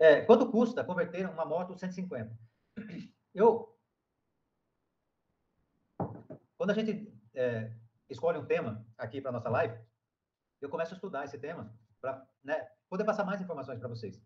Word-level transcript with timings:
É, 0.00 0.22
quanto 0.22 0.50
custa 0.50 0.82
converter 0.82 1.28
uma 1.28 1.44
moto 1.44 1.78
150? 1.78 2.34
Eu, 3.34 3.78
quando 6.56 6.70
a 6.70 6.74
gente 6.74 7.12
é, 7.34 7.70
escolhe 8.08 8.38
um 8.38 8.46
tema 8.46 8.84
aqui 8.96 9.20
para 9.20 9.30
nossa 9.30 9.50
live, 9.50 9.78
eu 10.58 10.70
começo 10.70 10.94
a 10.94 10.96
estudar 10.96 11.24
esse 11.26 11.38
tema 11.38 11.72
para 12.00 12.26
né, 12.42 12.66
poder 12.88 13.04
passar 13.04 13.24
mais 13.24 13.42
informações 13.42 13.78
para 13.78 13.88
vocês. 13.88 14.20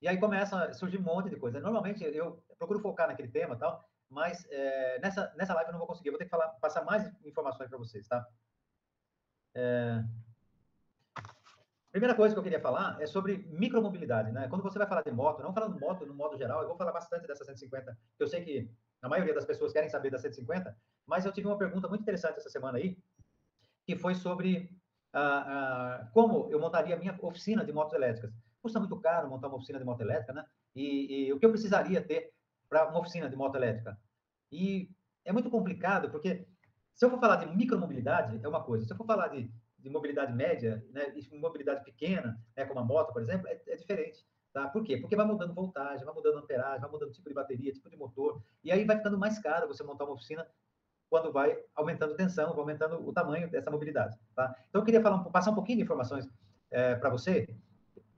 E 0.00 0.06
aí 0.06 0.16
começa 0.16 0.64
a 0.64 0.72
surgir 0.72 0.98
um 0.98 1.02
monte 1.02 1.28
de 1.28 1.36
coisa. 1.36 1.60
Normalmente 1.60 2.04
eu 2.04 2.42
procuro 2.56 2.78
focar 2.78 3.08
naquele 3.08 3.28
tema 3.28 3.56
tal, 3.56 3.84
mas 4.08 4.46
é, 4.48 5.00
nessa, 5.00 5.34
nessa 5.36 5.54
live 5.54 5.68
eu 5.68 5.72
não 5.72 5.80
vou 5.80 5.88
conseguir. 5.88 6.08
Eu 6.08 6.12
vou 6.12 6.18
ter 6.18 6.24
que 6.24 6.30
falar, 6.30 6.48
passar 6.60 6.84
mais 6.84 7.12
informações 7.24 7.68
para 7.68 7.78
vocês, 7.78 8.06
tá? 8.06 8.26
É... 9.54 10.04
Primeira 11.90 12.14
coisa 12.14 12.34
que 12.34 12.38
eu 12.38 12.42
queria 12.42 12.60
falar 12.60 13.00
é 13.00 13.06
sobre 13.06 13.48
micromobilidade, 13.50 14.30
né? 14.30 14.46
Quando 14.48 14.62
você 14.62 14.78
vai 14.78 14.86
falar 14.86 15.02
de 15.02 15.10
moto, 15.10 15.42
não 15.42 15.52
falando 15.52 15.78
moto 15.78 16.06
no 16.06 16.14
modo 16.14 16.36
geral, 16.38 16.62
eu 16.62 16.68
vou 16.68 16.76
falar 16.76 16.92
bastante 16.92 17.26
dessa 17.26 17.44
150, 17.44 17.98
eu 18.18 18.28
sei 18.28 18.44
que 18.44 18.70
a 19.02 19.08
maioria 19.08 19.34
das 19.34 19.44
pessoas 19.44 19.72
querem 19.72 19.88
saber 19.88 20.10
da 20.10 20.18
150, 20.18 20.76
mas 21.06 21.24
eu 21.24 21.32
tive 21.32 21.48
uma 21.48 21.58
pergunta 21.58 21.88
muito 21.88 22.02
interessante 22.02 22.36
essa 22.36 22.50
semana 22.50 22.78
aí, 22.78 22.96
que 23.84 23.96
foi 23.96 24.14
sobre 24.14 24.70
ah, 25.12 26.00
ah, 26.02 26.10
como 26.12 26.48
eu 26.50 26.60
montaria 26.60 26.94
a 26.94 26.98
minha 26.98 27.18
oficina 27.22 27.64
de 27.64 27.72
motos 27.72 27.94
elétricas. 27.94 28.32
Custa 28.62 28.78
muito 28.78 28.96
caro 29.00 29.28
montar 29.28 29.48
uma 29.48 29.56
oficina 29.56 29.78
de 29.78 29.84
moto 29.84 30.00
elétrica, 30.00 30.32
né? 30.32 30.44
E, 30.76 31.26
e 31.26 31.32
o 31.32 31.38
que 31.38 31.46
eu 31.46 31.50
precisaria 31.50 32.00
ter 32.00 32.32
para 32.68 32.88
uma 32.88 33.00
oficina 33.00 33.28
de 33.28 33.34
moto 33.34 33.56
elétrica? 33.56 33.98
E 34.52 34.90
é 35.24 35.32
muito 35.32 35.50
complicado, 35.50 36.10
porque 36.10 36.46
se 36.94 37.04
eu 37.04 37.10
for 37.10 37.18
falar 37.18 37.36
de 37.36 37.56
micromobilidade, 37.56 38.38
é 38.42 38.48
uma 38.48 38.62
coisa. 38.62 38.86
Se 38.86 38.92
eu 38.92 38.96
for 38.96 39.06
falar 39.06 39.28
de, 39.28 39.50
de 39.82 39.90
mobilidade 39.90 40.32
média, 40.32 40.84
né, 40.90 41.10
de 41.10 41.34
mobilidade 41.36 41.84
pequena, 41.84 42.38
né, 42.56 42.64
como 42.64 42.80
a 42.80 42.84
moto, 42.84 43.12
por 43.12 43.22
exemplo, 43.22 43.48
é, 43.48 43.60
é 43.66 43.76
diferente. 43.76 44.24
Tá? 44.52 44.68
Por 44.68 44.82
quê? 44.82 44.96
Porque 44.96 45.14
vai 45.14 45.24
mudando 45.24 45.54
voltagem, 45.54 46.04
vai 46.04 46.14
mudando 46.14 46.38
amperagem, 46.38 46.80
vai 46.80 46.90
mudando 46.90 47.12
tipo 47.12 47.28
de 47.28 47.34
bateria, 47.34 47.72
tipo 47.72 47.88
de 47.88 47.96
motor, 47.96 48.42
e 48.64 48.72
aí 48.72 48.84
vai 48.84 48.96
ficando 48.96 49.16
mais 49.16 49.38
caro 49.38 49.68
você 49.68 49.82
montar 49.84 50.04
uma 50.04 50.14
oficina 50.14 50.46
quando 51.08 51.32
vai 51.32 51.56
aumentando 51.74 52.14
tensão, 52.14 52.50
vai 52.50 52.60
aumentando 52.60 53.06
o 53.06 53.12
tamanho 53.12 53.50
dessa 53.50 53.70
mobilidade. 53.70 54.16
Tá? 54.34 54.54
Então, 54.68 54.80
eu 54.80 54.84
queria 54.84 55.00
falar, 55.00 55.18
passar 55.24 55.50
um 55.50 55.54
pouquinho 55.54 55.78
de 55.78 55.84
informações 55.84 56.28
é, 56.70 56.94
para 56.94 57.10
você, 57.10 57.48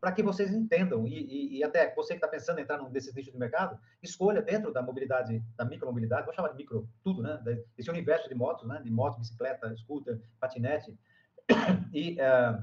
para 0.00 0.12
que 0.12 0.22
vocês 0.22 0.52
entendam, 0.52 1.06
e, 1.06 1.14
e, 1.14 1.58
e 1.58 1.64
até 1.64 1.94
você 1.94 2.14
que 2.14 2.18
está 2.18 2.28
pensando 2.28 2.58
em 2.58 2.62
entrar 2.62 2.76
num 2.76 2.90
desses 2.90 3.14
nichos 3.14 3.32
de 3.32 3.38
mercado, 3.38 3.78
escolha 4.02 4.42
dentro 4.42 4.72
da 4.72 4.82
mobilidade, 4.82 5.42
da 5.56 5.64
micromobilidade, 5.64 6.26
vou 6.26 6.34
chamar 6.34 6.48
de 6.48 6.56
micro 6.56 6.88
tudo, 7.04 7.22
né? 7.22 7.40
Esse 7.78 7.88
universo 7.88 8.28
de 8.28 8.34
motos, 8.34 8.66
né? 8.66 8.80
De 8.82 8.90
moto, 8.90 9.18
bicicleta, 9.18 9.74
scooter, 9.76 10.20
patinete, 10.40 10.98
e, 11.92 12.18
uh, 12.20 12.62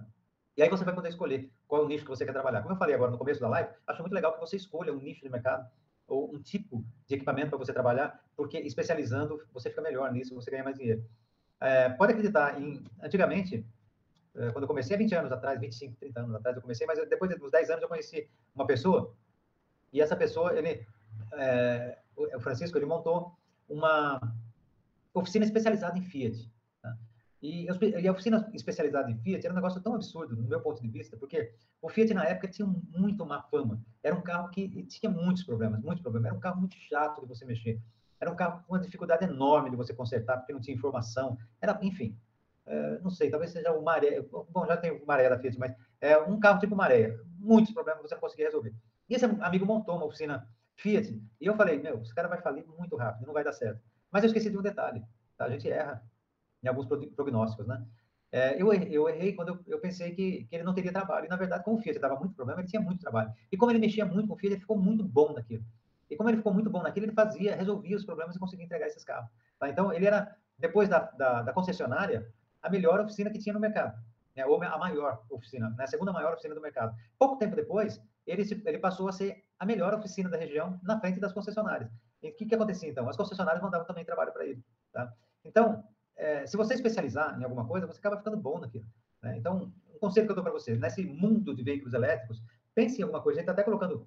e 0.58 0.62
aí 0.64 0.70
você 0.70 0.84
vai 0.84 0.94
poder 0.94 1.10
escolher 1.10 1.52
qual 1.68 1.82
é 1.82 1.86
o 1.86 1.88
nicho 1.88 2.04
que 2.04 2.10
você 2.10 2.26
quer 2.26 2.34
trabalhar. 2.34 2.62
Como 2.62 2.74
eu 2.74 2.78
falei 2.78 2.96
agora 2.96 3.12
no 3.12 3.18
começo 3.18 3.40
da 3.40 3.48
live, 3.48 3.70
acho 3.88 4.02
muito 4.02 4.14
legal 4.14 4.34
que 4.34 4.40
você 4.40 4.56
escolha 4.56 4.94
um 4.94 5.00
nicho 5.00 5.22
de 5.22 5.30
mercado 5.30 5.70
ou 6.08 6.34
um 6.34 6.42
tipo 6.42 6.84
de 7.06 7.16
equipamento 7.16 7.50
para 7.50 7.60
você 7.60 7.72
trabalhar, 7.72 8.20
porque 8.36 8.58
especializando 8.60 9.40
você 9.54 9.70
fica 9.70 9.82
melhor 9.82 10.12
nisso, 10.12 10.34
você 10.34 10.50
ganha 10.50 10.64
mais 10.64 10.78
dinheiro. 10.78 11.04
É, 11.62 11.90
pode 11.90 12.14
acreditar, 12.14 12.60
em, 12.60 12.84
antigamente, 13.02 13.66
é, 14.36 14.52
quando 14.52 14.64
eu 14.64 14.68
comecei, 14.68 14.96
há 14.96 15.00
20 15.00 15.16
anos 15.16 15.32
atrás, 15.32 15.60
25, 15.60 15.96
30 15.98 16.20
anos 16.20 16.36
atrás 16.36 16.56
eu 16.56 16.62
comecei, 16.62 16.88
mas 16.88 16.98
depois 17.08 17.38
dos 17.38 17.52
10 17.52 17.70
anos 17.70 17.84
eu 17.84 17.90
conheci 17.90 18.30
uma 18.56 18.66
pessoa, 18.66 19.14
e 19.94 20.02
essa 20.02 20.16
pessoa, 20.16 20.58
ele, 20.58 20.86
o 22.16 22.40
Francisco, 22.40 22.78
ele 22.78 22.86
montou 22.86 23.36
uma 23.68 24.20
oficina 25.14 25.46
especializada 25.46 25.98
em 25.98 26.02
Fiat. 26.02 26.50
E, 27.42 27.68
e 28.02 28.08
a 28.08 28.12
oficina 28.12 28.50
especializada 28.54 29.10
em 29.10 29.18
Fiat 29.18 29.46
era 29.46 29.54
um 29.54 29.56
negócio 29.56 29.82
tão 29.82 29.96
absurdo, 29.96 30.36
no 30.36 30.48
meu 30.48 30.60
ponto 30.60 30.82
de 30.82 30.90
vista, 30.90 31.16
porque 31.16 31.54
o 31.82 31.88
Fiat, 31.88 32.14
na 32.14 32.26
época, 32.26 32.50
tinha 32.50 32.68
muito 32.68 33.26
má 33.26 33.42
fama. 33.44 33.82
Era 34.04 34.14
um 34.14 34.22
carro 34.22 34.50
que 34.50 34.84
tinha 34.84 35.10
muitos 35.10 35.44
problemas, 35.44 35.82
muitos 35.82 36.02
problemas. 36.02 36.28
Era 36.28 36.36
um 36.38 36.42
carro 36.42 36.60
muito 36.60 36.76
chato 36.76 37.22
de 37.22 37.28
você 37.28 37.46
mexer. 37.46 37.82
Era 38.20 38.30
um 38.30 38.36
carro 38.36 38.64
com 38.68 38.74
uma 38.74 38.80
dificuldade 38.80 39.24
enorme 39.24 39.70
de 39.70 39.78
você 39.78 39.94
consertar, 39.94 40.38
porque 40.38 40.52
não 40.52 40.60
tinha 40.60 40.76
informação. 40.76 41.38
Era, 41.62 41.80
enfim, 41.82 42.18
é, 42.66 43.00
não 43.00 43.10
sei, 43.10 43.30
talvez 43.30 43.52
seja 43.52 43.72
o 43.72 43.82
Maré. 43.82 44.22
Bom, 44.22 44.66
já 44.68 44.76
tem 44.76 44.92
o 44.92 45.06
Maré 45.06 45.30
da 45.30 45.40
Fiat, 45.40 45.58
mas 45.58 45.74
é 46.02 46.18
um 46.18 46.40
carro 46.40 46.60
tipo 46.60 46.76
Maré. 46.76 47.18
Muitos 47.38 47.74
problemas 47.74 48.02
você 48.02 48.16
não 48.16 48.22
conseguia 48.22 48.46
resolver. 48.46 48.74
E 49.10 49.16
esse 49.16 49.26
amigo 49.26 49.66
montou 49.66 49.96
uma 49.96 50.06
oficina 50.06 50.46
Fiat, 50.76 51.10
e 51.42 51.46
eu 51.46 51.56
falei, 51.56 51.78
meu, 51.78 52.02
esse 52.02 52.14
cara 52.14 52.28
vai 52.28 52.42
falir 52.42 52.66
muito 52.66 52.96
rápido, 52.96 53.26
não 53.26 53.34
vai 53.34 53.44
dar 53.44 53.54
certo. 53.54 53.82
Mas 54.12 54.24
eu 54.24 54.28
esqueci 54.28 54.50
de 54.50 54.58
um 54.58 54.62
detalhe, 54.62 55.04
tá? 55.38 55.46
A 55.46 55.50
gente 55.50 55.70
erra 55.70 56.02
em 56.64 56.68
alguns 56.68 56.88
prognósticos, 57.16 57.68
né? 57.68 57.86
É, 58.32 58.62
eu, 58.62 58.72
eu 58.72 59.10
errei 59.10 59.34
quando 59.34 59.50
eu, 59.50 59.60
eu 59.66 59.80
pensei 59.80 60.12
que, 60.12 60.44
que, 60.44 60.56
ele 60.56 60.64
não 60.64 60.74
teria 60.74 60.92
trabalho. 60.92 61.26
E, 61.26 61.30
na 61.30 61.36
verdade, 61.36 61.64
como 61.64 61.78
o 61.78 61.82
Fiat 61.82 61.98
dava 61.98 62.16
muito 62.16 62.36
problema, 62.36 62.62
ele 62.62 62.68
tinha 62.68 62.82
muito 62.82 63.02
trabalho. 63.02 63.32
E 63.52 63.58
como 63.58 63.72
ele 63.72 63.80
mexia 63.80 64.06
muito 64.06 64.28
com 64.28 64.36
o 64.36 64.38
Fiat, 64.38 64.54
ele 64.54 64.62
ficou 64.62 64.78
muito 64.78 65.04
bom 65.04 65.34
naquilo. 65.34 65.64
E 66.10 66.16
como 66.16 66.30
ele 66.30 66.38
ficou 66.38 66.54
muito 66.54 66.70
bom 66.70 66.82
naquilo, 66.82 67.08
ele 67.08 67.14
fazia, 67.14 67.56
resolvia 67.56 67.96
os 67.96 68.06
problemas 68.06 68.36
e 68.36 68.40
conseguia 68.40 68.66
entregar 68.66 68.88
esses 68.88 69.04
carros. 69.04 69.30
Tá? 69.60 69.70
Então, 69.70 69.92
ele 69.92 70.06
era, 70.06 70.36
depois 70.58 70.88
da, 70.88 71.00
da, 71.12 71.42
da, 71.42 71.54
concessionária, 71.54 72.28
a 72.62 72.70
melhor 72.70 73.00
oficina 73.00 73.30
que 73.30 73.40
tinha 73.40 73.54
no 73.54 73.60
mercado. 73.60 74.00
Né? 74.36 74.46
Ou 74.46 74.62
a 74.62 74.78
maior 74.78 75.24
oficina, 75.30 75.70
né? 75.72 75.84
a 75.84 75.88
segunda 75.88 76.12
maior 76.12 76.34
oficina 76.34 76.54
do 76.54 76.62
mercado. 76.62 76.96
Pouco 77.18 77.38
tempo 77.38 77.56
depois, 77.56 78.02
ele, 78.28 78.46
se, 78.46 78.62
ele 78.66 78.78
passou 78.78 79.08
a 79.08 79.12
ser 79.12 79.44
a 79.58 79.66
melhor 79.66 79.94
oficina 79.94 80.30
da 80.30 80.38
região 80.38 80.80
na 80.84 81.00
frente 81.00 81.20
das 81.20 81.34
concessionárias. 81.34 81.90
E 82.22 82.30
o 82.30 82.36
que, 82.36 82.46
que 82.46 82.56
acontecia, 82.56 82.90
então? 82.90 83.08
As 83.10 83.18
concessionárias 83.18 83.62
mandavam 83.64 83.88
também 83.88 84.06
trabalho 84.06 84.32
para 84.32 84.46
ele. 84.46 84.64
Tá? 84.92 85.12
Então, 85.44 85.84
é, 86.20 86.46
se 86.46 86.58
você 86.58 86.74
especializar 86.74 87.40
em 87.40 87.44
alguma 87.44 87.66
coisa, 87.66 87.88
você 87.88 87.98
acaba 87.98 88.18
ficando 88.18 88.38
bom 88.38 88.60
naquilo. 88.60 88.86
Né? 89.24 89.38
Então, 89.38 89.72
um 89.96 90.00
conselho 90.00 90.28
que 90.28 90.32
eu 90.32 90.36
dou 90.36 90.44
para 90.44 90.54
vocês, 90.54 90.78
nesse 90.78 91.04
mundo 91.06 91.56
de 91.56 91.64
veículos 91.64 91.94
elétricos, 91.94 92.44
pense 92.76 93.00
em 93.00 93.04
alguma 93.04 93.22
coisa. 93.22 93.40
A 93.40 93.42
gente 93.42 93.50
está 93.50 93.54
até 93.54 93.64
colocando 93.64 94.06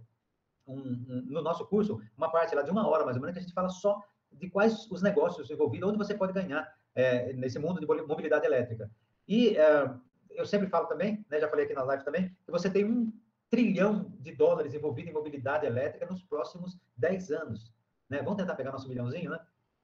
um, 0.67 0.79
um, 0.79 1.25
no 1.27 1.43
nosso 1.43 1.67
curso 1.67 2.01
uma 2.17 2.31
parte 2.31 2.55
lá 2.55 2.63
de 2.63 2.71
uma 2.71 2.87
hora, 2.87 3.05
mais 3.05 3.17
ou 3.17 3.23
menos, 3.23 3.35
que 3.35 3.39
a 3.39 3.43
gente 3.43 3.55
fala 3.55 3.71
só 3.71 4.01
de 4.31 4.49
quais 4.51 4.91
os 4.91 5.03
negócios 5.03 5.51
envolvidos, 5.51 5.89
onde 5.89 5.99
você 5.99 6.15
pode 6.15 6.33
ganhar 6.33 6.71
é, 6.95 7.33
nesse 7.33 7.59
mundo 7.59 7.81
de 7.81 7.87
mobilidade 7.87 8.47
elétrica. 8.47 8.91
E 9.27 9.57
é, 9.57 9.91
eu 10.31 10.45
sempre 10.45 10.69
falo 10.69 10.87
também, 10.87 11.25
né, 11.31 11.41
já 11.41 11.49
falei 11.49 11.65
aqui 11.65 11.75
na 11.75 11.83
live 11.83 12.05
também, 12.05 12.29
que 12.45 12.51
você 12.51 12.71
tem 12.71 12.85
um 12.85 13.13
trilhão 13.51 14.13
de 14.21 14.33
dólares 14.33 14.73
envolvido 14.73 15.11
em 15.11 15.13
mobilidade 15.13 15.67
elétrica 15.67 16.07
nos 16.07 16.23
próximos 16.23 16.79
10 16.97 17.31
anos. 17.33 17.73
Né? 18.09 18.23
Vamos 18.23 18.37
tentar 18.37 18.55
pegar 18.55 18.73
nosso 18.73 18.89
milhãozinho, 18.89 19.31
né? 19.31 19.39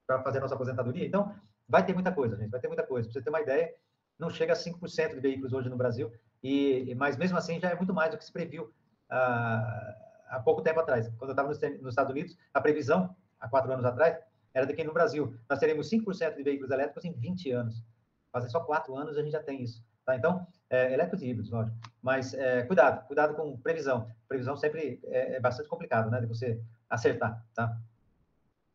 Para 0.07 0.23
fazer 0.23 0.39
nossa 0.39 0.55
aposentadoria. 0.55 1.05
Então, 1.05 1.35
Vai 1.69 1.85
ter 1.85 1.93
muita 1.93 2.11
coisa, 2.11 2.35
gente, 2.35 2.49
vai 2.49 2.59
ter 2.59 2.67
muita 2.67 2.83
coisa. 2.83 3.07
Para 3.07 3.13
você 3.13 3.21
ter 3.21 3.29
uma 3.29 3.41
ideia, 3.41 3.71
não 4.17 4.29
chega 4.29 4.53
a 4.53 4.55
5% 4.55 5.13
de 5.13 5.19
veículos 5.19 5.53
hoje 5.53 5.69
no 5.69 5.77
Brasil, 5.77 6.11
e, 6.43 6.95
mas 6.95 7.15
mesmo 7.15 7.37
assim 7.37 7.59
já 7.59 7.69
é 7.69 7.75
muito 7.75 7.93
mais 7.93 8.09
do 8.09 8.17
que 8.17 8.25
se 8.25 8.33
previu 8.33 8.73
ah, 9.09 9.95
há 10.29 10.39
pouco 10.39 10.63
tempo 10.63 10.79
atrás. 10.79 11.07
Quando 11.17 11.29
eu 11.29 11.33
estava 11.33 11.47
nos, 11.47 11.61
nos 11.81 11.91
Estados 11.91 12.11
Unidos, 12.11 12.35
a 12.53 12.59
previsão, 12.59 13.15
há 13.39 13.47
quatro 13.47 13.71
anos 13.71 13.85
atrás, 13.85 14.17
era 14.51 14.65
de 14.65 14.73
que 14.73 14.83
no 14.83 14.93
Brasil 14.93 15.35
nós 15.47 15.59
teremos 15.59 15.89
5% 15.89 16.35
de 16.35 16.43
veículos 16.43 16.71
elétricos 16.71 17.05
em 17.05 17.13
20 17.13 17.51
anos. 17.51 17.83
Fazem 18.31 18.49
só 18.49 18.59
quatro 18.61 18.95
anos 18.95 19.15
a 19.15 19.21
gente 19.21 19.31
já 19.31 19.43
tem 19.43 19.61
isso. 19.61 19.83
Tá? 20.05 20.15
Então, 20.15 20.47
é, 20.71 20.91
elétricos 20.91 21.21
e 21.21 21.27
híbridos, 21.27 21.51
lógico. 21.51 21.77
Mas 22.01 22.33
é, 22.33 22.63
cuidado, 22.63 23.05
cuidado 23.05 23.35
com 23.35 23.57
previsão. 23.57 24.09
Previsão 24.27 24.57
sempre 24.57 24.99
é, 25.05 25.35
é 25.35 25.39
bastante 25.39 25.69
complicado, 25.69 26.09
né, 26.09 26.19
de 26.19 26.25
você 26.25 26.59
acertar, 26.89 27.45
tá? 27.53 27.77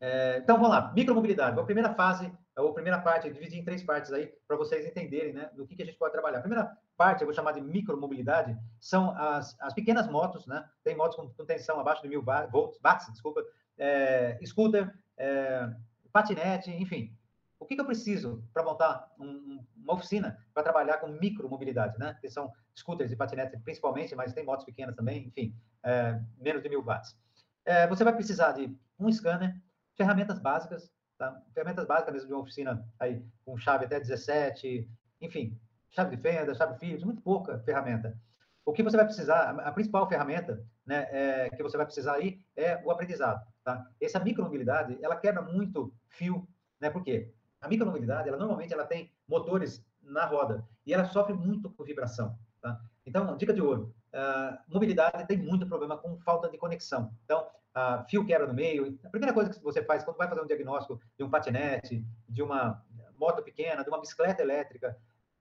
É, 0.01 0.39
então, 0.39 0.57
vamos 0.57 0.71
lá. 0.71 0.93
Micromobilidade. 0.95 1.59
A 1.59 1.65
primeira 1.65 1.93
fase 1.95 2.33
a 2.57 2.73
primeira 2.73 3.01
parte, 3.01 3.31
dividir 3.31 3.59
em 3.59 3.65
três 3.65 3.83
partes 3.83 4.13
aí, 4.13 4.33
para 4.47 4.57
vocês 4.57 4.87
entenderem, 4.87 5.33
né, 5.33 5.51
do 5.55 5.67
que, 5.67 5.75
que 5.75 5.83
a 5.83 5.87
gente 5.87 5.99
pode 5.99 6.13
trabalhar. 6.13 6.39
A 6.39 6.43
primeira 6.43 6.77
parte, 6.97 7.23
eu 7.23 7.27
vou 7.27 7.35
chamar 7.35 7.53
de 7.53 7.61
micromobilidade, 7.61 8.57
são 8.79 9.11
as, 9.11 9.57
as 9.61 9.75
pequenas 9.75 10.09
motos, 10.09 10.47
né, 10.47 10.69
tem 10.83 10.97
motos 10.97 11.17
com, 11.17 11.29
com 11.29 11.45
tensão 11.45 11.81
abaixo 11.81 12.03
de 12.03 12.09
mil 12.09 12.23
volts, 12.23 12.79
watts, 12.83 13.11
desculpa, 13.11 13.45
é, 13.77 14.39
scooter, 14.45 14.93
é, 15.17 15.69
patinete, 16.13 16.71
enfim. 16.71 17.17
O 17.59 17.67
que, 17.67 17.75
que 17.75 17.81
eu 17.81 17.87
preciso 17.87 18.45
para 18.53 18.63
montar 18.63 19.11
um, 19.19 19.65
uma 19.77 19.95
oficina 19.95 20.39
para 20.53 20.63
trabalhar 20.63 20.99
com 20.99 21.09
micromobilidade, 21.09 21.99
né, 21.99 22.17
que 22.21 22.29
são 22.29 22.53
scooters 22.77 23.11
e 23.11 23.17
patinetes 23.17 23.61
principalmente, 23.63 24.15
mas 24.15 24.33
tem 24.33 24.45
motos 24.45 24.65
pequenas 24.65 24.95
também, 24.95 25.27
enfim, 25.27 25.57
é, 25.83 26.21
menos 26.39 26.63
de 26.63 26.69
mil 26.69 26.83
watts. 26.83 27.17
É, 27.65 27.87
você 27.89 28.05
vai 28.05 28.15
precisar 28.15 28.53
de 28.53 28.77
um 28.99 29.11
scanner, 29.11 29.61
ferramentas 29.97 30.39
básicas, 30.39 30.93
Tá? 31.19 31.41
Ferramentas 31.53 31.87
básicas 31.87 32.13
mesmo 32.13 32.29
de 32.29 32.35
uma 32.35 32.43
oficina 32.43 32.87
aí, 32.99 33.25
com 33.45 33.57
chave 33.57 33.85
até 33.85 34.01
17, 34.01 34.89
enfim, 35.21 35.59
chave 35.91 36.17
de 36.17 36.21
fenda, 36.21 36.55
chave 36.55 36.79
Phillips, 36.79 37.05
muito 37.05 37.23
pouca 37.23 37.59
ferramenta. 37.61 38.19
O 38.65 38.73
que 38.73 38.83
você 38.83 38.97
vai 38.97 39.07
precisar, 39.07 39.51
a 39.51 39.73
principal 39.73 40.09
ferramenta 40.09 40.65
né, 40.87 41.07
é, 41.11 41.51
que 41.51 41.63
você 41.63 41.77
vai 41.77 41.87
precisar 41.87 42.15
aí 42.15 42.41
é 42.57 42.81
o 42.85 42.91
aprendizado. 42.91 43.47
Tá? 43.63 43.87
Essa 44.01 44.19
micromobilidade, 44.19 44.99
ela 45.03 45.17
quebra 45.17 45.43
muito 45.43 45.95
fio, 46.09 46.49
né? 46.81 46.91
Por 46.91 47.03
quê? 47.03 47.33
A 47.61 47.69
micromobilidade, 47.69 48.29
ela 48.29 48.39
normalmente 48.39 48.73
ela 48.73 48.87
tem 48.87 49.13
motores 49.29 49.85
na 50.03 50.27
roda 50.27 50.67
e 50.87 50.93
ela 50.93 51.05
sofre 51.05 51.35
muito 51.35 51.71
com 51.71 51.85
vibração. 51.85 52.39
Tá? 52.61 52.81
Então, 53.07 53.37
dica 53.37 53.53
de 53.53 53.61
ouro, 53.61 53.95
uh, 54.15 54.59
mobilidade 54.69 55.27
tem 55.27 55.39
muito 55.39 55.67
problema 55.67 55.99
com 55.99 56.17
falta 56.21 56.49
de 56.49 56.57
conexão. 56.57 57.13
Então, 57.25 57.47
uh, 57.77 58.09
fio 58.09 58.25
quebra 58.25 58.47
no 58.47 58.55
meio. 58.55 58.99
A 59.05 59.11
primeira 59.11 59.35
coisa 59.35 59.51
que 59.51 59.63
você 59.63 59.83
faz 59.85 60.05
quando 60.05 60.17
vai 60.17 60.29
fazer 60.29 60.41
um 60.41 60.47
diagnóstico 60.47 61.01
de 61.19 61.25
um 61.25 61.31
patinete, 61.31 62.05
de 62.29 62.43
uma 62.43 62.83
moto 63.19 63.43
pequena, 63.43 63.83
de 63.83 63.89
uma 63.89 64.01
bicicleta 64.01 64.43
elétrica, 64.43 64.97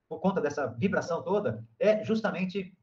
por 0.09 0.19
conta 0.19 0.41
dessa 0.41 0.67
vibração 0.67 1.23
toda, 1.23 1.65
é 1.79 2.03
justamente 2.03 2.75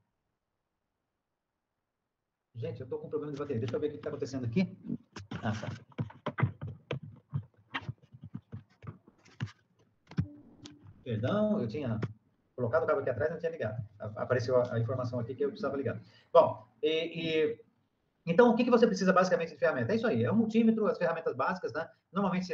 Gente, 2.53 2.81
eu 2.81 2.85
estou 2.85 2.99
com 2.99 3.07
um 3.07 3.11
problema 3.11 3.33
de 3.33 3.39
bateria. 3.39 3.61
Deixa 3.61 3.77
eu 3.77 3.81
ver 3.81 3.87
o 3.87 3.91
que 3.91 3.97
está 3.97 4.11
acontecendo 4.11 4.45
aqui. 4.45 4.77
Ah, 5.41 5.53
tá. 5.53 5.69
Perdão, 11.03 11.61
eu 11.61 11.69
tinha 11.69 11.99
colocado 12.61 12.85
o 12.85 12.87
cabo 12.87 13.01
aqui 13.01 13.11
atrás 13.11 13.31
não 13.31 13.39
tinha 13.39 13.51
ligado. 13.51 13.83
Apareceu 13.99 14.61
a, 14.61 14.75
a, 14.75 14.79
informação 14.79 15.19
aqui 15.19 15.35
que 15.35 15.45
eu 15.45 15.49
precisava 15.49 15.77
ligar. 15.77 16.01
Bom, 16.33 16.67
e, 16.83 16.89
e 16.91 17.61
então 18.27 18.51
o 18.51 18.55
que, 18.55 18.65
que 18.65 18.71
você 18.71 18.87
precisa 18.87 19.13
basicamente 19.13 19.53
de 19.53 19.59
ferramenta? 19.59 19.93
É 19.93 19.97
isso 19.97 20.07
aí, 20.07 20.25
é 20.25 20.31
um 20.31 20.37
multímetro, 20.37 20.87
as 20.87 20.99
ferramentas 20.99 21.35
básicas, 21.35 21.73
né? 21.73 21.89
Normalmente 22.13 22.53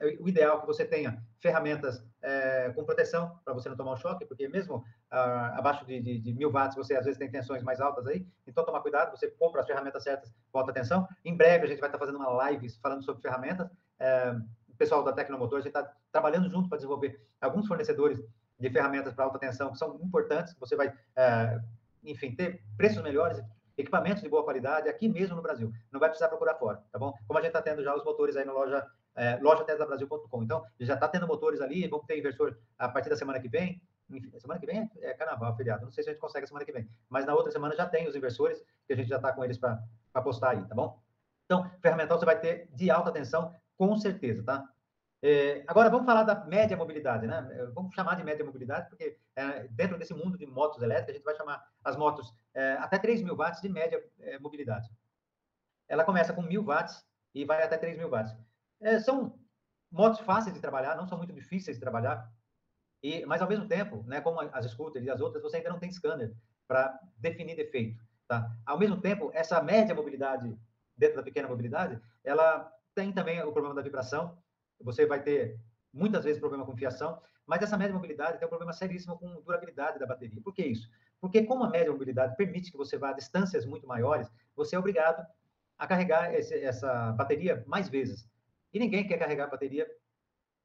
é 0.00 0.16
o 0.20 0.28
ideal 0.28 0.58
é 0.58 0.60
que 0.60 0.66
você 0.66 0.84
tenha 0.84 1.20
ferramentas 1.40 2.04
é, 2.22 2.70
com 2.70 2.84
proteção 2.84 3.36
para 3.44 3.52
você 3.52 3.68
não 3.68 3.76
tomar 3.76 3.94
um 3.94 3.96
choque, 3.96 4.24
porque 4.24 4.46
mesmo 4.48 4.84
ah, 5.10 5.58
abaixo 5.58 5.84
de, 5.84 6.00
de, 6.00 6.18
de, 6.18 6.32
mil 6.32 6.52
watts 6.52 6.76
você 6.76 6.94
às 6.94 7.04
vezes 7.04 7.18
tem 7.18 7.28
tensões 7.28 7.64
mais 7.64 7.80
altas 7.80 8.06
aí, 8.06 8.24
então 8.46 8.64
toma 8.64 8.80
cuidado, 8.80 9.10
você 9.10 9.28
compra 9.28 9.60
as 9.60 9.66
ferramentas 9.66 10.04
certas, 10.04 10.32
bota 10.52 10.70
atenção. 10.70 11.08
Em 11.24 11.36
breve 11.36 11.64
a 11.64 11.68
gente 11.68 11.80
vai 11.80 11.88
estar 11.88 11.98
fazendo 11.98 12.16
uma 12.16 12.30
live 12.30 12.68
falando 12.80 13.04
sobre 13.04 13.20
ferramentas. 13.20 13.68
É, 13.98 14.30
o 14.68 14.76
pessoal 14.78 15.02
da 15.02 15.12
Tecnomotor, 15.12 15.58
a 15.58 15.62
gente 15.62 15.76
está 15.76 15.92
trabalhando 16.12 16.48
junto 16.48 16.68
para 16.68 16.78
desenvolver 16.78 17.20
alguns 17.40 17.66
fornecedores 17.66 18.22
de 18.58 18.70
ferramentas 18.70 19.14
para 19.14 19.24
alta 19.24 19.38
tensão 19.38 19.70
que 19.70 19.78
são 19.78 19.98
importantes, 20.02 20.54
você 20.58 20.74
vai, 20.74 20.92
é, 21.16 21.60
enfim, 22.04 22.34
ter 22.34 22.62
preços 22.76 23.02
melhores, 23.02 23.40
equipamentos 23.76 24.22
de 24.22 24.28
boa 24.28 24.42
qualidade 24.42 24.88
aqui 24.88 25.08
mesmo 25.08 25.36
no 25.36 25.42
Brasil. 25.42 25.72
Não 25.92 26.00
vai 26.00 26.08
precisar 26.08 26.28
procurar 26.28 26.54
fora, 26.56 26.82
tá 26.90 26.98
bom? 26.98 27.12
Como 27.26 27.38
a 27.38 27.42
gente 27.42 27.50
está 27.50 27.62
tendo 27.62 27.82
já 27.82 27.94
os 27.94 28.04
motores 28.04 28.36
aí 28.36 28.44
na 28.44 28.52
loja 28.52 28.84
é, 29.18 29.36
loja 29.40 29.64
teslabrasil.com. 29.64 30.42
Então, 30.44 30.64
já 30.78 30.94
está 30.94 31.08
tendo 31.08 31.26
motores 31.26 31.60
ali, 31.60 31.88
vamos 31.88 32.06
ter 32.06 32.16
inversor 32.16 32.56
a 32.78 32.88
partir 32.88 33.08
da 33.10 33.16
semana 33.16 33.40
que 33.40 33.48
vem. 33.48 33.82
Enfim, 34.08 34.30
semana 34.38 34.58
que 34.60 34.66
vem 34.66 34.88
é, 35.00 35.12
carnaval, 35.12 35.54
feriado. 35.56 35.84
Não 35.84 35.90
sei 35.92 36.04
se 36.04 36.10
a 36.10 36.12
gente 36.12 36.20
consegue 36.20 36.46
semana 36.46 36.64
que 36.64 36.72
vem. 36.72 36.88
Mas 37.10 37.26
na 37.26 37.34
outra 37.34 37.50
semana 37.50 37.74
já 37.74 37.84
tem 37.84 38.06
os 38.06 38.14
inversores, 38.14 38.62
que 38.86 38.92
a 38.92 38.96
gente 38.96 39.08
já 39.08 39.16
está 39.16 39.32
com 39.32 39.44
eles 39.44 39.58
para 39.58 39.82
postar 40.22 40.50
aí, 40.50 40.64
tá 40.66 40.74
bom? 40.74 41.02
Então, 41.44 41.68
ferramental 41.82 42.18
você 42.18 42.24
vai 42.24 42.38
ter 42.38 42.68
de 42.72 42.90
alta 42.90 43.10
tensão, 43.10 43.52
com 43.76 43.96
certeza, 43.96 44.42
tá? 44.44 44.68
É, 45.20 45.64
agora, 45.66 45.90
vamos 45.90 46.06
falar 46.06 46.22
da 46.22 46.44
média 46.44 46.76
mobilidade, 46.76 47.26
né? 47.26 47.48
É, 47.50 47.66
vamos 47.66 47.94
chamar 47.94 48.14
de 48.14 48.22
média 48.22 48.44
mobilidade, 48.44 48.88
porque 48.88 49.18
é, 49.34 49.66
dentro 49.68 49.98
desse 49.98 50.14
mundo 50.14 50.38
de 50.38 50.46
motos 50.46 50.80
elétricas, 50.80 51.10
a 51.10 51.18
gente 51.18 51.24
vai 51.24 51.34
chamar 51.34 51.64
as 51.82 51.96
motos 51.96 52.32
é, 52.54 52.74
até 52.74 52.98
3 52.98 53.22
mil 53.22 53.36
watts 53.36 53.60
de 53.60 53.68
média 53.68 54.02
é, 54.20 54.38
mobilidade. 54.38 54.88
Ela 55.88 56.04
começa 56.04 56.32
com 56.32 56.42
mil 56.42 56.62
watts 56.62 57.04
e 57.34 57.44
vai 57.44 57.62
até 57.62 57.76
3 57.76 57.96
mil 57.98 58.08
watts. 58.08 58.36
É, 58.80 59.00
são 59.00 59.36
motos 59.90 60.20
fáceis 60.20 60.54
de 60.54 60.60
trabalhar, 60.60 60.96
não 60.96 61.08
são 61.08 61.18
muito 61.18 61.32
difíceis 61.32 61.76
de 61.76 61.80
trabalhar, 61.80 62.30
e, 63.02 63.24
mas 63.26 63.42
ao 63.42 63.48
mesmo 63.48 63.66
tempo, 63.66 64.04
né, 64.06 64.20
como 64.20 64.40
as 64.40 64.70
scooters 64.70 65.04
e 65.04 65.10
as 65.10 65.20
outras, 65.20 65.42
você 65.42 65.56
ainda 65.56 65.70
não 65.70 65.78
tem 65.78 65.90
scanner 65.90 66.32
para 66.66 66.98
definir 67.16 67.56
defeito. 67.56 68.00
Tá? 68.26 68.50
Ao 68.66 68.78
mesmo 68.78 69.00
tempo, 69.00 69.30
essa 69.32 69.60
média 69.62 69.94
mobilidade, 69.94 70.56
dentro 70.96 71.16
da 71.16 71.22
pequena 71.22 71.48
mobilidade, 71.48 72.00
ela 72.22 72.70
tem 72.94 73.12
também 73.12 73.40
o 73.42 73.52
problema 73.52 73.74
da 73.74 73.82
vibração, 73.82 74.36
você 74.80 75.06
vai 75.06 75.22
ter 75.22 75.58
muitas 75.92 76.24
vezes 76.24 76.40
problema 76.40 76.64
com 76.64 76.76
fiação, 76.76 77.20
mas 77.46 77.62
essa 77.62 77.78
média 77.78 77.94
mobilidade 77.94 78.38
tem 78.38 78.46
um 78.46 78.50
problema 78.50 78.72
seríssimo 78.72 79.18
com 79.18 79.40
durabilidade 79.40 79.98
da 79.98 80.06
bateria. 80.06 80.40
Por 80.42 80.52
que 80.52 80.64
isso? 80.64 80.88
Porque 81.20 81.44
como 81.44 81.64
a 81.64 81.70
média 81.70 81.90
mobilidade 81.90 82.36
permite 82.36 82.70
que 82.70 82.76
você 82.76 82.96
vá 82.98 83.10
a 83.10 83.14
distâncias 83.14 83.64
muito 83.64 83.86
maiores, 83.86 84.30
você 84.54 84.76
é 84.76 84.78
obrigado 84.78 85.26
a 85.78 85.86
carregar 85.86 86.34
esse, 86.34 86.54
essa 86.62 87.12
bateria 87.12 87.64
mais 87.66 87.88
vezes. 87.88 88.28
E 88.72 88.78
ninguém 88.78 89.06
quer 89.06 89.18
carregar 89.18 89.44
a 89.44 89.50
bateria 89.50 89.86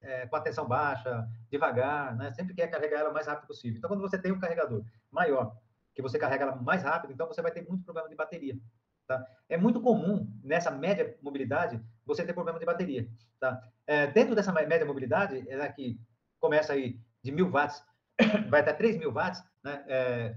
é, 0.00 0.26
com 0.26 0.36
a 0.36 0.40
tensão 0.40 0.66
baixa, 0.66 1.26
devagar, 1.50 2.14
né? 2.16 2.32
Sempre 2.34 2.54
quer 2.54 2.68
carregar 2.68 3.00
ela 3.00 3.10
o 3.10 3.14
mais 3.14 3.26
rápido 3.26 3.46
possível. 3.46 3.78
Então, 3.78 3.88
quando 3.88 4.02
você 4.02 4.18
tem 4.18 4.30
um 4.30 4.38
carregador 4.38 4.84
maior, 5.10 5.56
que 5.94 6.02
você 6.02 6.18
carrega 6.18 6.44
ela 6.44 6.56
mais 6.56 6.82
rápido, 6.82 7.12
então 7.12 7.26
você 7.26 7.40
vai 7.40 7.52
ter 7.52 7.66
muito 7.66 7.84
problema 7.84 8.08
de 8.08 8.14
bateria. 8.14 8.58
Tá? 9.06 9.24
É 9.48 9.56
muito 9.56 9.80
comum, 9.80 10.30
nessa 10.42 10.70
média 10.70 11.16
mobilidade, 11.22 11.80
você 12.06 12.24
ter 12.24 12.32
problema 12.32 12.58
de 12.58 12.66
bateria. 12.66 13.08
Tá? 13.40 13.62
É, 13.86 14.06
dentro 14.06 14.34
dessa 14.34 14.52
média 14.52 14.86
mobilidade, 14.86 15.48
é 15.48 15.68
que 15.72 15.98
começa 16.38 16.72
aí 16.72 16.98
de 17.22 17.32
mil 17.32 17.50
watts, 17.50 17.82
vai 18.50 18.60
até 18.60 18.72
3 18.72 18.96
mil 18.98 19.12
watts, 19.12 19.42
né? 19.62 19.84
É, 19.88 20.36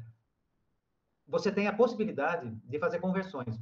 você 1.27 1.51
tem 1.51 1.67
a 1.67 1.73
possibilidade 1.73 2.49
de 2.63 2.79
fazer 2.79 2.99
conversões. 2.99 3.59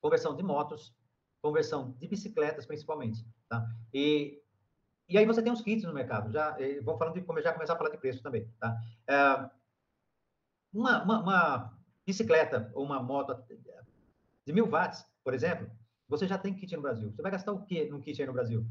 Conversão 0.00 0.36
de 0.36 0.42
motos, 0.44 0.94
conversão 1.42 1.92
de 1.98 2.06
bicicletas, 2.06 2.66
principalmente. 2.66 3.26
Tá? 3.48 3.66
E, 3.92 4.40
e 5.08 5.18
aí 5.18 5.26
você 5.26 5.42
tem 5.42 5.52
os 5.52 5.60
kits 5.60 5.84
no 5.84 5.92
mercado. 5.92 6.30
Já 6.30 6.56
vamos 6.82 6.98
falando 6.98 7.14
de 7.14 7.42
já 7.42 7.52
começar 7.52 7.72
a 7.72 7.76
falar 7.76 7.90
de 7.90 7.98
preço 7.98 8.22
também. 8.22 8.48
Tá? 8.60 8.76
É, 9.08 9.50
uma, 10.72 11.02
uma, 11.02 11.20
uma, 11.20 11.78
bicicleta 12.06 12.70
ou 12.74 12.84
uma 12.84 13.02
moto 13.02 13.36
de 14.46 14.52
mil 14.52 14.66
watts, 14.66 15.04
por 15.22 15.34
exemplo, 15.34 15.70
você 16.08 16.26
já 16.26 16.38
tem 16.38 16.54
kit 16.54 16.74
no 16.74 16.82
Brasil. 16.82 17.10
Você 17.10 17.22
vai 17.22 17.30
gastar 17.30 17.52
o 17.52 17.64
quê 17.64 17.88
num 17.90 18.00
kit 18.00 18.20
aí 18.20 18.26
no 18.26 18.32
Brasil? 18.32 18.64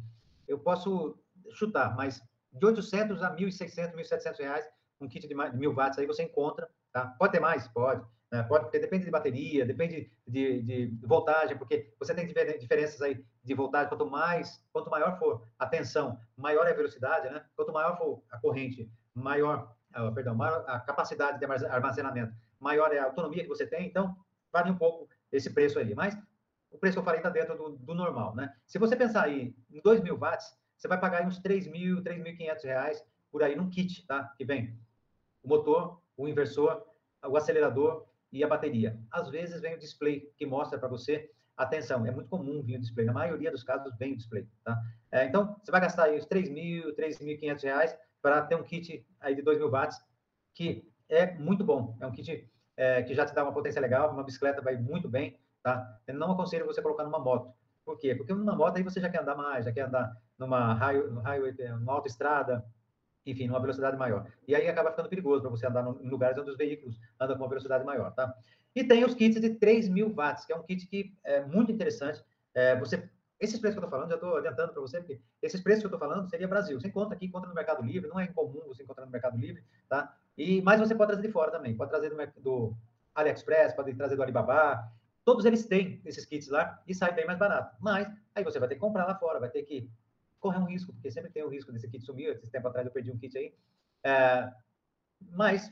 Eu 0.48 0.57
posso 0.57 1.18
chutar, 1.51 1.95
mas 1.95 2.22
de 2.51 2.66
800 2.66 3.22
a 3.22 3.36
1.600, 3.36 3.94
1.700 3.94 4.39
reais, 4.39 4.66
um 5.00 5.07
kit 5.07 5.28
de 5.28 5.36
mil 5.56 5.74
watts 5.74 6.00
aí 6.00 6.07
você 6.07 6.24
encontra. 6.24 6.69
Tá? 6.92 7.07
Pode 7.19 7.34
ter 7.34 7.39
mais? 7.39 7.68
Pode. 7.68 8.04
Né? 8.31 8.44
Pode, 8.44 8.66
porque 8.66 8.80
depende 8.80 9.06
de 9.06 9.12
bateria, 9.12 9.66
depende 9.66 10.12
de, 10.28 10.62
de, 10.63 11.07
voltagem, 11.07 11.57
porque 11.57 11.94
você 12.00 12.13
tem 12.13 12.28
diferenças 12.57 13.01
aí 13.01 13.24
de 13.44 13.54
voltagem. 13.54 13.89
Quanto 13.89 14.10
mais, 14.10 14.62
quanto 14.74 14.89
maior 14.89 15.18
for 15.18 15.48
a 15.57 15.66
tensão, 15.66 16.19
maior 16.36 16.68
é 16.68 16.72
a 16.72 16.75
velocidade, 16.75 17.30
né? 17.30 17.45
Quanto 17.56 17.72
maior 17.72 17.98
for 17.98 18.22
a 18.31 18.39
corrente, 18.39 18.92
maior, 19.13 19.74
uh, 19.95 20.13
perdão, 20.13 20.36
maior 20.36 20.66
a 20.68 20.80
capacidade 20.80 21.39
de 21.39 21.45
armazenamento, 21.45 22.34
maior 22.60 22.92
é 22.94 23.00
a 23.00 23.06
autonomia 23.06 23.44
que 23.44 23.50
você 23.50 23.66
tem. 23.66 23.88
Então, 23.88 24.16
vale 24.51 24.72
um 24.72 24.78
pouco 24.78 25.07
esse 25.31 25.54
preço 25.54 25.80
aí. 25.80 25.94
Mas 25.95 26.18
o 26.72 26.78
preço 26.78 26.96
que 26.96 27.00
eu 27.00 27.04
falei 27.04 27.19
está 27.19 27.30
dentro 27.30 27.58
do, 27.58 27.69
do, 27.78 27.94
normal, 27.94 28.36
né? 28.36 28.54
Se 28.66 28.78
você 28.78 28.96
pensar 28.96 29.24
aí 29.24 29.56
em 29.69 29.81
2 29.81 30.02
mil 30.02 30.18
watts, 30.18 30.56
você 30.78 30.88
vai 30.88 31.00
pagar 31.00 31.25
uns 31.25 31.40
3 31.40 31.68
mil, 31.68 32.04
3.500 32.04 32.64
reais 32.64 33.06
por 33.31 33.44
aí 33.44 33.56
num 33.56 33.69
kit, 33.69 34.06
tá? 34.06 34.34
Que 34.38 34.46
vem 34.46 34.78
o 35.44 35.48
motor, 35.48 36.02
o 36.16 36.28
inversor, 36.28 36.86
o 37.25 37.36
acelerador 37.38 38.06
e 38.31 38.44
a 38.44 38.48
bateria. 38.48 39.00
Às 39.12 39.30
vezes 39.30 39.62
vem 39.62 39.75
o 39.75 39.80
display 39.80 40.31
que 40.38 40.46
mostra 40.46 40.78
para 40.78 40.88
você 40.88 41.31
atenção. 41.56 42.06
É 42.06 42.12
muito 42.12 42.30
comum 42.30 42.62
vir 42.62 42.78
o 42.78 42.80
display. 42.80 43.06
Na 43.06 43.13
maioria 43.13 43.52
dos 43.52 43.63
casos 43.63 43.96
vem 43.98 44.13
o 44.13 44.18
display, 44.18 44.48
tá? 44.63 44.80
É, 45.12 45.25
então, 45.25 45.56
você 45.63 45.72
vai 45.72 45.81
gastar 45.81 46.04
aí 46.04 46.18
uns 46.18 46.25
3 46.25 46.50
mil, 46.50 46.96
3.500 46.96 47.63
reais 47.63 47.98
para 48.22 48.42
ter 48.44 48.56
um 48.56 48.63
kit 48.63 49.06
aí 49.20 49.34
de 49.34 49.42
2 49.42 49.58
mil 49.58 49.70
watts, 49.70 49.98
que 50.54 50.88
é 51.10 51.34
muito 51.36 51.63
bom. 51.63 51.98
É 52.00 52.06
um 52.06 52.12
kit 52.12 52.48
é, 52.75 53.02
que 53.02 53.16
já 53.16 53.25
te 53.25 53.34
dá 53.34 53.44
uma 53.44 53.54
potência 53.54 53.81
legal, 53.81 54.12
uma 54.12 54.24
bicicleta 54.24 54.62
vai 54.62 54.78
muito 54.78 55.10
bem, 55.10 55.40
tá? 55.68 56.00
Eu 56.08 56.14
não 56.14 56.31
aconselho 56.31 56.66
você 56.66 56.81
colocar 56.81 57.04
numa 57.04 57.19
moto. 57.19 57.54
Por 57.84 58.00
quê? 58.00 58.15
Porque 58.15 58.34
numa 58.34 58.56
moto 58.56 58.77
aí 58.77 58.84
você 58.84 59.01
já 59.01 59.10
quer 59.10 59.20
andar 59.20 59.36
mais, 59.36 59.65
já 59.65 59.72
quer 59.74 59.82
andar 59.82 60.15
numa 60.39 60.74
highway, 60.74 61.53
numa 61.77 61.91
autoestrada, 61.91 62.65
enfim, 63.25 63.48
numa 63.48 63.60
velocidade 63.60 63.98
maior. 63.98 64.25
E 64.48 64.56
aí 64.56 64.65
acaba 64.70 64.91
ficando 64.91 65.10
perigoso 65.10 65.41
para 65.41 65.51
você 65.51 65.68
andar 65.68 65.86
em 66.01 66.10
lugares 66.10 66.38
onde 66.38 66.51
os 66.51 66.58
veículos 66.58 66.98
andam 67.20 67.36
com 67.36 67.44
uma 67.44 67.50
velocidade 67.50 67.84
maior, 67.84 68.13
tá? 68.13 68.34
E 68.74 68.82
tem 68.82 69.03
os 69.03 69.13
kits 69.13 69.41
de 69.41 69.56
3 69.56 69.89
mil 69.89 70.13
watts, 70.13 70.46
que 70.46 70.53
é 70.53 70.56
um 70.56 70.63
kit 70.63 70.88
que 70.88 71.13
é 71.22 71.44
muito 71.44 71.70
interessante. 71.70 72.24
É, 72.53 72.74
você, 72.80 73.10
esses 73.38 73.60
preços 73.60 73.77
que 73.77 73.84
eu 73.84 73.88
estou 73.88 73.89
falando, 73.89 74.10
já 74.10 74.15
estou 74.15 74.38
adiantando 74.38 74.72
para 74.72 74.82
você, 74.82 75.00
porque 75.00 75.20
esses 75.41 75.60
preços 75.60 75.82
que 75.82 75.88
eu 75.88 75.94
estou 75.94 76.00
falando 76.00 76.30
seria 76.30 76.48
Brasil. 76.48 76.80
Você 76.80 76.88
encontra 76.88 77.13
aqui, 77.13 77.25
encontra 77.25 77.50
no 77.50 77.56
Mercado 77.56 77.84
Livre, 77.84 78.10
não 78.10 78.22
é 78.22 78.24
incomum 78.24 78.62
você 78.68 78.84
encontrar 78.84 79.06
no 79.06 79.12
Mercado 79.12 79.38
Livre, 79.38 79.62
tá? 79.89 80.15
E, 80.38 80.62
mas 80.62 80.80
você 80.80 80.96
pode 80.96 81.12
trazer 81.12 81.27
de 81.27 81.34
fora 81.34 81.51
também, 81.51 81.75
pode 81.75 81.89
trazer 81.89 82.10
do, 82.10 82.41
do 82.41 82.77
AliExpress, 83.13 83.74
pode 83.74 83.94
trazer 83.96 84.15
do 84.15 84.24
Alibaba, 84.24 84.88
todos 85.27 85.43
eles 85.43 85.65
têm 85.65 86.01
esses 86.05 86.25
kits 86.25 86.48
lá 86.48 86.81
e 86.88 86.96
sai 86.96 87.13
bem 87.13 87.25
mais 87.25 87.38
barato. 87.38 87.75
Mas 87.81 88.07
aí 88.34 88.46
você 88.46 88.60
vai 88.60 88.69
ter 88.69 88.75
que 88.75 88.79
comprar 88.79 89.05
lá 89.05 89.13
fora, 89.13 89.41
vai 89.41 89.50
ter 89.50 89.62
que 89.63 89.91
correr 90.39 90.57
um 90.57 90.63
risco, 90.63 90.93
porque 90.93 91.12
sempre 91.12 91.29
tem 91.29 91.43
o 91.43 91.50
risco 91.50 91.69
desse 91.69 91.86
kit 91.89 92.05
sumir. 92.05 92.39
Esse 92.41 92.50
tempo 92.50 92.69
atrás 92.69 92.88
eu 92.88 92.93
perdi 92.93 93.12
um 93.12 93.17
kit 93.17 93.38
aí. 93.38 93.53
É, 94.05 94.50
mas 95.19 95.69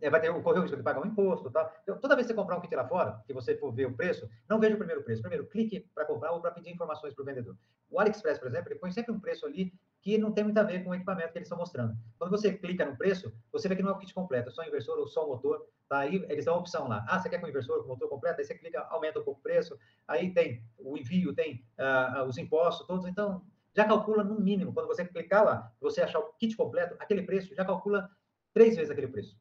é, 0.00 0.10
vai 0.10 0.20
ter 0.20 0.32
correr 0.42 0.58
o 0.58 0.62
risco 0.62 0.76
de 0.76 0.82
pagar 0.82 1.00
um 1.02 1.06
imposto, 1.06 1.48
tá? 1.52 1.72
Então, 1.84 1.96
toda 2.00 2.16
vez 2.16 2.26
que 2.26 2.32
você 2.32 2.36
comprar 2.36 2.56
um 2.56 2.60
kit 2.60 2.74
lá 2.74 2.84
fora, 2.84 3.22
que 3.28 3.32
você 3.32 3.56
for 3.56 3.70
ver 3.70 3.86
o 3.86 3.94
preço, 3.94 4.28
não 4.48 4.58
veja 4.58 4.74
o 4.74 4.78
primeiro 4.78 5.04
preço. 5.04 5.22
Primeiro, 5.22 5.46
clique 5.46 5.88
para 5.94 6.04
comprar 6.04 6.32
ou 6.32 6.40
para 6.40 6.50
pedir 6.50 6.70
informações 6.70 7.14
para 7.14 7.22
o 7.22 7.24
vendedor. 7.24 7.56
O 7.88 8.00
AliExpress, 8.00 8.40
por 8.40 8.48
exemplo, 8.48 8.72
ele 8.72 8.80
põe 8.80 8.90
sempre 8.90 9.12
um 9.12 9.20
preço 9.20 9.46
ali 9.46 9.72
que 10.06 10.16
não 10.16 10.30
tem 10.30 10.44
muito 10.44 10.56
a 10.58 10.62
ver 10.62 10.84
com 10.84 10.90
o 10.90 10.94
equipamento 10.94 11.32
que 11.32 11.38
eles 11.38 11.46
estão 11.46 11.58
mostrando. 11.58 11.98
Quando 12.16 12.30
você 12.30 12.52
clica 12.52 12.86
no 12.86 12.96
preço, 12.96 13.36
você 13.50 13.68
vê 13.68 13.74
que 13.74 13.82
não 13.82 13.90
é 13.90 13.92
o 13.92 13.98
kit 13.98 14.14
completo, 14.14 14.50
é 14.50 14.52
só 14.52 14.62
inversor 14.62 14.96
ou 14.96 15.08
só 15.08 15.26
o 15.26 15.30
motor. 15.30 15.66
Tá? 15.88 15.98
Aí 15.98 16.24
eles 16.28 16.44
dão 16.44 16.56
opção 16.56 16.86
lá. 16.86 17.04
Ah, 17.08 17.18
você 17.18 17.28
quer 17.28 17.40
com 17.40 17.48
inversor, 17.48 17.82
com 17.82 17.88
motor 17.88 18.08
completo? 18.08 18.38
Aí 18.38 18.44
você 18.44 18.54
clica, 18.54 18.82
aumenta 18.82 19.18
um 19.18 19.24
pouco 19.24 19.40
o 19.40 19.42
preço. 19.42 19.76
Aí 20.06 20.32
tem 20.32 20.62
o 20.78 20.96
envio, 20.96 21.34
tem 21.34 21.66
uh, 21.76 22.22
os 22.22 22.38
impostos, 22.38 22.86
todos. 22.86 23.04
Então, 23.04 23.44
já 23.74 23.84
calcula 23.84 24.22
no 24.22 24.40
mínimo. 24.40 24.72
Quando 24.72 24.86
você 24.86 25.04
clicar 25.04 25.44
lá, 25.44 25.72
você 25.80 26.00
achar 26.02 26.20
o 26.20 26.32
kit 26.34 26.56
completo, 26.56 26.94
aquele 27.00 27.22
preço 27.22 27.52
já 27.52 27.64
calcula 27.64 28.08
três 28.54 28.76
vezes 28.76 28.92
aquele 28.92 29.08
preço. 29.08 29.36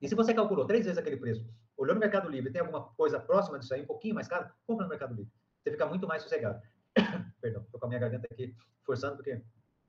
E 0.00 0.08
se 0.08 0.14
você 0.14 0.32
calculou 0.32 0.64
três 0.64 0.86
vezes 0.86 0.96
aquele 0.96 1.18
preço, 1.18 1.46
olhou 1.76 1.94
no 1.94 2.00
Mercado 2.00 2.30
Livre 2.30 2.50
tem 2.50 2.62
alguma 2.62 2.84
coisa 2.94 3.20
próxima 3.20 3.58
disso 3.58 3.74
aí, 3.74 3.82
um 3.82 3.86
pouquinho 3.86 4.14
mais 4.14 4.26
caro, 4.26 4.50
compra 4.66 4.84
no 4.84 4.90
Mercado 4.90 5.14
Livre. 5.14 5.30
Você 5.62 5.70
fica 5.70 5.84
muito 5.84 6.08
mais 6.08 6.22
sossegado. 6.22 6.62
Perdão, 7.40 7.66
com 7.84 7.86
a 7.86 7.88
minha 7.88 8.00
garganta 8.00 8.26
aqui 8.30 8.54
forçando, 8.82 9.16
porque 9.16 9.40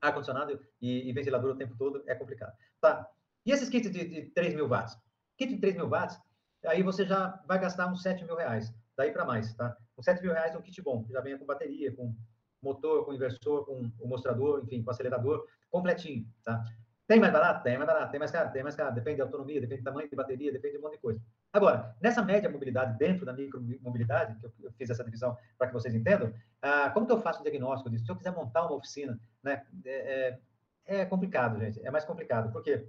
ar-condicionado 0.01 0.59
e, 0.81 1.09
e, 1.09 1.13
ventilador 1.13 1.51
o 1.51 1.57
tempo 1.57 1.75
todo 1.77 2.03
é 2.05 2.13
complicado. 2.13 2.53
Tá. 2.81 3.09
E 3.45 3.51
esses 3.51 3.69
kits 3.69 3.89
de, 3.89 4.05
de 4.05 4.21
3 4.31 4.53
mil 4.53 4.67
watts? 4.67 4.97
Kit 5.37 5.53
de 5.53 5.59
3 5.59 5.75
mil 5.75 5.89
watts, 5.89 6.19
aí 6.65 6.83
você 6.83 7.05
já 7.05 7.41
vai 7.47 7.59
gastar 7.59 7.87
uns 7.87 8.01
7 8.01 8.25
mil 8.25 8.35
reais, 8.35 8.73
daí 8.97 9.11
para 9.11 9.25
mais, 9.25 9.53
tá? 9.53 9.75
Com 9.95 10.03
7 10.03 10.21
mil 10.21 10.33
reais 10.33 10.53
é 10.53 10.57
um 10.57 10.61
kit 10.61 10.81
bom, 10.81 11.05
já 11.09 11.21
vem 11.21 11.37
com 11.37 11.45
bateria, 11.45 11.95
com 11.95 12.13
motor, 12.61 13.05
com 13.05 13.13
inversor, 13.13 13.65
com 13.65 13.91
o 13.99 14.07
mostrador, 14.07 14.61
enfim, 14.63 14.83
com 14.83 14.91
acelerador, 14.91 15.47
completinho, 15.69 16.27
tá? 16.43 16.63
Tem 17.07 17.19
mais 17.19 17.31
barato? 17.31 17.63
Tem 17.63 17.77
mais 17.77 17.87
barato. 17.87 18.11
Tem 18.11 18.19
mais 18.19 18.31
caro? 18.31 18.51
Tem 18.51 18.63
mais 18.63 18.75
caro. 18.75 18.95
Depende 18.95 19.17
da 19.17 19.25
autonomia, 19.25 19.61
depende 19.61 19.81
do 19.81 19.85
tamanho 19.85 20.09
de 20.09 20.15
bateria, 20.15 20.51
depende 20.51 20.73
de 20.73 20.79
um 20.79 20.81
monte 20.81 20.93
de 20.93 21.01
coisa. 21.01 21.21
Agora, 21.55 21.95
nessa 22.01 22.21
média 22.21 22.49
mobilidade, 22.49 22.97
dentro 22.97 23.25
da 23.25 23.31
micromobilidade, 23.31 24.37
que 24.41 24.45
eu, 24.45 24.73
fiz 24.73 24.89
essa 24.89 25.05
divisão 25.05 25.37
para 25.57 25.67
que 25.67 25.73
vocês 25.73 25.95
entendam, 25.95 26.33
ah, 26.61 26.89
como 26.89 27.05
que 27.05 27.13
eu 27.13 27.21
faço 27.21 27.39
o 27.39 27.43
diagnóstico 27.43 27.89
disso? 27.89 28.05
Se 28.05 28.11
eu 28.11 28.15
quiser 28.17 28.31
montar 28.31 28.65
uma 28.65 28.75
oficina, 28.75 29.17
né, 29.41 29.65
é, 29.85 30.37
é, 30.85 30.99
é 30.99 31.05
complicado, 31.05 31.57
gente. 31.57 31.79
É 31.87 31.89
mais 31.89 32.03
complicado. 32.03 32.51
Por 32.51 32.61
quê? 32.61 32.85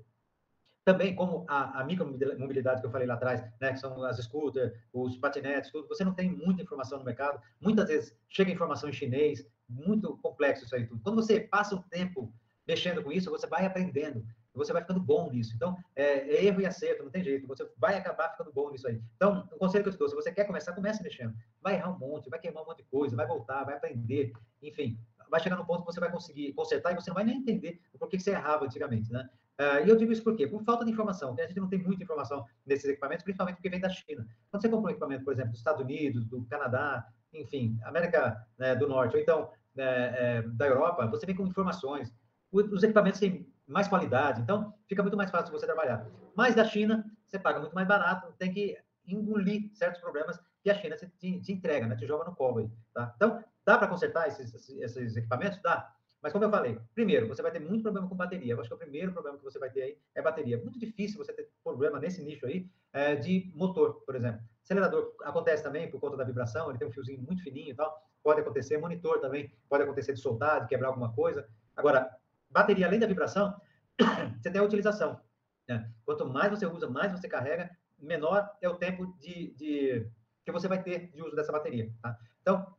Também, 0.84 1.14
como 1.14 1.44
a, 1.46 1.80
a 1.80 1.84
micromobilidade 1.84 2.80
que 2.80 2.86
eu 2.88 2.90
falei 2.90 3.06
lá 3.06 3.14
atrás, 3.14 3.40
né, 3.60 3.72
que 3.72 3.78
são 3.78 4.02
as 4.02 4.16
scooters, 4.16 4.72
os 4.92 5.16
patinetes, 5.16 5.70
tudo, 5.70 5.86
você 5.86 6.02
não 6.02 6.12
tem 6.12 6.28
muita 6.28 6.60
informação 6.60 6.98
no 6.98 7.04
mercado. 7.04 7.40
Muitas 7.60 7.86
vezes 7.86 8.18
chega 8.28 8.50
informação 8.50 8.88
em 8.88 8.92
chinês, 8.92 9.46
muito 9.68 10.16
complexo 10.18 10.64
isso 10.64 10.74
aí 10.74 10.84
tudo. 10.84 11.00
Quando 11.04 11.22
você 11.22 11.38
passa 11.38 11.76
o 11.76 11.84
tempo 11.84 12.34
mexendo 12.66 13.00
com 13.00 13.12
isso, 13.12 13.30
você 13.30 13.46
vai 13.46 13.64
aprendendo, 13.64 14.26
você 14.56 14.72
vai 14.72 14.82
ficando 14.82 15.00
bom 15.00 15.30
nisso. 15.30 15.52
Então, 15.54 15.76
é, 15.94 16.02
é, 16.02 16.44
erro 16.44 16.60
e 16.60 16.66
acerto, 16.66 17.04
não 17.04 17.10
tem 17.10 17.22
jeito, 17.22 17.46
você 17.46 17.68
vai 17.76 17.96
acabar 17.96 18.30
ficando 18.30 18.52
bom 18.52 18.70
nisso 18.70 18.88
aí. 18.88 19.00
Então, 19.16 19.48
o 19.52 19.58
conselho 19.58 19.84
que 19.84 19.88
eu 19.90 19.92
te 19.92 19.98
dou, 19.98 20.08
se 20.08 20.14
você 20.14 20.32
quer 20.32 20.44
começar, 20.44 20.72
comece 20.72 21.02
mexendo. 21.02 21.34
Vai 21.60 21.74
errar 21.74 21.90
um 21.90 21.98
monte, 21.98 22.30
vai 22.30 22.38
queimar 22.38 22.62
um 22.62 22.66
monte 22.66 22.78
de 22.78 22.84
coisa, 22.84 23.16
vai 23.16 23.26
voltar, 23.26 23.64
vai 23.64 23.76
aprender, 23.76 24.32
enfim, 24.62 24.98
vai 25.30 25.40
chegar 25.40 25.56
no 25.56 25.66
ponto 25.66 25.80
que 25.80 25.92
você 25.92 26.00
vai 26.00 26.10
conseguir 26.10 26.52
consertar 26.52 26.92
e 26.92 26.94
você 26.94 27.10
não 27.10 27.14
vai 27.14 27.24
nem 27.24 27.38
entender 27.38 27.80
o 27.92 27.98
porquê 27.98 28.16
que 28.16 28.22
você 28.22 28.30
errava 28.30 28.64
antigamente, 28.64 29.12
né? 29.12 29.28
Uh, 29.58 29.86
e 29.86 29.88
eu 29.88 29.96
digo 29.96 30.12
isso 30.12 30.22
por 30.22 30.36
quê? 30.36 30.46
Por 30.46 30.62
falta 30.62 30.84
de 30.84 30.90
informação. 30.90 31.34
A 31.38 31.46
gente 31.46 31.58
não 31.58 31.68
tem 31.68 31.82
muita 31.82 32.02
informação 32.02 32.44
nesses 32.66 32.84
equipamentos, 32.84 33.24
principalmente 33.24 33.56
porque 33.56 33.70
vem 33.70 33.80
da 33.80 33.88
China. 33.88 34.26
Quando 34.50 34.62
você 34.62 34.68
compra 34.68 34.88
um 34.88 34.90
equipamento, 34.90 35.24
por 35.24 35.32
exemplo, 35.32 35.52
dos 35.52 35.60
Estados 35.60 35.80
Unidos, 35.80 36.26
do 36.26 36.44
Canadá, 36.44 37.06
enfim, 37.32 37.78
América 37.84 38.46
né, 38.58 38.74
do 38.74 38.86
Norte, 38.86 39.16
ou 39.16 39.22
então 39.22 39.50
é, 39.76 39.82
é, 39.82 40.42
da 40.42 40.66
Europa, 40.66 41.06
você 41.06 41.24
vem 41.24 41.34
com 41.34 41.46
informações, 41.46 42.12
os 42.52 42.82
equipamentos 42.82 43.18
têm 43.18 43.46
mais 43.66 43.88
qualidade, 43.88 44.40
então 44.40 44.74
fica 44.88 45.02
muito 45.02 45.16
mais 45.16 45.30
fácil 45.30 45.52
você 45.52 45.66
trabalhar. 45.66 46.06
Mas 46.34 46.54
da 46.54 46.64
China, 46.64 47.04
você 47.26 47.38
paga 47.38 47.60
muito 47.60 47.74
mais 47.74 47.86
barato, 47.86 48.32
tem 48.38 48.52
que 48.52 48.76
engolir 49.06 49.70
certos 49.74 50.00
problemas 50.00 50.40
que 50.62 50.70
a 50.70 50.74
China 50.74 50.96
te, 50.96 51.08
te 51.40 51.52
entrega, 51.52 51.86
né? 51.86 51.96
te 51.96 52.06
joga 52.06 52.24
no 52.24 52.34
colo 52.34 52.58
aí, 52.58 52.70
tá? 52.92 53.12
Então, 53.16 53.42
dá 53.64 53.78
para 53.78 53.88
consertar 53.88 54.28
esses, 54.28 54.68
esses 54.80 55.16
equipamentos? 55.16 55.60
Dá. 55.62 55.92
Mas 56.22 56.32
como 56.32 56.44
eu 56.44 56.50
falei, 56.50 56.78
primeiro, 56.94 57.28
você 57.28 57.40
vai 57.42 57.52
ter 57.52 57.60
muito 57.60 57.82
problema 57.82 58.08
com 58.08 58.16
bateria. 58.16 58.54
Eu 58.54 58.60
acho 58.60 58.68
que 58.68 58.74
o 58.74 58.78
primeiro 58.78 59.12
problema 59.12 59.38
que 59.38 59.44
você 59.44 59.58
vai 59.58 59.70
ter 59.70 59.82
aí 59.82 59.98
é 60.14 60.22
bateria. 60.22 60.58
Muito 60.58 60.78
difícil 60.78 61.18
você 61.18 61.32
ter 61.32 61.48
problema 61.62 62.00
nesse 62.00 62.20
nicho 62.22 62.46
aí 62.46 62.68
é, 62.92 63.14
de 63.14 63.52
motor, 63.54 64.02
por 64.04 64.16
exemplo. 64.16 64.40
Acelerador 64.64 65.14
acontece 65.22 65.62
também 65.62 65.88
por 65.88 66.00
conta 66.00 66.16
da 66.16 66.24
vibração, 66.24 66.68
ele 66.68 66.78
tem 66.78 66.88
um 66.88 66.90
fiozinho 66.90 67.22
muito 67.22 67.42
fininho 67.44 67.70
e 67.70 67.74
tal, 67.74 67.96
pode 68.24 68.40
acontecer. 68.40 68.76
Monitor 68.78 69.20
também 69.20 69.52
pode 69.68 69.84
acontecer 69.84 70.14
de 70.14 70.20
soltar, 70.20 70.62
de 70.62 70.68
quebrar 70.68 70.88
alguma 70.88 71.12
coisa. 71.12 71.46
Agora, 71.76 72.10
bateria, 72.56 72.86
além 72.86 72.98
da 72.98 73.06
vibração, 73.06 73.54
você 74.40 74.50
tem 74.50 74.60
a 74.60 74.64
utilização. 74.64 75.20
Né? 75.68 75.90
Quanto 76.04 76.26
mais 76.26 76.50
você 76.50 76.66
usa, 76.66 76.88
mais 76.88 77.12
você 77.12 77.28
carrega, 77.28 77.70
menor 77.98 78.50
é 78.60 78.68
o 78.68 78.76
tempo 78.76 79.14
de, 79.18 79.54
de 79.54 80.10
que 80.44 80.52
você 80.52 80.68
vai 80.68 80.82
ter 80.82 81.10
de 81.12 81.22
uso 81.22 81.36
dessa 81.36 81.52
bateria. 81.52 81.92
Tá? 82.02 82.18
Então, 82.40 82.74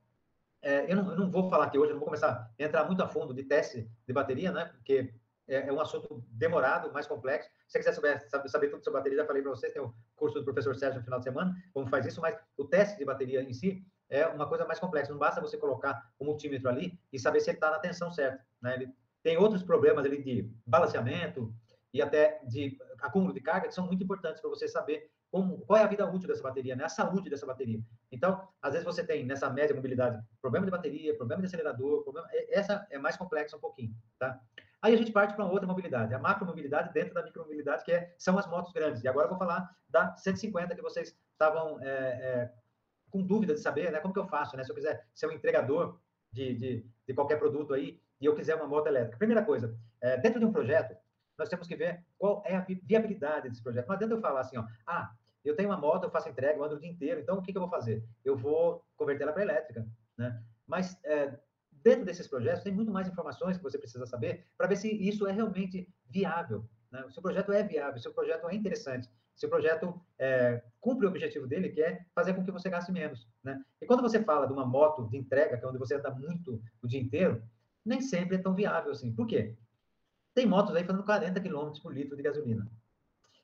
é, 0.61 0.91
eu, 0.91 0.95
não, 0.95 1.11
eu, 1.11 1.17
não, 1.17 1.31
vou 1.31 1.49
falar 1.49 1.65
aqui 1.65 1.77
hoje, 1.77 1.91
não 1.91 1.99
vou 1.99 2.07
começar 2.07 2.51
a 2.59 2.63
entrar 2.63 2.85
muito 2.85 3.03
a 3.03 3.07
fundo 3.07 3.33
de 3.33 3.43
teste 3.43 3.89
de 4.05 4.13
bateria, 4.13 4.51
né? 4.51 4.65
Porque 4.65 5.13
é, 5.47 5.67
é 5.67 5.71
um 5.71 5.79
assunto 5.79 6.23
demorado, 6.29 6.91
mais 6.91 7.05
complexo. 7.05 7.49
Se 7.67 7.73
você 7.73 7.79
quiser 7.79 7.93
saber, 7.93 8.49
saber 8.49 8.69
tudo 8.69 8.83
sobre 8.83 8.99
bateria, 8.99 9.19
já 9.19 9.25
falei 9.25 9.41
para 9.41 9.51
vocês, 9.51 9.71
tem 9.71 9.81
o 9.81 9.93
curso 10.15 10.39
do 10.39 10.43
professor 10.43 10.75
Sérgio 10.75 10.99
no 10.99 11.05
final 11.05 11.19
de 11.19 11.25
semana, 11.25 11.55
como 11.73 11.87
faz 11.87 12.05
isso, 12.05 12.19
mas 12.19 12.35
o 12.57 12.65
teste 12.65 12.97
de 12.97 13.05
bateria 13.05 13.43
em 13.43 13.53
si 13.53 13.85
é 14.09 14.25
uma 14.25 14.47
coisa 14.47 14.65
mais 14.65 14.79
complexa. 14.79 15.11
Não 15.11 15.19
basta 15.19 15.39
você 15.39 15.57
colocar 15.57 16.11
o 16.17 16.25
multímetro 16.25 16.67
ali 16.69 16.99
e 17.13 17.19
saber 17.19 17.39
se 17.39 17.49
ele 17.49 17.57
está 17.57 17.69
na 17.69 17.79
tensão 17.79 18.11
certa. 18.11 18.43
Né? 18.61 18.75
Ele 18.75 18.95
tem 19.27 19.37
outros 19.37 19.61
problemas 19.61 20.05
ali 20.05 20.23
de 20.23 20.49
balanceamento 20.65 21.53
e 21.93 22.01
até 22.01 22.39
de 22.47 22.77
acúmulo 23.01 23.33
de 23.33 23.41
carga 23.41 23.67
que 23.67 23.73
são 23.73 23.85
muito 23.85 24.01
importantes 24.01 24.39
para 24.39 24.49
você 24.49 24.69
saber 24.69 25.11
como, 25.29 25.59
qual 25.65 25.77
é 25.77 25.83
a 25.83 25.87
vida 25.87 26.09
útil 26.09 26.29
dessa 26.29 26.41
bateria, 26.41 26.77
né? 26.77 26.85
a 26.85 26.89
saúde 26.89 27.29
dessa 27.29 27.45
bateria. 27.45 27.81
Então, 28.09 28.47
às 28.61 28.71
vezes 28.71 28.85
você 28.85 29.03
tem 29.03 29.25
nessa 29.25 29.49
média 29.49 29.75
mobilidade 29.75 30.23
problema 30.41 30.65
de 30.65 30.71
bateria, 30.71 31.13
problema 31.17 31.41
de 31.41 31.47
acelerador, 31.47 32.03
problema, 32.03 32.25
essa 32.47 32.87
é 32.89 32.97
mais 32.97 33.17
complexa 33.17 33.57
um 33.57 33.59
pouquinho, 33.59 33.93
tá? 34.17 34.39
Aí 34.81 34.93
a 34.93 34.97
gente 34.97 35.11
parte 35.11 35.35
para 35.35 35.43
outra 35.43 35.67
mobilidade, 35.67 36.13
a 36.13 36.19
macromobilidade 36.19 36.93
dentro 36.93 37.13
da 37.13 37.21
micromobilidade, 37.21 37.83
que 37.83 37.91
é, 37.91 38.15
são 38.17 38.39
as 38.39 38.47
motos 38.47 38.71
grandes. 38.71 39.03
E 39.03 39.09
agora 39.09 39.25
eu 39.25 39.29
vou 39.29 39.37
falar 39.37 39.69
da 39.89 40.15
150 40.15 40.73
que 40.73 40.81
vocês 40.81 41.19
estavam 41.33 41.81
é, 41.81 41.87
é, 41.89 42.53
com 43.09 43.21
dúvida 43.21 43.53
de 43.53 43.59
saber, 43.59 43.91
né? 43.91 43.99
Como 43.99 44.13
que 44.13 44.19
eu 44.21 44.27
faço, 44.27 44.55
né? 44.55 44.63
Se 44.63 44.71
eu 44.71 44.75
quiser 44.75 45.05
ser 45.13 45.27
um 45.27 45.33
entregador 45.33 45.99
de, 46.31 46.53
de, 46.53 46.85
de 47.05 47.13
qualquer 47.13 47.37
produto 47.37 47.73
aí, 47.73 47.99
e 48.19 48.25
eu 48.25 48.35
quiser 48.35 48.55
uma 48.55 48.67
moto 48.67 48.87
elétrica. 48.87 49.17
Primeira 49.17 49.43
coisa, 49.43 49.77
é, 50.01 50.17
dentro 50.17 50.39
de 50.39 50.45
um 50.45 50.51
projeto, 50.51 50.95
nós 51.37 51.49
temos 51.49 51.67
que 51.67 51.75
ver 51.75 52.03
qual 52.17 52.41
é 52.45 52.55
a 52.55 52.65
viabilidade 52.83 53.49
desse 53.49 53.61
projeto. 53.61 53.87
Não 53.87 53.95
adianta 53.95 54.15
eu 54.15 54.21
falar 54.21 54.41
assim, 54.41 54.57
ó, 54.57 54.65
ah, 54.85 55.11
eu 55.45 55.55
tenho 55.55 55.69
uma 55.69 55.77
moto, 55.77 56.03
eu 56.03 56.09
faço 56.09 56.29
entrega, 56.29 56.57
eu 56.57 56.63
ando 56.63 56.75
o 56.75 56.79
dia 56.79 56.89
inteiro, 56.89 57.21
então 57.21 57.37
o 57.37 57.41
que, 57.41 57.51
que 57.51 57.57
eu 57.57 57.61
vou 57.61 57.69
fazer? 57.69 58.03
Eu 58.25 58.35
vou 58.35 58.83
converter 58.95 59.23
ela 59.23 59.33
para 59.33 59.43
elétrica, 59.43 59.87
né? 60.17 60.41
Mas 60.65 60.99
é, 61.05 61.39
dentro 61.71 62.03
desses 62.03 62.27
projetos 62.27 62.63
tem 62.63 62.73
muito 62.73 62.91
mais 62.91 63.07
informações 63.07 63.57
que 63.57 63.63
você 63.63 63.77
precisa 63.77 64.05
saber 64.05 64.45
para 64.57 64.67
ver 64.67 64.75
se 64.75 64.89
isso 64.89 65.25
é 65.27 65.31
realmente 65.31 65.87
viável. 66.09 66.67
Né? 66.91 67.05
Se 67.09 67.19
o 67.19 67.21
projeto 67.21 67.51
é 67.53 67.63
viável, 67.63 67.99
se 67.99 68.07
o 68.07 68.13
projeto 68.13 68.49
é 68.49 68.55
interessante, 68.55 69.09
se 69.35 69.45
o 69.45 69.49
projeto 69.49 70.01
é, 70.17 70.63
cumpre 70.81 71.05
o 71.05 71.09
objetivo 71.09 71.47
dele, 71.47 71.69
que 71.69 71.81
é 71.81 72.03
fazer 72.13 72.33
com 72.33 72.43
que 72.43 72.51
você 72.51 72.69
gaste 72.69 72.91
menos. 72.91 73.27
Né? 73.43 73.61
E 73.79 73.85
quando 73.85 74.01
você 74.01 74.21
fala 74.23 74.47
de 74.47 74.53
uma 74.53 74.65
moto 74.65 75.07
de 75.07 75.15
entrega, 75.15 75.57
que 75.57 75.63
é 75.63 75.67
onde 75.67 75.77
você 75.77 75.95
anda 75.95 76.11
muito 76.11 76.61
o 76.81 76.87
dia 76.87 76.99
inteiro, 76.99 77.41
nem 77.87 78.01
sempre 78.01 78.35
é 78.35 78.39
tão 78.39 78.53
viável 78.53 78.91
assim. 78.91 79.11
Por 79.13 79.25
quê? 79.25 79.55
Tem 80.33 80.45
motos 80.45 80.75
aí 80.75 80.83
fazendo 80.83 81.03
40 81.03 81.39
km 81.39 81.71
por 81.81 81.93
litro 81.93 82.15
de 82.15 82.21
gasolina. 82.21 82.69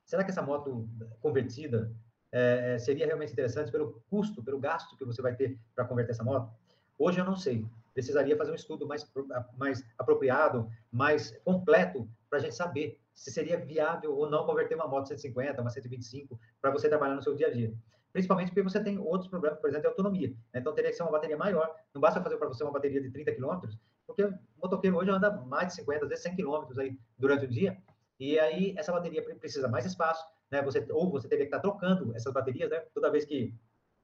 Será 0.05 0.23
que 0.23 0.31
essa 0.31 0.41
moto 0.41 0.87
convertida 1.21 1.91
é, 2.31 2.73
é, 2.73 2.79
seria 2.79 3.05
realmente 3.05 3.31
interessante 3.31 3.71
pelo 3.71 4.03
custo, 4.09 4.43
pelo 4.43 4.59
gasto 4.59 4.97
que 4.97 5.05
você 5.05 5.21
vai 5.21 5.35
ter 5.35 5.57
para 5.73 5.85
converter 5.85 6.11
essa 6.11 6.23
moto? 6.23 6.51
Hoje 6.99 7.19
eu 7.19 7.25
não 7.25 7.35
sei. 7.35 7.65
Precisaria 7.93 8.35
fazer 8.35 8.51
um 8.51 8.55
estudo 8.55 8.87
mais, 8.87 9.09
mais 9.57 9.83
apropriado, 9.97 10.69
mais 10.91 11.31
completo, 11.43 12.09
para 12.29 12.39
a 12.39 12.41
gente 12.41 12.55
saber 12.55 12.99
se 13.13 13.31
seria 13.31 13.57
viável 13.57 14.15
ou 14.15 14.29
não 14.29 14.45
converter 14.45 14.75
uma 14.75 14.87
moto 14.87 15.07
150, 15.07 15.61
uma 15.61 15.69
125, 15.69 16.39
para 16.59 16.71
você 16.71 16.89
trabalhar 16.89 17.15
no 17.15 17.21
seu 17.21 17.35
dia 17.35 17.47
a 17.47 17.51
dia. 17.51 17.73
Principalmente 18.13 18.49
porque 18.49 18.61
você 18.61 18.81
tem 18.81 18.97
outros 18.99 19.27
problemas, 19.27 19.59
por 19.59 19.69
exemplo, 19.69 19.81
de 19.81 19.87
autonomia. 19.87 20.33
Então, 20.53 20.73
teria 20.73 20.91
que 20.91 20.95
ser 20.95 21.03
uma 21.03 21.11
bateria 21.11 21.35
maior. 21.35 21.75
Não 21.93 21.99
basta 21.99 22.21
fazer 22.21 22.37
para 22.37 22.47
você 22.47 22.63
uma 22.63 22.71
bateria 22.71 23.01
de 23.01 23.09
30 23.09 23.33
km, 23.33 23.67
porque 24.05 24.23
o 24.23 24.39
motoqueiro 24.61 24.97
hoje 24.97 25.09
anda 25.09 25.31
mais 25.31 25.69
de 25.69 25.75
50, 25.75 26.05
às 26.05 26.09
vezes 26.09 26.23
100 26.23 26.35
km 26.35 26.79
aí 26.79 26.99
durante 27.17 27.45
o 27.45 27.49
dia, 27.49 27.75
e 28.19 28.39
aí 28.39 28.75
essa 28.77 28.91
bateria 28.91 29.23
precisa 29.23 29.67
mais 29.67 29.85
espaço, 29.85 30.23
né? 30.51 30.61
Você, 30.61 30.85
ou 30.91 31.09
você 31.09 31.27
teria 31.27 31.45
que 31.45 31.55
estar 31.55 31.59
trocando 31.59 32.15
essas 32.15 32.31
baterias, 32.31 32.69
né? 32.69 32.79
Toda 32.93 33.09
vez 33.09 33.25
que 33.25 33.55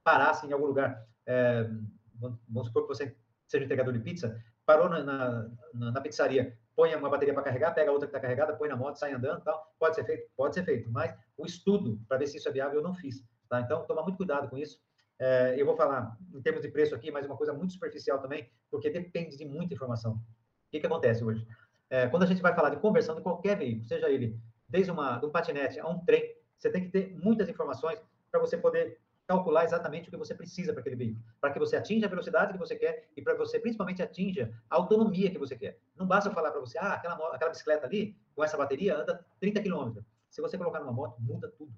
parasse 0.03 0.47
em 0.47 0.51
algum 0.51 0.65
lugar, 0.65 1.07
é, 1.27 1.69
vamos 2.49 2.67
supor 2.67 2.83
que 2.83 2.89
você 2.89 3.15
seja 3.47 3.65
entregador 3.65 3.93
de 3.93 3.99
pizza, 3.99 4.43
parou 4.65 4.89
na, 4.89 5.03
na, 5.03 5.91
na 5.91 6.01
pizzaria, 6.01 6.57
põe 6.75 6.95
uma 6.95 7.09
bateria 7.09 7.33
para 7.33 7.43
carregar, 7.43 7.73
pega 7.73 7.91
outra 7.91 8.07
que 8.07 8.15
está 8.15 8.19
carregada, 8.19 8.55
põe 8.55 8.69
na 8.69 8.75
moto, 8.75 8.97
sai 8.97 9.13
andando 9.13 9.41
tal. 9.41 9.73
Pode 9.77 9.95
ser 9.95 10.03
feito? 10.03 10.29
Pode 10.35 10.55
ser 10.55 10.63
feito, 10.63 10.89
mas 10.91 11.15
o 11.37 11.45
estudo 11.45 11.99
para 12.07 12.17
ver 12.17 12.27
se 12.27 12.37
isso 12.37 12.49
é 12.49 12.51
viável 12.51 12.79
eu 12.79 12.83
não 12.83 12.93
fiz. 12.93 13.23
Tá? 13.49 13.59
Então, 13.61 13.83
tomar 13.85 14.03
muito 14.03 14.17
cuidado 14.17 14.47
com 14.47 14.57
isso. 14.57 14.79
É, 15.17 15.55
eu 15.57 15.65
vou 15.65 15.75
falar 15.75 16.15
em 16.33 16.41
termos 16.41 16.61
de 16.61 16.69
preço 16.69 16.95
aqui, 16.95 17.11
mas 17.11 17.25
uma 17.25 17.35
coisa 17.35 17.51
muito 17.51 17.73
superficial 17.73 18.19
também, 18.19 18.49
porque 18.71 18.89
depende 18.89 19.35
de 19.35 19.43
muita 19.43 19.73
informação. 19.73 20.13
O 20.13 20.71
que, 20.71 20.79
que 20.79 20.85
acontece 20.85 21.23
hoje? 21.23 21.45
É, 21.89 22.07
quando 22.07 22.23
a 22.23 22.25
gente 22.25 22.41
vai 22.41 22.53
falar 22.53 22.69
de 22.69 22.77
conversão 22.77 23.15
de 23.15 23.21
qualquer 23.21 23.57
veículo, 23.57 23.85
seja 23.85 24.09
ele 24.09 24.39
desde 24.67 24.91
uma, 24.91 25.17
de 25.17 25.25
um 25.25 25.31
patinete 25.31 25.79
a 25.79 25.87
um 25.87 25.99
trem, 26.05 26.35
você 26.57 26.69
tem 26.69 26.83
que 26.83 26.91
ter 26.91 27.17
muitas 27.17 27.49
informações 27.49 27.99
para 28.31 28.39
você 28.39 28.55
poder 28.55 28.99
calcular 29.27 29.63
exatamente 29.63 30.07
o 30.07 30.11
que 30.11 30.17
você 30.17 30.33
precisa 30.33 30.71
para 30.71 30.81
aquele 30.81 30.95
veículo, 30.95 31.23
para 31.41 31.51
que 31.51 31.59
você 31.59 31.75
atinja 31.75 32.05
a 32.05 32.09
velocidade 32.09 32.53
que 32.53 32.59
você 32.59 32.75
quer 32.75 33.09
e 33.15 33.21
para 33.21 33.33
que 33.33 33.39
você 33.39 33.59
principalmente 33.59 34.01
atinja 34.01 34.51
a 34.69 34.75
autonomia 34.75 35.29
que 35.29 35.37
você 35.37 35.55
quer. 35.55 35.79
Não 35.95 36.07
basta 36.07 36.29
eu 36.29 36.33
falar 36.33 36.51
para 36.51 36.59
você, 36.59 36.77
ah, 36.77 36.93
aquela, 36.93 37.15
aquela 37.35 37.51
bicicleta 37.51 37.85
ali, 37.85 38.15
com 38.35 38.43
essa 38.43 38.57
bateria, 38.57 38.95
anda 38.97 39.25
30 39.39 39.61
km. 39.61 39.99
Se 40.29 40.41
você 40.41 40.57
colocar 40.57 40.79
numa 40.79 40.91
moto, 40.91 41.19
muda 41.19 41.49
tudo 41.49 41.71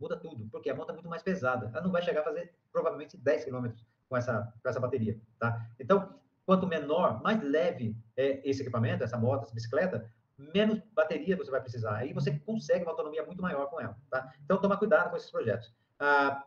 muda 0.00 0.16
tudo, 0.16 0.48
porque 0.50 0.70
a 0.70 0.74
moto 0.74 0.90
é 0.90 0.92
muito 0.94 1.08
mais 1.08 1.22
pesada. 1.22 1.70
Ela 1.72 1.82
não 1.82 1.92
vai 1.92 2.02
chegar 2.02 2.22
a 2.22 2.24
fazer 2.24 2.54
provavelmente 2.72 3.16
10 3.16 3.44
km 3.44 3.68
com 4.08 4.16
essa, 4.16 4.52
com 4.62 4.68
essa 4.68 4.80
bateria, 4.80 5.20
tá? 5.38 5.60
Então, 5.78 6.18
quanto 6.46 6.66
menor, 6.66 7.22
mais 7.22 7.40
leve 7.42 7.96
é 8.16 8.48
esse 8.48 8.62
equipamento, 8.62 9.04
essa 9.04 9.18
moto, 9.18 9.44
essa 9.44 9.54
bicicleta, 9.54 10.10
menos 10.36 10.80
bateria 10.94 11.36
você 11.36 11.50
vai 11.50 11.60
precisar. 11.60 11.96
Aí 11.96 12.12
você 12.12 12.38
consegue 12.40 12.84
uma 12.84 12.92
autonomia 12.92 13.24
muito 13.24 13.42
maior 13.42 13.66
com 13.66 13.80
ela, 13.80 13.96
tá? 14.10 14.32
Então, 14.44 14.60
toma 14.60 14.76
cuidado 14.76 15.10
com 15.10 15.16
esses 15.16 15.30
projetos. 15.30 15.72
Ah, 15.98 16.44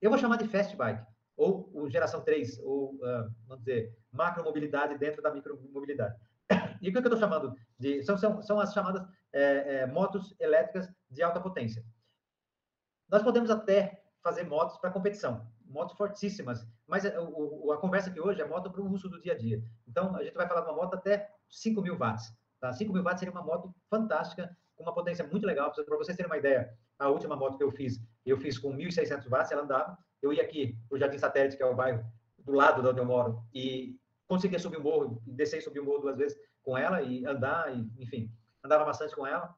eu 0.00 0.08
vou 0.08 0.18
chamar 0.18 0.36
de 0.36 0.48
fast 0.48 0.76
bike, 0.76 1.04
ou, 1.36 1.88
geração 1.90 2.20
3, 2.20 2.60
ou, 2.60 2.98
ah, 3.02 3.28
vamos 3.46 3.64
dizer, 3.64 3.96
macromobilidade 4.12 4.96
dentro 4.96 5.20
da 5.20 5.32
micromobilidade. 5.32 6.16
E 6.80 6.88
o 6.88 6.92
que 6.92 6.98
eu 6.98 7.02
estou 7.02 7.18
chamando 7.18 7.54
de... 7.78 8.02
São, 8.02 8.18
são, 8.18 8.42
são 8.42 8.60
as 8.60 8.72
chamadas 8.74 9.06
é, 9.32 9.76
é, 9.76 9.86
motos 9.86 10.34
elétricas 10.38 10.90
de 11.10 11.22
alta 11.22 11.40
potência. 11.40 11.84
Nós 13.12 13.22
podemos 13.22 13.50
até 13.50 14.02
fazer 14.22 14.42
motos 14.44 14.78
para 14.78 14.90
competição, 14.90 15.46
motos 15.66 15.94
fortíssimas. 15.98 16.66
Mas 16.86 17.04
o, 17.04 17.70
a 17.70 17.76
conversa 17.76 18.08
aqui 18.08 18.18
hoje 18.18 18.40
é 18.40 18.46
moto 18.46 18.70
para 18.70 18.80
o 18.80 18.90
uso 18.90 19.06
do 19.06 19.20
dia 19.20 19.34
a 19.34 19.36
dia. 19.36 19.62
Então, 19.86 20.16
a 20.16 20.24
gente 20.24 20.32
vai 20.32 20.48
falar 20.48 20.62
de 20.62 20.68
uma 20.68 20.76
moto 20.76 20.94
até 20.94 21.28
5 21.50 21.82
mil 21.82 21.98
watts. 21.98 22.32
Tá? 22.58 22.72
5 22.72 22.90
mil 22.90 23.02
watts 23.02 23.18
seria 23.18 23.30
uma 23.30 23.42
moto 23.42 23.70
fantástica, 23.90 24.56
com 24.74 24.84
uma 24.84 24.94
potência 24.94 25.26
muito 25.26 25.46
legal. 25.46 25.70
Para 25.70 25.98
vocês 25.98 26.16
terem 26.16 26.32
uma 26.32 26.38
ideia, 26.38 26.74
a 26.98 27.10
última 27.10 27.36
moto 27.36 27.58
que 27.58 27.64
eu 27.64 27.70
fiz, 27.70 28.00
eu 28.24 28.38
fiz 28.38 28.56
com 28.56 28.74
1.600 28.74 29.28
watts, 29.28 29.52
ela 29.52 29.64
andava. 29.64 29.98
Eu 30.22 30.32
ia 30.32 30.42
aqui 30.42 30.74
para 30.88 30.96
o 30.96 30.98
Jardim 30.98 31.18
Satélite, 31.18 31.58
que 31.58 31.62
é 31.62 31.66
o 31.66 31.74
bairro 31.74 32.02
do 32.38 32.52
lado 32.52 32.80
de 32.80 32.88
onde 32.88 32.98
eu 32.98 33.04
moro, 33.04 33.44
e 33.52 34.00
conseguia 34.26 34.58
subir 34.58 34.78
o 34.78 34.82
morro, 34.82 35.22
descer 35.26 35.58
e 35.58 35.60
subir 35.62 35.80
o 35.80 35.84
morro 35.84 35.98
duas 35.98 36.16
vezes 36.16 36.38
com 36.62 36.78
ela, 36.78 37.02
e 37.02 37.26
andar, 37.26 37.76
e, 37.76 37.92
enfim, 37.98 38.32
andava 38.64 38.86
bastante 38.86 39.14
com 39.14 39.26
ela 39.26 39.54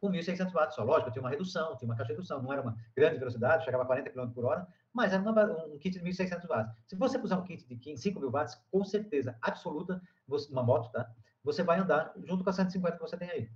com 0.00 0.10
1.600 0.10 0.52
watts 0.52 0.74
só. 0.74 0.84
Lógico, 0.84 1.10
tinha 1.10 1.22
uma 1.22 1.30
redução, 1.30 1.76
tinha 1.76 1.88
uma 1.88 1.96
caixa 1.96 2.08
de 2.08 2.14
redução, 2.14 2.42
não 2.42 2.52
era 2.52 2.62
uma 2.62 2.76
grande 2.96 3.18
velocidade, 3.18 3.64
chegava 3.64 3.84
a 3.84 3.86
40 3.86 4.10
km 4.10 4.30
por 4.30 4.44
hora, 4.44 4.66
mas 4.92 5.12
era 5.12 5.22
uma, 5.22 5.44
um 5.66 5.78
kit 5.78 5.98
de 5.98 6.04
1.600 6.04 6.46
watts. 6.46 6.74
Se 6.86 6.96
você 6.96 7.18
puser 7.18 7.38
um 7.38 7.44
kit 7.44 7.64
de 7.66 7.92
5.000 7.92 8.30
watts, 8.30 8.54
com 8.70 8.84
certeza 8.84 9.36
absoluta, 9.42 10.00
você, 10.26 10.50
uma 10.52 10.62
moto, 10.62 10.90
tá? 10.90 11.10
Você 11.44 11.62
vai 11.62 11.78
andar 11.78 12.12
junto 12.24 12.44
com 12.44 12.50
a 12.50 12.52
150 12.52 12.96
que 12.96 13.02
você 13.02 13.16
tem 13.16 13.30
aí. 13.30 13.50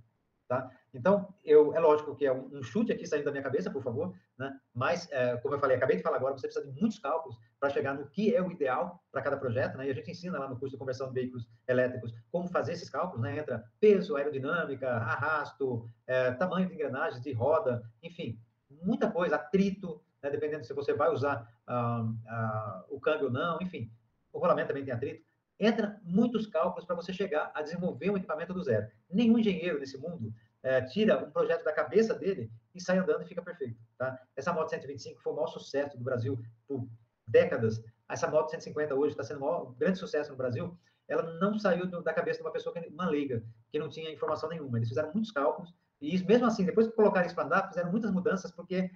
Tá? 0.47 0.69
Então, 0.93 1.33
eu, 1.43 1.73
é 1.73 1.79
lógico 1.79 2.15
que 2.15 2.25
é 2.25 2.33
um, 2.33 2.61
chute 2.61 2.91
aqui 2.91 3.07
saindo 3.07 3.25
da 3.25 3.31
minha 3.31 3.43
cabeça, 3.43 3.71
por 3.71 3.81
favor, 3.81 4.13
né? 4.37 4.53
mas, 4.73 5.09
é, 5.11 5.37
como 5.37 5.55
eu 5.55 5.59
falei, 5.59 5.77
acabei 5.77 5.97
de 5.97 6.03
falar 6.03 6.17
agora, 6.17 6.37
você 6.37 6.47
precisa 6.47 6.69
de 6.69 6.79
muitos 6.79 6.99
cálculos 6.99 7.37
para 7.59 7.69
chegar 7.69 7.93
no 7.93 8.07
que 8.07 8.35
é 8.35 8.41
o 8.41 8.51
ideal 8.51 9.01
para 9.11 9.21
cada 9.21 9.37
projeto, 9.37 9.77
né? 9.77 9.87
e 9.87 9.91
a 9.91 9.93
gente 9.93 10.11
ensina 10.11 10.37
lá 10.37 10.47
no 10.47 10.59
curso 10.59 10.75
de 10.75 10.77
conversão 10.77 11.07
de 11.07 11.13
veículos 11.13 11.47
elétricos 11.67 12.13
como 12.31 12.47
fazer 12.49 12.73
esses 12.73 12.89
cálculos, 12.89 13.21
né? 13.21 13.39
entra 13.39 13.63
peso, 13.79 14.15
aerodinâmica, 14.15 14.89
arrasto, 14.89 15.89
é, 16.05 16.31
tamanho 16.31 16.67
de 16.67 16.73
engrenagens, 16.73 17.23
de 17.23 17.31
roda, 17.31 17.81
enfim, 18.01 18.37
muita 18.69 19.09
coisa, 19.09 19.37
atrito, 19.37 20.03
né? 20.21 20.29
dependendo 20.29 20.65
se 20.65 20.73
você 20.73 20.93
vai 20.93 21.09
usar 21.09 21.47
ah, 21.65 22.05
ah, 22.27 22.85
o 22.89 22.99
câmbio 22.99 23.27
ou 23.27 23.31
não, 23.31 23.57
enfim, 23.61 23.89
o 24.31 24.39
rolamento 24.39 24.67
também 24.67 24.83
tem 24.83 24.93
atrito, 24.93 25.23
entra 25.65 25.99
muitos 26.03 26.47
cálculos 26.47 26.85
para 26.85 26.95
você 26.95 27.13
chegar 27.13 27.51
a 27.53 27.61
desenvolver 27.61 28.09
um 28.09 28.17
equipamento 28.17 28.53
do 28.53 28.63
zero. 28.63 28.87
Nenhum 29.09 29.37
engenheiro 29.37 29.79
nesse 29.79 29.97
mundo 29.97 30.33
é, 30.61 30.81
tira 30.81 31.17
um 31.17 31.31
projeto 31.31 31.63
da 31.63 31.73
cabeça 31.73 32.13
dele 32.13 32.51
e 32.73 32.81
sai 32.81 32.97
andando 32.97 33.23
e 33.23 33.25
fica 33.25 33.41
perfeito. 33.41 33.79
Tá? 33.97 34.19
Essa 34.35 34.53
moto 34.53 34.69
125 34.69 35.21
foi 35.21 35.33
o 35.33 35.35
maior 35.35 35.47
sucesso 35.47 35.97
do 35.97 36.03
Brasil 36.03 36.39
por 36.67 36.87
décadas. 37.27 37.83
Essa 38.09 38.29
moto 38.29 38.49
150 38.51 38.95
hoje 38.95 39.13
está 39.13 39.23
sendo 39.23 39.41
maior 39.41 39.73
grande 39.75 39.99
sucesso 39.99 40.31
no 40.31 40.37
Brasil. 40.37 40.77
Ela 41.07 41.23
não 41.39 41.59
saiu 41.59 41.85
do, 41.85 42.01
da 42.01 42.13
cabeça 42.13 42.39
de 42.39 42.45
uma 42.45 42.51
pessoa, 42.51 42.73
que, 42.73 42.87
uma 42.87 43.09
leiga, 43.09 43.43
que 43.71 43.79
não 43.79 43.89
tinha 43.89 44.11
informação 44.11 44.49
nenhuma. 44.49 44.77
Eles 44.77 44.89
fizeram 44.89 45.11
muitos 45.13 45.31
cálculos 45.31 45.73
e 46.03 46.13
isso, 46.13 46.25
mesmo 46.25 46.45
assim, 46.45 46.65
depois 46.65 46.85
que 46.85 46.93
colocaram 46.93 47.25
isso 47.25 47.33
para 47.33 47.45
andar, 47.45 47.69
fizeram 47.69 47.89
muitas 47.89 48.11
mudanças, 48.11 48.51
porque 48.51 48.91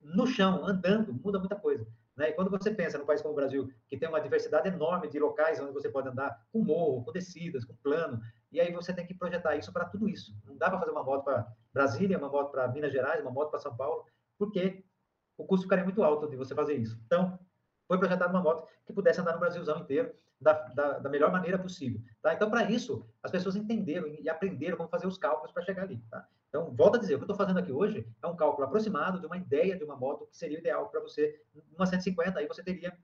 no 0.00 0.26
chão, 0.26 0.66
andando, 0.66 1.12
muda 1.12 1.38
muita 1.38 1.54
coisa. 1.54 1.86
Né? 2.16 2.30
E 2.30 2.32
quando 2.32 2.50
você 2.50 2.70
pensa 2.70 2.98
no 2.98 3.04
país 3.04 3.20
como 3.20 3.32
o 3.32 3.36
Brasil, 3.36 3.70
que 3.88 3.96
tem 3.96 4.08
uma 4.08 4.20
diversidade 4.20 4.68
enorme 4.68 5.08
de 5.08 5.18
locais 5.18 5.60
onde 5.60 5.72
você 5.72 5.88
pode 5.88 6.08
andar 6.08 6.40
com 6.50 6.62
morro, 6.62 7.04
com 7.04 7.12
descidas, 7.12 7.64
com 7.64 7.74
plano, 7.76 8.20
e 8.50 8.60
aí 8.60 8.72
você 8.72 8.92
tem 8.92 9.06
que 9.06 9.14
projetar 9.14 9.56
isso 9.56 9.72
para 9.72 9.84
tudo 9.84 10.08
isso. 10.08 10.34
Não 10.44 10.56
dá 10.56 10.70
para 10.70 10.78
fazer 10.78 10.92
uma 10.92 11.04
moto 11.04 11.24
para 11.24 11.46
Brasília, 11.72 12.16
uma 12.16 12.28
moto 12.28 12.50
para 12.50 12.68
Minas 12.68 12.92
Gerais, 12.92 13.20
uma 13.20 13.30
moto 13.30 13.50
para 13.50 13.60
São 13.60 13.76
Paulo, 13.76 14.06
porque 14.38 14.82
o 15.36 15.44
custo 15.44 15.64
ficaria 15.64 15.84
muito 15.84 16.02
alto 16.02 16.28
de 16.28 16.36
você 16.36 16.54
fazer 16.54 16.74
isso. 16.74 16.98
Então, 17.04 17.38
foi 17.86 17.98
projetada 17.98 18.32
uma 18.32 18.42
moto 18.42 18.66
que 18.86 18.92
pudesse 18.92 19.20
andar 19.20 19.34
no 19.34 19.40
Brasilzão 19.40 19.78
inteiro 19.80 20.12
da, 20.40 20.52
da, 20.52 20.98
da 20.98 21.10
melhor 21.10 21.30
maneira 21.30 21.58
possível. 21.58 22.00
Tá? 22.22 22.34
Então, 22.34 22.50
para 22.50 22.70
isso, 22.70 23.06
as 23.22 23.30
pessoas 23.30 23.56
entenderam 23.56 24.08
e 24.08 24.28
aprenderam 24.28 24.76
como 24.76 24.88
fazer 24.88 25.06
os 25.06 25.18
cálculos 25.18 25.52
para 25.52 25.62
chegar 25.62 25.82
ali. 25.82 26.02
Tá? 26.10 26.26
Então, 26.56 26.74
volto 26.74 26.96
a 26.96 26.98
dizer, 26.98 27.14
o 27.14 27.18
que 27.18 27.24
eu 27.24 27.26
estou 27.26 27.36
fazendo 27.36 27.58
aqui 27.58 27.70
hoje 27.70 28.08
é 28.22 28.26
um 28.26 28.34
cálculo 28.34 28.66
aproximado 28.66 29.20
de 29.20 29.26
uma 29.26 29.36
ideia 29.36 29.76
de 29.76 29.84
uma 29.84 29.94
moto 29.94 30.26
que 30.26 30.38
seria 30.38 30.58
ideal 30.58 30.88
para 30.88 31.02
você, 31.02 31.38
uma 31.76 31.84
150, 31.84 32.38
aí 32.38 32.46
você 32.46 32.62
teria 32.62 32.96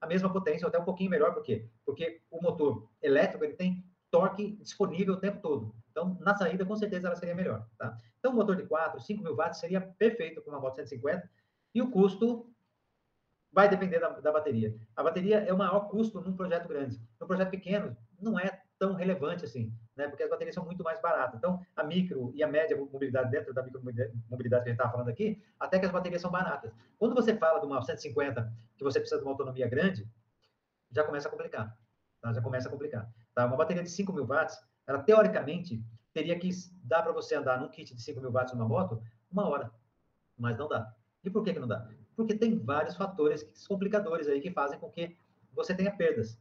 a 0.00 0.06
mesma 0.06 0.32
potência, 0.32 0.64
ou 0.64 0.68
até 0.68 0.78
um 0.78 0.84
pouquinho 0.84 1.10
melhor, 1.10 1.34
por 1.34 1.42
quê? 1.42 1.68
Porque 1.84 2.22
o 2.30 2.40
motor 2.40 2.88
elétrico, 3.02 3.44
ele 3.44 3.54
tem 3.54 3.84
torque 4.12 4.52
disponível 4.62 5.14
o 5.14 5.16
tempo 5.16 5.42
todo. 5.42 5.74
Então, 5.90 6.16
na 6.20 6.36
saída, 6.36 6.64
com 6.64 6.76
certeza, 6.76 7.08
ela 7.08 7.16
seria 7.16 7.34
melhor, 7.34 7.66
tá? 7.76 7.98
Então, 8.20 8.30
um 8.30 8.36
motor 8.36 8.54
de 8.54 8.62
4, 8.62 9.00
5 9.00 9.24
mil 9.24 9.34
watts 9.34 9.58
seria 9.58 9.80
perfeito 9.80 10.40
para 10.40 10.52
uma 10.52 10.60
moto 10.60 10.76
150, 10.76 11.28
e 11.74 11.82
o 11.82 11.90
custo 11.90 12.48
vai 13.52 13.68
depender 13.68 13.98
da, 13.98 14.10
da, 14.10 14.30
bateria. 14.30 14.72
A 14.94 15.02
bateria 15.02 15.38
é 15.40 15.52
o 15.52 15.58
maior 15.58 15.88
custo 15.88 16.20
num 16.20 16.36
projeto 16.36 16.68
grande. 16.68 16.96
Num 17.20 17.26
projeto 17.26 17.50
pequeno, 17.50 17.96
não 18.20 18.38
é 18.38 18.62
tão 18.78 18.94
relevante 18.94 19.44
assim, 19.44 19.74
né? 20.00 20.08
Porque 20.08 20.22
as 20.22 20.30
baterias 20.30 20.54
são 20.54 20.64
muito 20.64 20.82
mais 20.82 21.00
baratas. 21.00 21.36
Então, 21.36 21.64
a 21.76 21.84
micro 21.84 22.32
e 22.34 22.42
a 22.42 22.48
média 22.48 22.76
mobilidade 22.76 23.30
dentro 23.30 23.52
da 23.52 23.62
micro 23.62 23.80
mobilidade 24.28 24.64
que 24.64 24.68
a 24.68 24.72
gente 24.72 24.78
estava 24.78 24.92
falando 24.92 25.08
aqui, 25.08 25.40
até 25.58 25.78
que 25.78 25.86
as 25.86 25.92
baterias 25.92 26.20
são 26.22 26.30
baratas. 26.30 26.72
Quando 26.98 27.14
você 27.14 27.36
fala 27.36 27.60
de 27.60 27.66
uma 27.66 27.82
150 27.82 28.52
que 28.76 28.84
você 28.84 28.98
precisa 28.98 29.20
de 29.20 29.26
uma 29.26 29.32
autonomia 29.32 29.68
grande, 29.68 30.08
já 30.90 31.04
começa 31.04 31.28
a 31.28 31.30
complicar. 31.30 31.76
Tá? 32.20 32.32
Já 32.32 32.42
começa 32.42 32.68
a 32.68 32.70
complicar. 32.70 33.08
Tá? 33.34 33.46
Uma 33.46 33.56
bateria 33.56 33.82
de 33.82 33.90
5 33.90 34.12
mil 34.12 34.26
watts, 34.26 34.58
ela 34.86 35.02
teoricamente 35.02 35.82
teria 36.12 36.38
que 36.38 36.50
dar 36.82 37.02
para 37.02 37.12
você 37.12 37.34
andar 37.36 37.60
num 37.60 37.68
kit 37.68 37.94
de 37.94 38.02
5 38.02 38.20
mil 38.20 38.32
watts 38.32 38.52
numa 38.52 38.66
moto 38.66 39.02
uma 39.30 39.48
hora, 39.48 39.70
mas 40.36 40.56
não 40.56 40.68
dá. 40.68 40.92
E 41.22 41.30
por 41.30 41.44
que, 41.44 41.52
que 41.52 41.60
não 41.60 41.68
dá? 41.68 41.88
Porque 42.16 42.34
tem 42.34 42.58
vários 42.58 42.96
fatores 42.96 43.44
complicadores 43.68 44.26
aí 44.26 44.40
que 44.40 44.50
fazem 44.50 44.78
com 44.78 44.90
que 44.90 45.16
você 45.52 45.74
tenha 45.74 45.94
perdas. 45.94 46.38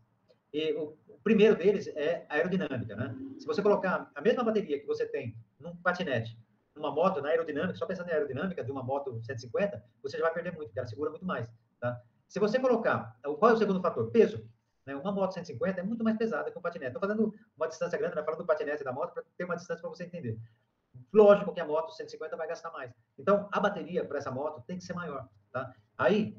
E 0.53 0.73
o, 0.73 0.97
o, 1.07 1.19
primeiro 1.23 1.55
deles 1.55 1.87
é 1.95 2.25
a 2.29 2.35
aerodinâmica, 2.35 2.95
né? 2.95 3.15
Se 3.37 3.45
você 3.45 3.61
colocar 3.61 4.09
a 4.13 4.21
mesma 4.21 4.43
bateria 4.43 4.79
que 4.79 4.85
você 4.85 5.05
tem 5.05 5.35
num 5.59 5.75
patinete, 5.77 6.37
numa 6.75 6.91
moto, 6.91 7.21
na 7.21 7.29
aerodinâmica, 7.29 7.75
só 7.75 7.85
pensando 7.85 8.09
em 8.09 8.13
aerodinâmica 8.13 8.63
de 8.63 8.71
uma 8.71 8.83
moto 8.83 9.21
150, 9.23 9.83
você 10.01 10.17
já 10.17 10.23
vai 10.23 10.33
perder 10.33 10.53
muito, 10.53 10.67
porque 10.67 10.79
ela 10.79 10.87
segura 10.87 11.09
muito 11.09 11.25
mais, 11.25 11.47
tá? 11.79 12.01
Se 12.27 12.39
você 12.39 12.59
colocar, 12.59 13.17
qual 13.39 13.51
é 13.51 13.53
o 13.55 13.57
segundo 13.57 13.81
fator? 13.81 14.11
Peso. 14.11 14.47
Né? 14.85 14.95
Uma 14.95 15.11
moto 15.11 15.33
150 15.33 15.79
é 15.79 15.83
muito 15.83 16.03
mais 16.03 16.17
pesada 16.17 16.51
que 16.51 16.57
um 16.57 16.61
patinete. 16.61 16.95
Estou 16.95 17.01
fazendo 17.01 17.33
uma 17.57 17.67
distância 17.67 17.97
grande, 17.97 18.15
né? 18.15 18.23
falando 18.23 18.39
do 18.39 18.45
patinete 18.45 18.81
e 18.81 18.85
da 18.85 18.91
moto, 18.91 19.13
para 19.13 19.23
ter 19.37 19.45
uma 19.45 19.55
distância 19.55 19.81
para 19.81 19.89
você 19.89 20.03
entender. 20.03 20.39
Lógico 21.11 21.53
que 21.53 21.59
a 21.59 21.65
moto 21.65 21.91
150 21.91 22.35
vai 22.37 22.47
gastar 22.47 22.71
mais. 22.71 22.91
Então, 23.17 23.47
a 23.51 23.59
bateria 23.59 24.05
para 24.05 24.19
essa 24.19 24.31
moto 24.31 24.63
tem 24.65 24.77
que 24.77 24.83
ser 24.83 24.93
maior, 24.93 25.27
tá? 25.51 25.73
Aí, 25.97 26.35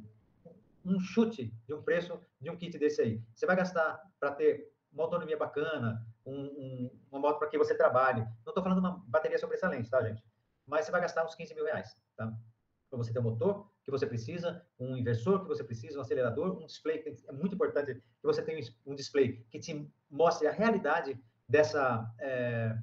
um 0.84 0.98
chute 0.98 1.52
de 1.66 1.74
um 1.74 1.82
preço 1.82 2.20
de 2.40 2.50
um 2.50 2.56
kit 2.56 2.76
desse 2.78 3.00
aí. 3.00 3.22
Você 3.34 3.46
vai 3.46 3.56
gastar 3.56 4.00
para 4.18 4.32
ter 4.32 4.72
uma 4.92 5.04
autonomia 5.04 5.36
bacana, 5.36 6.04
um, 6.26 6.42
um, 6.42 7.00
uma 7.10 7.20
moto 7.20 7.38
para 7.38 7.48
que 7.48 7.58
você 7.58 7.74
trabalhe. 7.74 8.20
Não 8.44 8.50
estou 8.50 8.62
falando 8.62 8.78
uma 8.78 9.02
bateria 9.06 9.38
sobressalente, 9.38 9.90
tá, 9.90 10.02
gente? 10.02 10.24
Mas 10.66 10.84
você 10.84 10.92
vai 10.92 11.00
gastar 11.00 11.24
uns 11.24 11.34
15 11.34 11.54
mil 11.54 11.64
reais, 11.64 11.96
tá? 12.16 12.32
Para 12.88 12.96
você 12.96 13.12
ter 13.12 13.20
um 13.20 13.22
motor 13.22 13.70
que 13.84 13.90
você 13.90 14.06
precisa, 14.06 14.64
um 14.78 14.96
inversor 14.96 15.42
que 15.42 15.48
você 15.48 15.62
precisa, 15.62 15.98
um 15.98 16.02
acelerador, 16.02 16.58
um 16.60 16.66
display 16.66 17.04
é 17.28 17.32
muito 17.32 17.54
importante 17.54 17.94
que 17.94 18.26
você 18.26 18.42
tenha 18.42 18.60
um 18.84 18.94
display 18.94 19.44
que 19.50 19.58
te 19.58 19.88
mostre 20.10 20.48
a 20.48 20.52
realidade 20.52 21.18
dessa 21.48 22.12
é, 22.18 22.76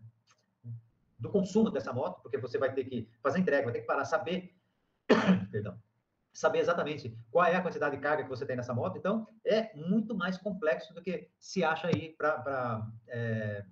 do 1.20 1.30
consumo 1.30 1.72
dessa 1.72 1.92
moto, 1.92 2.22
porque 2.22 2.38
você 2.38 2.58
vai 2.58 2.74
ter 2.74 2.86
que 2.86 3.10
fazer 3.22 3.40
entrega, 3.40 3.64
vai 3.64 3.74
ter 3.74 3.82
que 3.82 3.88
parar, 3.88 4.06
saber, 4.06 4.56
perdão, 5.52 5.78
saber 6.38 6.60
exatamente 6.60 7.18
qual 7.32 7.48
é 7.48 7.56
a 7.56 7.62
quantidade 7.64 7.96
de 7.96 8.02
carga 8.02 8.22
que 8.22 8.30
você 8.30 8.46
tem 8.46 8.56
nessa 8.56 8.72
moto. 8.72 8.96
Então, 8.96 9.28
é 9.44 9.76
muito 9.76 10.16
mais 10.16 10.38
complexo 10.38 10.94
do 10.94 11.02
que 11.02 11.28
se 11.40 11.64
acha 11.64 11.88
aí 11.88 12.14
para 12.16 12.88
é, 13.08 13.66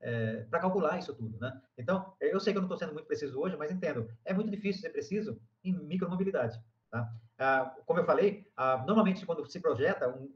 é, 0.00 0.46
para 0.48 0.58
calcular 0.58 0.98
isso 0.98 1.14
tudo, 1.14 1.38
né? 1.38 1.60
Então, 1.76 2.14
eu 2.18 2.40
sei 2.40 2.54
que 2.54 2.56
eu 2.56 2.62
não 2.62 2.66
estou 2.66 2.78
sendo 2.78 2.94
muito 2.94 3.06
preciso 3.06 3.38
hoje, 3.38 3.58
mas 3.58 3.70
entendo, 3.70 4.08
é 4.24 4.32
muito 4.32 4.50
difícil 4.50 4.80
ser 4.80 4.88
preciso 4.88 5.38
em 5.62 5.74
micromobilidade, 5.84 6.58
tá? 6.90 7.12
Ah, 7.38 7.76
como 7.84 8.00
eu 8.00 8.06
falei, 8.06 8.50
ah, 8.56 8.82
normalmente 8.86 9.26
quando 9.26 9.44
se 9.44 9.60
projeta 9.60 10.08
um, 10.08 10.34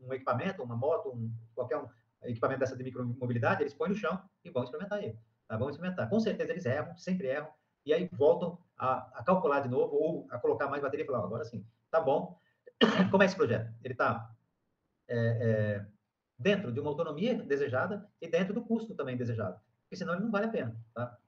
um 0.00 0.12
equipamento, 0.14 0.62
uma 0.62 0.74
moto, 0.74 1.10
um, 1.10 1.30
qualquer 1.54 1.76
um 1.76 1.88
equipamento 2.22 2.60
dessa 2.60 2.76
de 2.76 2.82
micromobilidade, 2.82 3.62
eles 3.62 3.74
põem 3.74 3.90
no 3.90 3.94
chão 3.94 4.18
e 4.42 4.48
vão 4.50 4.64
experimentar 4.64 5.04
ele, 5.04 5.18
tá? 5.46 5.58
Vão 5.58 5.68
experimentar. 5.68 6.08
Com 6.08 6.18
certeza 6.18 6.50
eles 6.50 6.64
erram, 6.64 6.96
sempre 6.96 7.26
erram, 7.26 7.50
e 7.84 7.92
aí 7.92 8.08
voltam 8.12 8.58
a, 8.76 9.18
a 9.18 9.24
calcular 9.24 9.60
de 9.60 9.68
novo 9.68 9.94
ou 9.94 10.26
a 10.30 10.38
colocar 10.38 10.68
mais 10.68 10.82
bateria 10.82 11.04
e 11.04 11.06
falar, 11.06 11.24
agora 11.24 11.44
sim, 11.44 11.66
tá 11.90 12.00
bom. 12.00 12.38
Como 13.10 13.22
é 13.22 13.26
esse 13.26 13.36
projeto? 13.36 13.72
Ele 13.82 13.94
está 13.94 14.30
é, 15.08 15.16
é, 15.16 15.86
dentro 16.38 16.72
de 16.72 16.80
uma 16.80 16.90
autonomia 16.90 17.34
desejada 17.34 18.08
e 18.20 18.28
dentro 18.28 18.54
do 18.54 18.64
custo 18.64 18.94
também 18.94 19.16
desejado, 19.16 19.60
porque 19.82 19.96
senão 19.96 20.14
ele 20.14 20.24
não 20.24 20.30
vale 20.30 20.46
a 20.46 20.50
pena, 20.50 20.76
tá? 20.94 21.18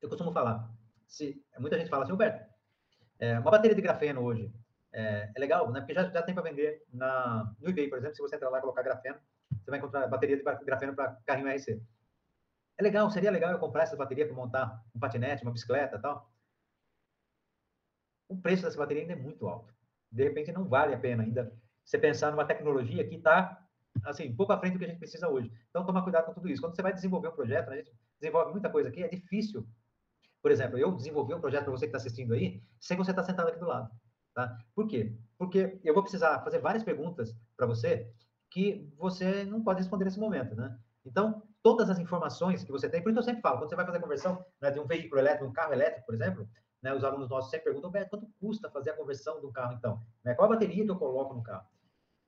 Eu 0.00 0.08
costumo 0.08 0.32
falar, 0.32 0.70
se 1.06 1.42
muita 1.58 1.76
gente 1.76 1.90
fala 1.90 2.04
assim, 2.04 2.12
Roberto, 2.12 2.48
é, 3.18 3.38
uma 3.38 3.50
bateria 3.50 3.74
de 3.74 3.82
grafeno 3.82 4.22
hoje 4.22 4.52
é, 4.92 5.30
é, 5.34 5.40
legal, 5.40 5.70
né? 5.72 5.80
Porque 5.80 5.94
já, 5.94 6.08
já 6.08 6.22
tem 6.22 6.34
para 6.34 6.44
vender 6.44 6.84
na, 6.92 7.52
no 7.58 7.68
eBay, 7.68 7.88
por 7.88 7.98
exemplo, 7.98 8.14
se 8.14 8.22
você 8.22 8.36
entrar 8.36 8.48
lá 8.48 8.58
e 8.58 8.60
colocar 8.60 8.82
grafeno, 8.82 9.18
você 9.60 9.70
vai 9.70 9.78
encontrar 9.78 10.06
bateria 10.06 10.36
de 10.36 10.42
grafeno 10.42 10.94
para 10.94 11.16
carrinho 11.26 11.48
RC. 11.48 11.80
É 12.78 12.82
legal, 12.82 13.10
seria 13.10 13.30
legal 13.30 13.50
eu 13.50 13.58
comprar 13.58 13.82
essa 13.82 13.96
bateria 13.96 14.24
para 14.24 14.36
montar 14.36 14.84
um 14.94 15.00
patinete, 15.00 15.42
uma 15.42 15.50
bicicleta 15.50 15.96
e 15.96 16.00
tal. 16.00 16.32
O 18.28 18.36
preço 18.40 18.62
dessa 18.62 18.78
bateria 18.78 19.02
ainda 19.02 19.14
é 19.14 19.16
muito 19.16 19.48
alto. 19.48 19.74
De 20.12 20.22
repente, 20.22 20.52
não 20.52 20.64
vale 20.64 20.94
a 20.94 20.98
pena 20.98 21.24
ainda 21.24 21.52
você 21.84 21.98
pensar 21.98 22.30
numa 22.30 22.44
tecnologia 22.44 23.06
que 23.06 23.16
está, 23.16 23.66
assim, 24.04 24.34
pouco 24.34 24.52
à 24.52 24.58
frente 24.58 24.74
do 24.74 24.78
que 24.78 24.84
a 24.84 24.88
gente 24.88 24.98
precisa 24.98 25.28
hoje. 25.28 25.50
Então, 25.70 25.84
toma 25.84 26.02
cuidado 26.04 26.26
com 26.26 26.34
tudo 26.34 26.48
isso. 26.48 26.62
Quando 26.62 26.76
você 26.76 26.82
vai 26.82 26.92
desenvolver 26.92 27.28
um 27.28 27.34
projeto, 27.34 27.70
a 27.70 27.76
gente 27.76 27.92
desenvolve 28.20 28.52
muita 28.52 28.70
coisa 28.70 28.90
aqui, 28.90 29.02
é 29.02 29.08
difícil 29.08 29.66
Por 30.40 30.52
exemplo, 30.52 30.78
eu 30.78 30.92
desenvolvi 30.92 31.34
um 31.34 31.40
projeto 31.40 31.64
para 31.64 31.72
você 31.72 31.86
que 31.86 31.96
está 31.96 31.98
assistindo 31.98 32.32
aí, 32.32 32.62
sem 32.78 32.96
você 32.96 33.10
estar 33.10 33.22
tá 33.22 33.28
sentado 33.28 33.48
aqui 33.48 33.58
do 33.58 33.66
lado. 33.66 33.90
Tá? 34.34 34.56
Por 34.72 34.86
quê? 34.86 35.16
Porque 35.36 35.80
eu 35.82 35.94
vou 35.94 36.02
precisar 36.02 36.44
fazer 36.44 36.60
várias 36.60 36.84
perguntas 36.84 37.34
para 37.56 37.66
você 37.66 38.08
que 38.50 38.88
você 38.96 39.44
não 39.44 39.64
pode 39.64 39.80
responder 39.80 40.04
nesse 40.04 40.20
momento, 40.20 40.54
né? 40.54 40.78
Então, 41.04 41.42
todas 41.68 41.90
as 41.90 41.98
informações 41.98 42.64
que 42.64 42.72
você 42.72 42.88
tem, 42.88 43.02
por 43.02 43.10
isso 43.10 43.18
eu 43.18 43.22
sempre 43.22 43.42
falo, 43.42 43.58
quando 43.58 43.68
você 43.68 43.76
vai 43.76 43.84
fazer 43.84 43.98
a 43.98 44.00
conversão 44.00 44.42
né, 44.58 44.70
de 44.70 44.80
um 44.80 44.86
veículo 44.86 45.20
elétrico, 45.20 45.44
um 45.44 45.52
carro 45.52 45.74
elétrico, 45.74 46.06
por 46.06 46.14
exemplo, 46.14 46.48
né, 46.82 46.94
os 46.94 47.04
alunos 47.04 47.28
nossos 47.28 47.50
sempre 47.50 47.64
perguntam, 47.64 47.92
quanto 48.08 48.26
custa 48.40 48.70
fazer 48.70 48.90
a 48.90 48.96
conversão 48.96 49.38
do 49.38 49.52
carro, 49.52 49.74
então? 49.74 50.02
Né, 50.24 50.32
qual 50.32 50.50
a 50.50 50.54
bateria 50.54 50.82
que 50.82 50.90
eu 50.90 50.96
coloco 50.96 51.34
no 51.34 51.42
carro? 51.42 51.66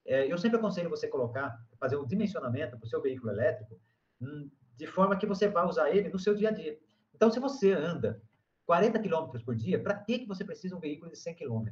É, 0.05 0.31
eu 0.31 0.37
sempre 0.37 0.59
aconselho 0.59 0.91
você 0.91 1.09
colocar, 1.09 1.59
fazer 1.79 1.97
um 1.97 2.07
dimensionamento 2.07 2.77
para 2.77 2.85
o 2.85 2.89
seu 2.89 3.01
veículo 3.01 3.33
elétrico, 3.33 3.81
hum, 4.21 4.51
de 4.77 4.87
forma 4.87 5.17
que 5.17 5.25
você 5.25 5.49
vá 5.49 5.65
usar 5.67 5.89
ele 5.89 6.11
no 6.11 6.19
seu 6.19 6.35
dia 6.35 6.51
a 6.51 6.53
dia. 6.53 6.79
Então, 7.15 7.31
se 7.31 7.41
você 7.41 7.73
anda 7.73 8.21
40 8.67 8.99
km 8.99 9.43
por 9.43 9.55
dia, 9.55 9.83
para 9.83 9.95
que, 9.95 10.19
que 10.19 10.27
você 10.27 10.45
precisa 10.45 10.77
um 10.77 10.81
veículo 10.81 11.11
de 11.11 11.17
100 11.17 11.35
km? 11.35 11.69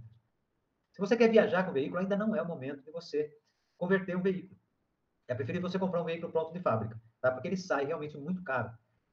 Se 0.92 1.00
você 1.00 1.18
quer 1.18 1.30
viajar 1.30 1.64
com 1.64 1.70
o 1.70 1.74
veículo, 1.74 2.00
ainda 2.00 2.16
não 2.16 2.34
é 2.34 2.40
o 2.40 2.48
momento 2.48 2.82
de 2.82 2.90
você 2.90 3.30
converter 3.76 4.16
um 4.16 4.22
veículo. 4.22 4.58
É 5.28 5.34
preferível 5.34 5.68
você 5.68 5.78
comprar 5.78 6.00
um 6.00 6.06
veículo 6.06 6.32
pronto 6.32 6.54
de 6.54 6.60
fábrica, 6.60 6.98
tá? 7.20 7.30
Porque 7.30 7.48
ele 7.48 7.56
sai 7.56 7.84
realmente 7.84 8.16
muito 8.16 8.42
caro. 8.42 8.70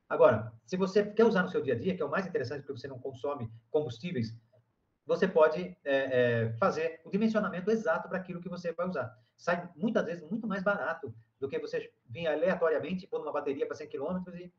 Agora, 0.07 0.53
se 0.65 0.77
você 0.77 1.03
quer 1.03 1.25
usar 1.25 1.43
no 1.43 1.49
seu 1.49 1.61
dia 1.61 1.73
a 1.73 1.79
dia, 1.79 1.95
que 1.95 2.01
é 2.01 2.05
o 2.05 2.09
mais 2.09 2.27
interessante 2.27 2.61
porque 2.61 2.79
você 2.79 2.87
não 2.87 2.99
consome 2.99 3.51
combustíveis, 3.71 4.35
você 5.05 5.27
pode 5.27 5.77
é, 5.83 5.95
é, 6.43 6.53
fazer 6.57 7.01
o 7.03 7.09
dimensionamento 7.09 7.69
exato 7.69 8.07
para 8.07 8.17
aquilo 8.17 8.41
que 8.41 8.49
você 8.49 8.71
vai 8.71 8.87
usar. 8.87 9.17
Sai 9.37 9.69
muitas 9.75 10.05
vezes 10.05 10.27
muito 10.29 10.47
mais 10.47 10.63
barato 10.63 11.13
do 11.39 11.49
que 11.49 11.59
você 11.59 11.91
vir 12.07 12.27
aleatoriamente 12.27 13.07
pôr 13.07 13.21
uma 13.21 13.31
bateria 13.31 13.65
para 13.67 13.75
100 13.75 13.89
km 13.89 14.23
e 14.35 14.51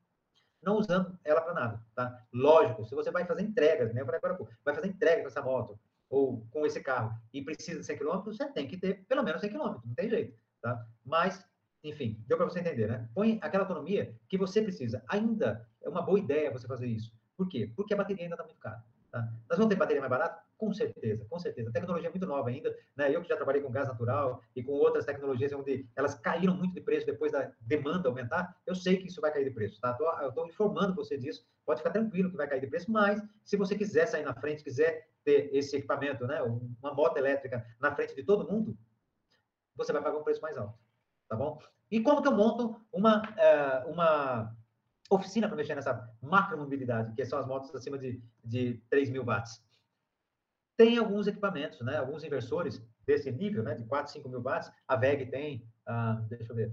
não 0.63 0.77
usando 0.77 1.19
ela 1.25 1.41
para 1.41 1.55
nada, 1.55 1.81
tá? 1.95 2.27
Lógico, 2.33 2.85
se 2.85 2.95
você 2.95 3.11
vai 3.11 3.25
fazer 3.25 3.43
entregas, 3.43 3.93
né? 3.93 4.03
Agora, 4.03 4.39
vai 4.65 4.75
fazer 4.75 4.89
entrega 4.89 5.23
com 5.23 5.29
essa 5.29 5.43
moto 5.43 5.79
ou 6.09 6.47
com 6.51 6.65
esse 6.67 6.81
carro 6.81 7.17
e 7.33 7.43
precisa 7.43 7.81
de 7.81 7.87
100 7.87 7.99
km, 7.99 8.23
você 8.25 8.49
tem 8.53 8.67
que 8.67 8.77
ter 8.77 9.05
pelo 9.07 9.23
menos 9.23 9.41
100 9.41 9.51
km, 9.51 9.81
não 9.85 9.95
tem 9.95 10.09
jeito 10.09 10.37
tá? 10.67 10.85
Mas, 11.05 11.45
enfim, 11.83 12.23
deu 12.27 12.37
para 12.37 12.47
você 12.47 12.61
entender, 12.61 12.89
né? 12.89 13.09
Põe 13.15 13.39
aquela 13.43 13.65
autonomia 13.65 14.15
que 14.29 14.37
você 14.37 14.61
precisa. 14.63 15.03
Ainda 15.09 15.69
é 15.83 15.89
uma 15.89 16.03
boa 16.03 16.19
ideia 16.19 16.51
você 16.51 16.67
fazer 16.67 16.87
isso. 16.87 17.13
Por 17.37 17.49
quê? 17.49 17.71
Porque 17.77 17.95
a 17.95 17.97
bateria 17.97 18.25
ainda 18.25 18.35
está 18.35 18.45
muito 18.45 18.59
cara. 18.59 18.83
Tá? 19.11 19.23
Nós 19.49 19.59
vamos 19.59 19.73
ter 19.73 19.79
bateria 19.79 20.01
mais 20.01 20.11
barata? 20.11 20.43
Com 20.59 20.73
certeza, 20.73 21.25
com 21.27 21.39
certeza. 21.39 21.69
A 21.69 21.73
tecnologia 21.73 22.09
é 22.09 22.11
muito 22.11 22.27
nova 22.27 22.49
ainda, 22.49 22.75
né? 22.97 23.15
Eu 23.15 23.23
que 23.23 23.29
já 23.29 23.37
trabalhei 23.37 23.61
com 23.61 23.71
gás 23.71 23.89
natural 23.89 24.43
e 24.55 24.63
com 24.63 24.73
outras 24.73 25.05
tecnologias 25.05 25.53
onde 25.53 25.87
elas 25.95 26.15
caíram 26.15 26.55
muito 26.55 26.75
de 26.75 26.81
preço 26.81 27.07
depois 27.07 27.33
da 27.33 27.53
demanda 27.61 28.09
aumentar, 28.09 28.57
eu 28.67 28.75
sei 28.75 28.97
que 28.97 29.07
isso 29.07 29.21
vai 29.21 29.33
cair 29.33 29.45
de 29.45 29.51
preço, 29.51 29.81
tá? 29.81 29.97
Eu 30.23 30.31
estou 30.31 30.47
informando 30.47 30.95
você 30.95 31.19
disso, 31.19 31.47
pode 31.65 31.81
ficar 31.81 31.91
tranquilo 31.91 32.31
que 32.31 32.37
vai 32.37 32.49
cair 32.49 32.61
de 32.61 32.67
preço, 32.67 32.91
mas 32.91 33.23
se 33.45 33.57
você 33.57 33.77
quiser 33.77 34.07
sair 34.07 34.25
na 34.25 34.35
frente, 34.35 34.65
quiser 34.65 35.09
ter 35.25 35.51
esse 35.55 35.77
equipamento, 35.77 36.27
né? 36.27 36.41
Uma 36.43 36.95
moto 36.95 37.19
elétrica 37.19 37.65
na 37.81 37.95
frente 37.95 38.15
de 38.15 38.23
todo 38.23 38.51
mundo, 38.51 38.77
você 39.75 39.93
vai 39.93 40.03
pagar 40.03 40.19
um 40.19 40.25
preço 40.25 40.41
mais 40.41 40.57
alto, 40.57 40.79
tá 41.29 41.37
bom? 41.37 41.59
E 41.91 42.01
como 42.01 42.23
que 42.23 42.29
eu 42.29 42.33
monto 42.33 42.81
uma, 42.93 43.23
uh, 43.23 43.91
uma 43.91 44.57
oficina 45.11 45.47
para 45.47 45.57
mexer 45.57 45.75
nessa 45.75 46.11
macromobilidade, 46.21 47.15
que 47.15 47.25
são 47.25 47.39
as 47.39 47.47
motos 47.47 47.75
acima 47.75 47.99
de, 47.99 48.21
de 48.45 48.83
3 48.91 49.11
mil 49.11 49.25
watts? 49.25 49.65
Tem 50.77 50.99
alguns 50.99 51.27
equipamentos, 51.27 51.81
né? 51.81 51.97
Alguns 51.97 52.25
inversores 52.25 52.85
desse 53.07 53.31
nível, 53.31 53.63
né? 53.63 53.75
De 53.75 53.85
4, 53.85 54.13
5 54.13 54.29
mil 54.29 54.43
watts. 54.43 54.71
A 54.87 54.97
VEG 54.97 55.27
tem, 55.27 55.67
uh, 55.89 56.21
deixa 56.29 56.53
eu 56.53 56.57
ver, 56.57 56.73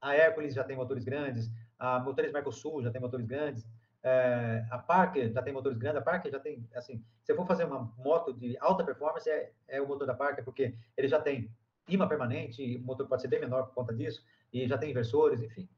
a 0.00 0.14
Hércules 0.14 0.54
já 0.54 0.62
tem 0.62 0.76
motores 0.76 1.04
grandes, 1.04 1.50
a 1.78 1.98
Motores 1.98 2.32
Mercosul 2.32 2.82
já 2.82 2.90
tem 2.90 3.00
motores 3.00 3.26
grandes, 3.26 3.66
é, 4.02 4.64
a 4.70 4.78
Parker 4.78 5.32
já 5.32 5.42
tem 5.42 5.52
motores 5.52 5.76
grandes, 5.78 6.00
a 6.00 6.04
Parker 6.04 6.30
já 6.30 6.38
tem, 6.38 6.64
assim, 6.74 7.04
se 7.24 7.32
eu 7.32 7.36
for 7.36 7.46
fazer 7.46 7.64
uma 7.64 7.92
moto 7.98 8.32
de 8.32 8.56
alta 8.60 8.84
performance, 8.84 9.28
é, 9.28 9.52
é 9.66 9.82
o 9.82 9.88
motor 9.88 10.06
da 10.06 10.14
Parker, 10.14 10.44
porque 10.44 10.76
ele 10.96 11.08
já 11.08 11.20
tem 11.20 11.50
imã 11.88 12.08
permanente, 12.08 12.76
o 12.76 12.80
motor 12.80 13.06
pode 13.06 13.22
ser 13.22 13.28
bem 13.28 13.40
menor 13.40 13.64
por 13.66 13.74
conta 13.74 13.94
disso, 13.94 14.24
e 14.52 14.66
já 14.66 14.76
tem 14.78 14.90
inversores, 14.90 15.40
enfim. 15.40 15.68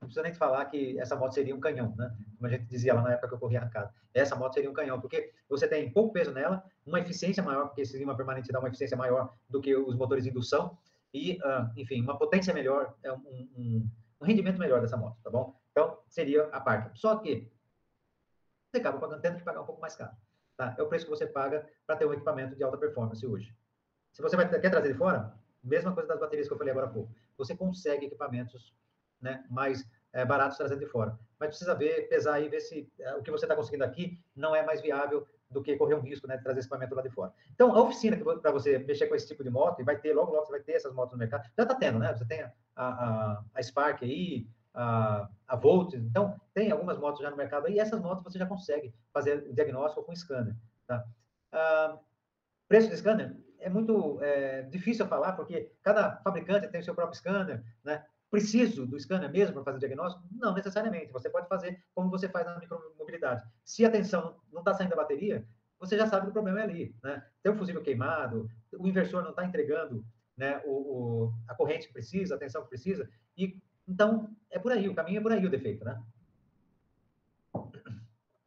Não 0.00 0.08
precisa 0.08 0.22
nem 0.22 0.34
falar 0.34 0.66
que 0.66 0.98
essa 0.98 1.16
moto 1.16 1.32
seria 1.32 1.54
um 1.54 1.60
canhão, 1.60 1.94
né? 1.96 2.14
Como 2.36 2.46
a 2.46 2.50
gente 2.50 2.66
dizia 2.66 2.92
lá 2.92 3.02
na 3.02 3.12
época 3.12 3.28
que 3.28 3.34
eu 3.34 3.38
corria 3.38 3.60
arrancada. 3.60 3.92
Essa 4.12 4.36
moto 4.36 4.54
seria 4.54 4.70
um 4.70 4.74
canhão, 4.74 5.00
porque 5.00 5.32
você 5.48 5.66
tem 5.66 5.90
pouco 5.90 6.12
peso 6.12 6.30
nela, 6.32 6.62
uma 6.84 7.00
eficiência 7.00 7.42
maior, 7.42 7.68
porque 7.68 7.82
esse 7.82 8.00
imã 8.00 8.14
permanente 8.14 8.52
dá 8.52 8.58
uma 8.58 8.68
eficiência 8.68 8.96
maior 8.96 9.34
do 9.48 9.60
que 9.60 9.74
os 9.74 9.96
motores 9.96 10.24
de 10.24 10.30
indução, 10.30 10.76
e, 11.12 11.38
uh, 11.38 11.70
enfim, 11.76 12.02
uma 12.02 12.18
potência 12.18 12.52
melhor, 12.52 12.94
é 13.02 13.12
um, 13.12 13.16
um, 13.16 13.90
um, 14.20 14.26
rendimento 14.26 14.58
melhor 14.58 14.80
dessa 14.80 14.96
moto, 14.96 15.16
tá 15.22 15.30
bom? 15.30 15.56
Então, 15.70 15.98
seria 16.08 16.48
a 16.48 16.60
parte. 16.60 16.98
Só 16.98 17.16
que 17.16 17.50
você 18.70 18.78
acaba 18.78 18.98
pagando, 18.98 19.22
tendo 19.22 19.38
que 19.38 19.44
pagar 19.44 19.62
um 19.62 19.66
pouco 19.66 19.80
mais 19.80 19.94
caro. 19.94 20.12
Tá? 20.56 20.74
É 20.76 20.82
o 20.82 20.88
preço 20.88 21.04
que 21.04 21.10
você 21.10 21.26
paga 21.26 21.68
para 21.86 21.96
ter 21.96 22.06
um 22.06 22.12
equipamento 22.12 22.56
de 22.56 22.62
alta 22.62 22.76
performance 22.76 23.24
hoje. 23.24 23.54
Se 24.14 24.22
você 24.22 24.36
vai, 24.36 24.48
quer 24.48 24.70
trazer 24.70 24.92
de 24.92 24.98
fora, 24.98 25.34
mesma 25.62 25.92
coisa 25.92 26.08
das 26.08 26.20
baterias 26.20 26.46
que 26.46 26.54
eu 26.54 26.58
falei 26.58 26.70
agora 26.70 26.86
há 26.86 26.90
pouco. 26.90 27.12
Você 27.36 27.54
consegue 27.54 28.06
equipamentos 28.06 28.72
né, 29.20 29.44
mais 29.50 29.84
é, 30.12 30.24
baratos 30.24 30.56
trazendo 30.56 30.78
de 30.78 30.86
fora. 30.86 31.18
Mas 31.38 31.48
precisa 31.48 31.74
ver, 31.74 32.08
pesar 32.08 32.40
e 32.40 32.48
ver 32.48 32.60
se 32.60 32.88
é, 33.00 33.16
o 33.16 33.22
que 33.22 33.30
você 33.30 33.44
está 33.44 33.56
conseguindo 33.56 33.82
aqui 33.84 34.22
não 34.36 34.54
é 34.54 34.64
mais 34.64 34.80
viável 34.80 35.26
do 35.50 35.62
que 35.62 35.76
correr 35.76 35.94
um 35.94 36.00
risco 36.00 36.28
né, 36.28 36.36
de 36.36 36.44
trazer 36.44 36.60
equipamento 36.60 36.94
lá 36.94 37.02
de 37.02 37.10
fora. 37.10 37.32
Então, 37.52 37.74
a 37.74 37.82
oficina 37.82 38.16
para 38.16 38.52
você 38.52 38.78
mexer 38.78 39.08
com 39.08 39.14
esse 39.14 39.26
tipo 39.26 39.42
de 39.42 39.50
moto, 39.50 39.80
e 39.80 39.84
vai 39.84 39.98
ter, 39.98 40.12
logo, 40.14 40.32
logo 40.32 40.46
você 40.46 40.52
vai 40.52 40.60
ter 40.60 40.72
essas 40.72 40.92
motos 40.92 41.12
no 41.12 41.18
mercado, 41.18 41.44
já 41.56 41.64
está 41.64 41.74
tendo, 41.74 41.98
né? 41.98 42.12
Você 42.14 42.24
tem 42.24 42.42
a, 42.42 42.52
a, 42.76 43.44
a 43.54 43.62
Spark 43.62 44.02
aí, 44.02 44.46
a, 44.72 45.28
a 45.46 45.56
Volt, 45.56 45.94
então 45.94 46.40
tem 46.52 46.70
algumas 46.70 46.98
motos 46.98 47.20
já 47.20 47.30
no 47.30 47.36
mercado 47.36 47.66
aí, 47.66 47.74
e 47.74 47.78
essas 47.80 48.00
motos 48.00 48.24
você 48.24 48.38
já 48.38 48.46
consegue 48.46 48.92
fazer 49.12 49.46
o 49.48 49.54
diagnóstico 49.54 50.02
com 50.02 50.14
scanner, 50.14 50.56
tá? 50.86 51.04
Ah, 51.52 51.98
preço 52.66 52.90
de 52.90 52.96
scanner, 52.96 53.36
é 53.64 53.70
muito 53.70 54.22
é, 54.22 54.62
difícil 54.62 55.06
falar, 55.06 55.32
porque 55.32 55.72
cada 55.82 56.16
fabricante 56.18 56.68
tem 56.68 56.80
o 56.80 56.84
seu 56.84 56.94
próprio 56.94 57.18
scanner, 57.18 57.64
né? 57.82 58.04
Preciso 58.30 58.84
do 58.86 59.00
scanner 59.00 59.30
mesmo 59.30 59.54
para 59.54 59.64
fazer 59.64 59.76
o 59.76 59.80
diagnóstico? 59.80 60.26
Não 60.30 60.52
necessariamente. 60.52 61.12
Você 61.12 61.30
pode 61.30 61.48
fazer 61.48 61.82
como 61.94 62.10
você 62.10 62.28
faz 62.28 62.44
na 62.44 62.58
micromobilidade. 62.58 63.42
Se 63.64 63.84
a 63.84 63.90
tensão 63.90 64.36
não 64.52 64.60
está 64.60 64.74
saindo 64.74 64.90
da 64.90 64.96
bateria, 64.96 65.46
você 65.80 65.96
já 65.96 66.06
sabe 66.06 66.26
que 66.26 66.30
o 66.30 66.32
problema 66.32 66.60
é 66.60 66.64
ali, 66.64 66.94
né? 67.02 67.24
Tem 67.42 67.50
um 67.50 67.56
fusível 67.56 67.82
queimado, 67.82 68.50
o 68.78 68.86
inversor 68.86 69.22
não 69.22 69.30
está 69.30 69.44
entregando 69.46 70.04
né, 70.36 70.60
o, 70.66 70.72
o, 70.72 71.34
a 71.48 71.54
corrente 71.54 71.86
que 71.86 71.92
precisa, 71.92 72.34
a 72.34 72.38
tensão 72.38 72.62
que 72.62 72.68
precisa, 72.68 73.08
e 73.36 73.62
então 73.86 74.34
é 74.50 74.58
por 74.58 74.72
aí, 74.72 74.88
o 74.88 74.94
caminho 74.94 75.18
é 75.18 75.22
por 75.22 75.32
aí 75.32 75.44
o 75.44 75.50
defeito, 75.50 75.84
né? 75.84 76.02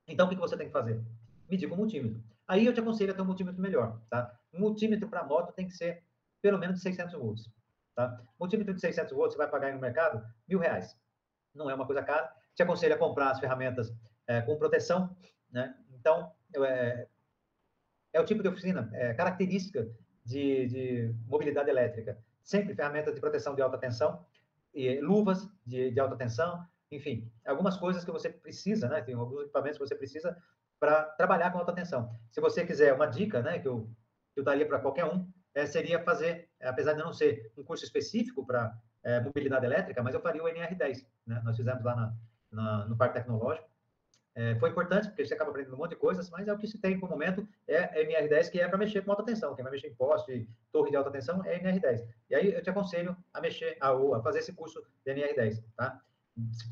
Então, 0.08 0.28
o 0.28 0.30
que 0.30 0.36
você 0.36 0.56
tem 0.56 0.68
que 0.68 0.74
fazer? 0.74 1.02
Medir 1.50 1.68
com 1.68 1.76
multímetro. 1.76 2.22
Aí 2.48 2.66
eu 2.66 2.74
te 2.74 2.80
aconselho 2.80 3.12
a 3.12 3.16
ter 3.16 3.22
um 3.22 3.26
multímetro 3.26 3.62
melhor, 3.62 4.00
tá? 4.10 4.34
Um 4.54 4.60
multímetro 4.60 5.10
para 5.10 5.24
moto 5.24 5.52
tem 5.54 5.68
que 5.68 5.74
ser 5.74 6.04
pelo 6.42 6.58
menos 6.58 6.78
de 6.78 6.82
600 6.82 7.14
volts, 7.14 7.52
tá? 7.94 8.22
Multímetro 8.40 8.74
de 8.74 8.80
600 8.80 9.12
volts 9.14 9.34
você 9.34 9.38
vai 9.38 9.50
pagar 9.50 9.74
no 9.74 9.82
mercado 9.82 10.24
mil 10.48 10.60
reais. 10.60 10.98
Não 11.54 11.70
é 11.70 11.74
uma 11.74 11.86
coisa 11.86 12.02
cara. 12.04 12.34
Te 12.56 12.64
aconselho 12.64 12.96
a 12.96 12.98
comprar 12.98 13.32
as 13.32 13.40
ferramentas 13.40 13.94
é, 14.26 14.42
com 14.42 14.58
proteção, 14.58 15.16
né? 15.52 15.76
Então, 15.92 16.32
é, 16.56 17.08
é 18.14 18.22
o 18.22 18.26
tipo 18.26 18.42
de 18.42 18.50
oficina, 18.50 18.90
é, 18.94 19.14
característica 19.14 19.90
de, 20.24 20.68
de, 20.68 21.16
mobilidade 21.28 21.70
elétrica. 21.70 22.18
Sempre 22.44 22.76
ferramentas 22.76 23.14
de 23.14 23.20
proteção 23.20 23.56
de 23.56 23.62
alta 23.62 23.78
tensão, 23.78 24.26
e 24.74 25.02
luvas 25.02 25.50
de, 25.66 25.92
de 25.92 26.00
alta 26.00 26.16
tensão, 26.16 26.66
enfim, 26.92 27.30
algumas 27.46 27.76
coisas 27.78 28.06
que 28.06 28.12
você 28.12 28.30
precisa, 28.30 28.88
né? 28.88 29.02
Tem 29.02 29.16
alguns 29.16 29.44
equipamentos 29.44 29.78
que 29.78 29.86
você 29.86 29.96
precisa 29.96 30.38
para 30.80 31.04
trabalhar 31.04 31.52
com 31.52 31.60
alta 31.60 31.74
tensão. 31.74 32.16
Se 32.30 32.40
você 32.40 32.66
quiser 32.66 32.94
uma 32.94 33.08
dica, 33.08 33.42
né, 33.42 33.60
que 33.60 33.68
eu, 33.68 33.90
que 34.34 34.40
eu 34.40 34.44
daria 34.44 34.66
para 34.66 34.80
qualquer 34.80 35.06
um, 35.06 35.28
é, 35.54 35.66
seria 35.66 36.00
fazer, 36.04 36.50
apesar 36.62 36.94
de 36.94 37.00
não 37.00 37.12
ser 37.12 37.52
um 37.58 37.63
curso 37.63 37.84
específico 37.84 38.46
para 38.46 38.78
é, 39.04 39.20
mobilidade 39.20 39.66
elétrica, 39.66 40.04
mas 40.04 40.13
eu 40.13 40.22
faria 40.22 40.44
o 40.44 40.48
NR10, 40.48 41.06
né? 41.26 41.42
Nós 41.44 41.58
fizemos 41.58 41.84
lá 41.84 41.96
na, 41.96 42.13
na, 42.52 42.86
no 42.86 42.96
Parque 42.96 43.16
Tecnológico. 43.16 43.68
É, 44.36 44.56
foi 44.60 44.70
importante, 44.70 45.08
porque 45.08 45.26
você 45.26 45.34
acaba 45.34 45.50
aprendendo 45.50 45.74
um 45.74 45.78
monte 45.78 45.92
de 45.92 45.96
coisas, 45.96 46.30
mas 46.30 46.48
é 46.48 46.54
o 46.54 46.58
que 46.60 46.68
se 46.68 46.78
tem 46.78 47.00
por 47.00 47.10
momento, 47.10 47.48
é 47.68 48.06
NR10, 48.06 48.52
que 48.52 48.60
é 48.60 48.68
para 48.68 48.78
mexer 48.78 49.02
com 49.02 49.10
alta 49.10 49.24
tensão. 49.24 49.56
Quem 49.56 49.63
vai 49.63 49.72
mexer 49.72 49.88
em 49.88 49.96
poste, 49.96 50.48
torre 50.72 50.92
de 50.92 50.96
alta 50.96 51.10
tensão, 51.10 51.44
é 51.44 51.60
NR10. 51.60 52.08
E 52.30 52.36
aí 52.36 52.54
eu 52.54 52.62
te 52.62 52.70
aconselho 52.70 53.18
a 53.34 53.42
mexer, 53.42 53.76
a, 53.82 53.90
a 53.90 54.22
fazer 54.22 54.40
esse 54.40 54.54
curso 54.54 54.80
de 55.04 55.12
NR10, 55.12 55.63
tá? 55.76 56.00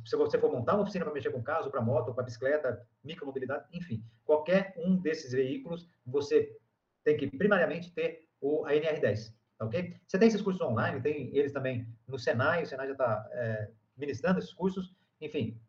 Se 0.06 0.16
você 0.16 0.38
for 0.38 0.52
montar 0.52 0.76
uma 0.76 0.84
oficina 0.84 1.06
para 1.06 1.14
mexer 1.14 1.32
com 1.32 1.42
carro, 1.42 1.70
para 1.70 1.82
moto, 1.82 2.14
para 2.14 2.24
bicicleta, 2.24 2.86
micromobilidade, 3.04 3.66
enfim, 3.74 4.04
qualquer 4.24 4.74
um 4.78 4.96
desses 4.96 5.32
veículos, 5.32 5.90
você 6.06 6.56
tem 7.04 7.18
que 7.18 7.28
primariamente 7.28 7.92
ter 7.92 8.28
o, 8.40 8.66
a 8.66 8.72
NR10, 8.72 9.34
tá 9.58 9.66
ok? 9.66 9.96
Você 10.08 10.20
tem 10.20 10.28
esses 10.28 10.42
cursos 10.42 10.62
online, 10.62 11.02
tem 11.02 11.36
eles 11.36 11.52
também 11.52 11.88
no 12.08 12.20
Senai, 12.20 12.64
o 12.64 12.68
Senai 12.68 12.88
já 12.88 12.94
está 12.94 13.30
é, 13.32 13.70
ministrando 13.98 14.40
esses 14.40 14.54
cursos, 14.54 14.94
enfim, 15.20 15.60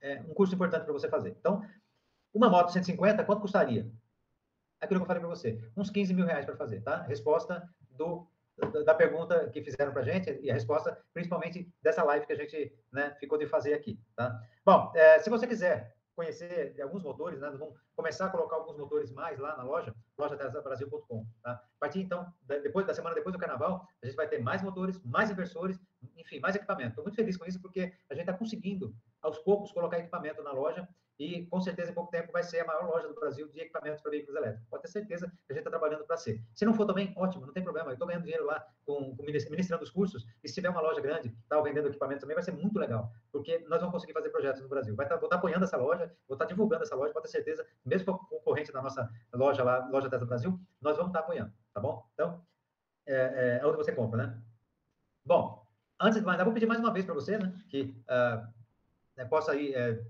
é 0.00 0.20
um 0.22 0.34
curso 0.34 0.54
importante 0.54 0.84
para 0.84 0.92
você 0.92 1.08
fazer. 1.08 1.36
Então, 1.38 1.64
uma 2.32 2.48
moto 2.48 2.72
150, 2.72 3.24
quanto 3.24 3.42
custaria? 3.42 3.90
Aquilo 4.80 5.00
que 5.00 5.04
eu 5.04 5.06
falei 5.06 5.20
para 5.20 5.28
você, 5.28 5.62
uns 5.76 5.90
15 5.90 6.14
mil 6.14 6.24
reais 6.24 6.46
para 6.46 6.56
fazer, 6.56 6.80
tá? 6.80 7.02
Resposta 7.02 7.68
do 7.90 8.26
da 8.84 8.94
pergunta 8.94 9.48
que 9.50 9.62
fizeram 9.62 9.92
para 9.92 10.02
a 10.02 10.04
gente 10.04 10.38
e 10.42 10.50
a 10.50 10.54
resposta, 10.54 10.96
principalmente 11.12 11.72
dessa 11.82 12.02
live 12.04 12.26
que 12.26 12.32
a 12.32 12.36
gente 12.36 12.72
né, 12.92 13.16
ficou 13.18 13.38
de 13.38 13.46
fazer 13.46 13.74
aqui. 13.74 13.98
Tá? 14.16 14.38
Bom, 14.64 14.92
é, 14.94 15.18
se 15.18 15.30
você 15.30 15.46
quiser 15.46 15.94
conhecer 16.20 16.78
alguns 16.82 17.02
motores, 17.02 17.40
né? 17.40 17.50
Vamos 17.50 17.74
começar 17.96 18.26
a 18.26 18.28
colocar 18.28 18.56
alguns 18.56 18.76
motores 18.76 19.10
mais 19.10 19.38
lá 19.38 19.56
na 19.56 19.62
loja, 19.62 19.94
lojabrasil.com, 20.18 21.26
tá? 21.42 21.52
A 21.52 21.78
partir 21.78 22.00
então, 22.00 22.30
depois 22.46 22.86
da 22.86 22.92
semana 22.92 23.14
depois 23.14 23.32
do 23.32 23.38
carnaval, 23.38 23.88
a 24.02 24.06
gente 24.06 24.16
vai 24.16 24.28
ter 24.28 24.38
mais 24.38 24.60
motores, 24.62 25.02
mais 25.02 25.30
inversores, 25.30 25.80
enfim, 26.16 26.38
mais 26.38 26.54
equipamento. 26.54 26.90
Estou 26.90 27.04
muito 27.04 27.16
feliz 27.16 27.38
com 27.38 27.46
isso 27.46 27.60
porque 27.62 27.92
a 28.10 28.14
gente 28.14 28.24
está 28.24 28.34
conseguindo 28.34 28.94
aos 29.22 29.38
poucos 29.38 29.72
colocar 29.72 29.98
equipamento 29.98 30.42
na 30.42 30.52
loja 30.52 30.86
e 31.20 31.44
com 31.48 31.60
certeza 31.60 31.90
em 31.90 31.94
pouco 31.94 32.10
tempo 32.10 32.32
vai 32.32 32.42
ser 32.42 32.60
a 32.60 32.64
maior 32.64 32.88
loja 32.88 33.06
do 33.06 33.14
Brasil 33.14 33.46
de 33.48 33.60
equipamentos 33.60 34.00
para 34.00 34.10
veículos 34.10 34.34
elétricos. 34.34 34.66
Pode 34.70 34.82
ter 34.84 34.88
certeza 34.88 35.26
que 35.28 35.52
a 35.52 35.54
gente 35.54 35.60
está 35.60 35.70
trabalhando 35.70 36.02
para 36.06 36.16
ser. 36.16 36.42
Se 36.54 36.64
não 36.64 36.72
for 36.72 36.86
também, 36.86 37.12
ótimo, 37.14 37.44
não 37.44 37.52
tem 37.52 37.62
problema. 37.62 37.90
Eu 37.90 37.92
estou 37.92 38.08
ganhando 38.08 38.22
dinheiro 38.22 38.46
lá 38.46 38.66
com, 38.86 39.14
com 39.14 39.22
ministrando 39.22 39.82
os 39.82 39.90
cursos 39.90 40.26
e 40.42 40.48
se 40.48 40.54
tiver 40.54 40.70
uma 40.70 40.80
loja 40.80 40.98
grande, 40.98 41.36
tá 41.46 41.60
vendendo 41.60 41.88
equipamentos 41.88 42.22
também, 42.22 42.34
vai 42.34 42.42
ser 42.42 42.52
muito 42.52 42.78
legal, 42.78 43.12
porque 43.30 43.58
nós 43.68 43.80
vamos 43.80 43.92
conseguir 43.92 44.14
fazer 44.14 44.30
projetos 44.30 44.62
no 44.62 44.68
Brasil. 44.68 44.96
Vai 44.96 45.06
tá, 45.06 45.16
vou 45.16 45.26
estar 45.26 45.36
tá 45.36 45.40
apoiando 45.40 45.64
essa 45.64 45.76
loja, 45.76 46.06
vou 46.26 46.36
estar 46.36 46.46
tá 46.46 46.48
divulgando 46.48 46.84
essa 46.84 46.96
loja, 46.96 47.12
pode 47.12 47.26
ter 47.26 47.32
certeza, 47.32 47.66
mesmo 47.84 48.18
com 48.18 48.24
concorrente 48.24 48.72
da 48.72 48.80
nossa 48.80 49.06
loja 49.34 49.62
lá, 49.62 49.86
loja 49.90 50.08
Tesla 50.08 50.26
Brasil, 50.26 50.58
nós 50.80 50.96
vamos 50.96 51.10
estar 51.10 51.18
tá 51.18 51.24
apoiando, 51.26 51.52
tá 51.74 51.80
bom? 51.82 52.02
Então, 52.14 52.42
é, 53.06 53.14
é, 53.14 53.60
é 53.60 53.66
onde 53.66 53.76
você 53.76 53.92
compra, 53.92 54.26
né? 54.26 54.42
Bom, 55.22 55.66
antes 56.00 56.18
de 56.18 56.24
mais 56.24 56.38
nada, 56.38 56.44
vou 56.44 56.54
pedir 56.54 56.66
mais 56.66 56.80
uma 56.80 56.90
vez 56.90 57.04
para 57.04 57.14
você, 57.14 57.36
né, 57.36 57.52
que 57.68 57.94
uh, 58.08 59.28
possa 59.28 59.52
aí 59.52 59.74
é, 59.74 60.02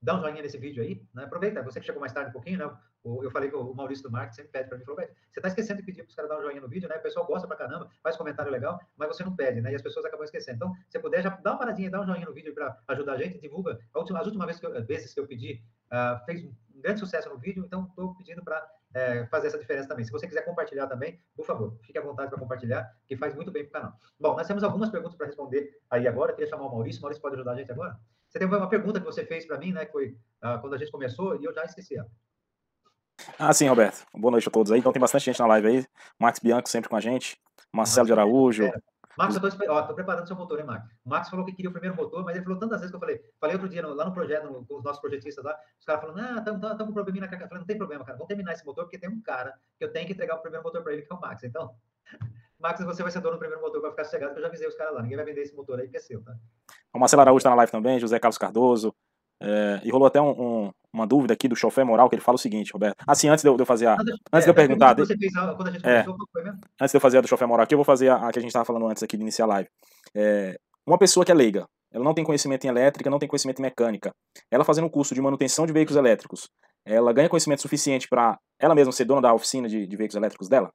dá 0.00 0.14
um 0.14 0.20
joinha 0.20 0.42
nesse 0.42 0.58
vídeo 0.58 0.82
aí, 0.82 1.02
né? 1.14 1.24
Aproveita, 1.24 1.62
você 1.62 1.80
que 1.80 1.86
chegou 1.86 2.00
mais 2.00 2.12
tarde 2.12 2.30
um 2.30 2.32
pouquinho, 2.32 2.58
né? 2.58 2.76
Eu 3.04 3.30
falei 3.30 3.48
que 3.48 3.56
o 3.56 3.74
Maurício 3.74 4.04
do 4.04 4.10
Marketing 4.10 4.36
sempre 4.36 4.52
pede 4.52 4.68
para 4.68 4.78
mim, 4.78 4.84
falou, 4.84 5.00
você 5.00 5.38
está 5.38 5.48
esquecendo 5.48 5.80
de 5.80 5.86
pedir 5.86 6.02
para 6.02 6.10
os 6.10 6.14
caras 6.14 6.30
dar 6.30 6.38
um 6.38 6.42
joinha 6.42 6.60
no 6.60 6.68
vídeo, 6.68 6.88
né? 6.88 6.96
O 6.96 7.02
pessoal 7.02 7.26
gosta 7.26 7.46
pra 7.46 7.56
caramba, 7.56 7.88
faz 8.02 8.16
comentário 8.16 8.50
legal, 8.50 8.78
mas 8.96 9.08
você 9.08 9.24
não 9.24 9.34
pede, 9.34 9.60
né? 9.60 9.72
E 9.72 9.74
as 9.74 9.82
pessoas 9.82 10.04
acabam 10.04 10.24
esquecendo. 10.24 10.56
Então, 10.56 10.74
se 10.88 10.98
puder, 10.98 11.22
já 11.22 11.30
dá 11.30 11.52
uma 11.52 11.58
paradinha, 11.58 11.90
dá 11.90 12.00
um 12.00 12.06
joinha 12.06 12.26
no 12.26 12.34
vídeo 12.34 12.54
para 12.54 12.78
ajudar 12.88 13.14
a 13.14 13.18
gente, 13.18 13.40
divulga. 13.40 13.78
Última, 13.94 14.20
as 14.20 14.26
últimas 14.26 14.46
vezes 14.46 14.60
que 14.60 14.66
eu, 14.66 14.84
vezes 14.84 15.14
que 15.14 15.20
eu 15.20 15.26
pedi, 15.26 15.62
uh, 15.92 16.24
fez 16.24 16.44
um 16.44 16.80
grande 16.80 17.00
sucesso 17.00 17.28
no 17.28 17.38
vídeo, 17.38 17.64
então 17.64 17.86
estou 17.86 18.14
pedindo 18.14 18.42
para 18.42 18.66
é, 18.94 19.26
fazer 19.26 19.48
essa 19.48 19.58
diferença 19.58 19.88
também. 19.88 20.04
Se 20.04 20.10
você 20.10 20.26
quiser 20.26 20.42
compartilhar 20.42 20.86
também, 20.86 21.20
por 21.36 21.44
favor, 21.44 21.76
fique 21.82 21.98
à 21.98 22.02
vontade 22.02 22.30
para 22.30 22.38
compartilhar, 22.38 22.90
que 23.06 23.16
faz 23.16 23.34
muito 23.34 23.50
bem 23.50 23.64
para 23.64 23.68
o 23.68 23.82
canal. 23.82 23.98
Bom, 24.18 24.36
nós 24.36 24.46
temos 24.46 24.62
algumas 24.62 24.90
perguntas 24.90 25.16
para 25.16 25.26
responder 25.26 25.78
aí 25.90 26.06
agora. 26.06 26.32
Eu 26.32 26.36
queria 26.36 26.50
chamar 26.50 26.66
o 26.66 26.70
Maurício. 26.70 27.00
O 27.00 27.02
Maurício 27.02 27.22
pode 27.22 27.34
ajudar 27.34 27.52
a 27.52 27.56
gente 27.56 27.70
agora? 27.70 27.98
Você 28.28 28.38
tem 28.38 28.46
uma 28.48 28.68
pergunta 28.68 29.00
que 29.00 29.06
você 29.06 29.24
fez 29.24 29.46
para 29.46 29.58
mim, 29.58 29.72
né? 29.72 29.86
Que 29.86 29.92
foi 29.92 30.18
uh, 30.42 30.60
quando 30.60 30.74
a 30.74 30.78
gente 30.78 30.90
começou 30.90 31.40
e 31.40 31.44
eu 31.44 31.52
já 31.52 31.64
esqueci 31.64 31.96
ela. 31.96 32.10
Ah, 33.38 33.52
sim, 33.52 33.66
Roberto. 33.68 34.06
Boa 34.14 34.32
noite 34.32 34.48
a 34.48 34.50
todos 34.50 34.70
aí. 34.70 34.78
Então 34.78 34.92
tem 34.92 35.00
bastante 35.00 35.24
gente 35.24 35.40
na 35.40 35.46
live 35.46 35.68
aí. 35.68 35.86
Max 36.18 36.38
Bianco 36.38 36.68
sempre 36.68 36.88
com 36.88 36.96
a 36.96 37.00
gente. 37.00 37.38
Marcelo 37.72 38.06
de 38.06 38.12
Araújo. 38.12 38.70
Max, 39.18 39.34
eu 39.34 39.40
tô, 39.40 39.94
preparando 39.94 40.28
seu 40.28 40.36
motor, 40.36 40.60
hein, 40.60 40.64
Max? 40.64 40.86
O 41.04 41.10
Max 41.10 41.28
falou 41.28 41.44
que 41.44 41.52
queria 41.52 41.68
o 41.68 41.72
primeiro 41.72 41.96
motor, 41.96 42.24
mas 42.24 42.36
ele 42.36 42.44
falou 42.44 42.56
tantas 42.56 42.78
vezes 42.78 42.92
que 42.92 42.96
eu 42.96 43.00
falei. 43.00 43.20
Falei 43.40 43.56
outro 43.56 43.68
dia 43.68 43.82
no, 43.82 43.92
lá 43.92 44.04
no 44.04 44.12
projeto, 44.12 44.44
no, 44.44 44.64
com 44.64 44.76
os 44.76 44.84
nossos 44.84 45.00
projetistas 45.00 45.44
lá, 45.44 45.58
os 45.76 45.84
caras 45.84 46.02
falaram, 46.02 46.36
ah, 46.36 46.38
estamos 46.38 46.78
com 46.86 46.92
probleminha 46.92 47.26
na 47.26 47.28
falei, 47.28 47.58
não 47.58 47.66
tem 47.66 47.76
problema, 47.76 48.04
cara. 48.04 48.16
Vamos 48.16 48.28
terminar 48.28 48.52
esse 48.52 48.64
motor, 48.64 48.84
porque 48.84 48.96
tem 48.96 49.10
um 49.10 49.20
cara 49.20 49.58
que 49.76 49.84
eu 49.84 49.92
tenho 49.92 50.06
que 50.06 50.12
entregar 50.12 50.36
o 50.36 50.38
primeiro 50.38 50.62
motor 50.62 50.84
para 50.84 50.92
ele, 50.92 51.02
que 51.02 51.12
é 51.12 51.16
o 51.16 51.20
Max. 51.20 51.42
Então, 51.42 51.74
Max, 52.60 52.80
você 52.84 53.02
vai 53.02 53.10
ser 53.10 53.20
dono 53.20 53.34
do 53.34 53.40
primeiro 53.40 53.60
motor, 53.60 53.82
vai 53.82 53.90
ficar 53.90 54.04
sossegado, 54.04 54.34
que 54.34 54.38
eu 54.38 54.42
já 54.42 54.48
avisei 54.48 54.68
os 54.68 54.76
caras 54.76 54.94
lá. 54.94 55.02
Ninguém 55.02 55.16
vai 55.16 55.26
vender 55.26 55.40
esse 55.40 55.56
motor 55.56 55.80
aí, 55.80 55.88
que 55.88 55.96
é 55.96 56.00
seu, 56.00 56.22
tá? 56.22 56.36
O 56.94 57.00
Marcelo 57.00 57.22
Araújo 57.22 57.38
está 57.38 57.50
na 57.50 57.56
live 57.56 57.72
também, 57.72 57.98
José 57.98 58.20
Carlos 58.20 58.38
Cardoso. 58.38 58.94
É, 59.40 59.80
e 59.82 59.90
rolou 59.90 60.06
até 60.06 60.20
um, 60.20 60.30
um, 60.30 60.72
uma 60.92 61.06
dúvida 61.06 61.34
aqui 61.34 61.48
do 61.48 61.56
chofé 61.56 61.84
moral, 61.84 62.08
que 62.08 62.14
ele 62.14 62.22
fala 62.22 62.36
o 62.36 62.38
seguinte, 62.38 62.72
Roberto. 62.72 62.96
Assim, 63.06 63.28
antes 63.28 63.42
de 63.42 63.48
eu, 63.48 63.56
de 63.56 63.62
eu 63.62 63.66
fazer 63.66 63.86
a. 63.86 63.94
Antes 63.94 64.16
é, 64.32 64.40
de 64.40 64.48
eu 64.48 64.54
perguntar. 64.54 64.94
De, 64.94 65.06
fez, 65.06 65.20
é, 65.84 66.04
antes 66.80 66.92
de 66.92 66.96
eu 66.96 67.00
fazer 67.00 67.18
a 67.18 67.20
do 67.20 67.28
chofé 67.28 67.46
moral 67.46 67.64
aqui, 67.64 67.74
eu 67.74 67.78
vou 67.78 67.84
fazer 67.84 68.08
a, 68.08 68.28
a 68.28 68.32
que 68.32 68.38
a 68.38 68.42
gente 68.42 68.50
estava 68.50 68.64
falando 68.64 68.86
antes 68.88 69.02
aqui 69.02 69.16
de 69.16 69.22
iniciar 69.22 69.44
a 69.44 69.48
live. 69.48 69.70
É, 70.14 70.58
uma 70.86 70.98
pessoa 70.98 71.24
que 71.24 71.32
é 71.32 71.34
leiga, 71.34 71.68
ela 71.90 72.04
não 72.04 72.14
tem 72.14 72.24
conhecimento 72.24 72.64
em 72.64 72.68
elétrica, 72.68 73.10
não 73.10 73.18
tem 73.18 73.28
conhecimento 73.28 73.60
em 73.60 73.62
mecânica. 73.62 74.14
Ela 74.50 74.64
fazendo 74.64 74.86
um 74.86 74.90
curso 74.90 75.14
de 75.14 75.20
manutenção 75.20 75.66
de 75.66 75.72
veículos 75.72 75.96
elétricos, 75.96 76.48
ela 76.84 77.12
ganha 77.12 77.28
conhecimento 77.28 77.62
suficiente 77.62 78.08
para 78.08 78.38
ela 78.58 78.74
mesma 78.74 78.92
ser 78.92 79.04
dona 79.04 79.22
da 79.22 79.34
oficina 79.34 79.68
de, 79.68 79.86
de 79.86 79.96
veículos 79.96 80.16
elétricos 80.16 80.48
dela? 80.48 80.72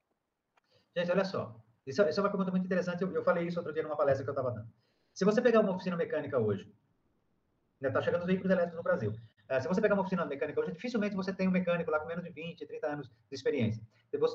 Gente, 0.95 1.11
olha 1.11 1.25
só. 1.25 1.55
Isso, 1.85 2.01
isso 2.03 2.19
é 2.19 2.23
uma 2.23 2.29
pergunta 2.29 2.51
muito 2.51 2.65
interessante. 2.65 3.01
Eu, 3.01 3.11
eu 3.11 3.23
falei 3.23 3.47
isso 3.47 3.59
outro 3.59 3.73
dia 3.73 3.83
numa 3.83 3.97
palestra 3.97 4.23
que 4.23 4.29
eu 4.29 4.33
estava 4.33 4.51
dando. 4.51 4.67
Se 5.13 5.25
você 5.25 5.41
pegar 5.41 5.59
uma 5.59 5.73
oficina 5.73 5.97
mecânica 5.97 6.39
hoje, 6.39 6.71
está 7.81 7.99
né, 7.99 8.05
chegando 8.05 8.21
os 8.21 8.27
veículos 8.27 8.51
elétricos 8.51 8.77
no 8.77 8.83
Brasil. 8.83 9.13
Uh, 9.53 9.61
se 9.61 9.67
você 9.67 9.79
pegar 9.79 9.93
uma 9.93 10.01
oficina 10.01 10.25
mecânica 10.25 10.59
hoje, 10.59 10.71
dificilmente 10.71 11.15
você 11.15 11.31
tem 11.31 11.47
um 11.47 11.51
mecânico 11.51 11.91
lá 11.91 11.99
com 11.99 12.07
menos 12.07 12.23
de 12.23 12.31
20, 12.31 12.65
30 12.65 12.87
anos 12.87 13.07
de 13.07 13.35
experiência. 13.35 13.83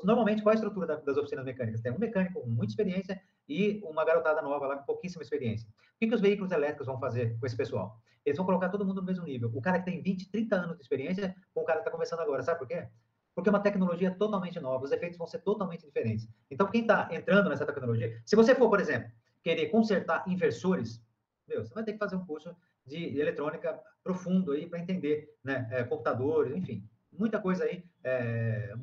Normalmente, 0.03 0.41
qual 0.41 0.53
é 0.53 0.55
a 0.55 0.59
estrutura 0.59 0.87
da, 0.87 0.95
das 0.95 1.17
oficinas 1.17 1.43
mecânicas? 1.43 1.81
Tem 1.81 1.91
um 1.91 1.99
mecânico 1.99 2.39
com 2.39 2.47
muita 2.47 2.71
experiência 2.71 3.21
e 3.47 3.81
uma 3.83 4.05
garotada 4.05 4.41
nova 4.41 4.67
lá 4.67 4.77
com 4.77 4.85
pouquíssima 4.85 5.21
experiência. 5.21 5.67
O 5.67 5.99
que, 5.99 6.07
que 6.07 6.15
os 6.15 6.21
veículos 6.21 6.51
elétricos 6.51 6.87
vão 6.87 6.97
fazer 6.97 7.37
com 7.37 7.45
esse 7.45 7.55
pessoal? 7.55 7.99
Eles 8.25 8.37
vão 8.37 8.45
colocar 8.45 8.69
todo 8.69 8.85
mundo 8.85 9.01
no 9.01 9.07
mesmo 9.07 9.25
nível. 9.25 9.51
O 9.53 9.61
cara 9.61 9.79
que 9.79 9.85
tem 9.85 10.01
20, 10.01 10.29
30 10.29 10.55
anos 10.55 10.77
de 10.77 10.83
experiência 10.83 11.35
com 11.53 11.61
o 11.61 11.65
cara 11.65 11.79
que 11.79 11.81
está 11.81 11.91
começando 11.91 12.19
agora. 12.21 12.41
Sabe 12.41 12.59
por 12.59 12.67
quê? 12.67 12.87
Porque 13.35 13.49
é 13.49 13.51
uma 13.51 13.61
tecnologia 13.61 14.11
totalmente 14.11 14.59
nova, 14.59 14.83
os 14.83 14.91
efeitos 14.91 15.17
vão 15.17 15.27
ser 15.27 15.39
totalmente 15.39 15.85
diferentes. 15.85 16.27
Então, 16.51 16.67
quem 16.67 16.81
está 16.81 17.09
entrando 17.11 17.49
nessa 17.49 17.65
tecnologia, 17.65 18.21
se 18.25 18.35
você 18.35 18.53
for, 18.53 18.69
por 18.69 18.79
exemplo, 18.79 19.09
querer 19.41 19.67
consertar 19.67 20.23
inversores, 20.27 21.01
meu, 21.47 21.65
você 21.65 21.73
vai 21.73 21.83
ter 21.83 21.93
que 21.93 21.97
fazer 21.97 22.15
um 22.15 22.25
curso 22.25 22.55
de 22.89 23.19
eletrônica 23.19 23.79
profundo 24.03 24.51
aí 24.51 24.67
para 24.67 24.79
entender, 24.79 25.33
né, 25.43 25.67
é, 25.71 25.83
computadores, 25.83 26.55
enfim, 26.55 26.83
muita 27.11 27.39
coisa 27.39 27.63
aí, 27.63 27.83
é, 28.03 28.73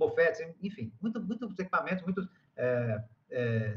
enfim, 0.62 0.92
muito, 1.00 1.20
muitos 1.20 1.58
equipamentos, 1.58 2.04
muitos 2.04 2.28
é, 2.56 3.02
é, 3.30 3.76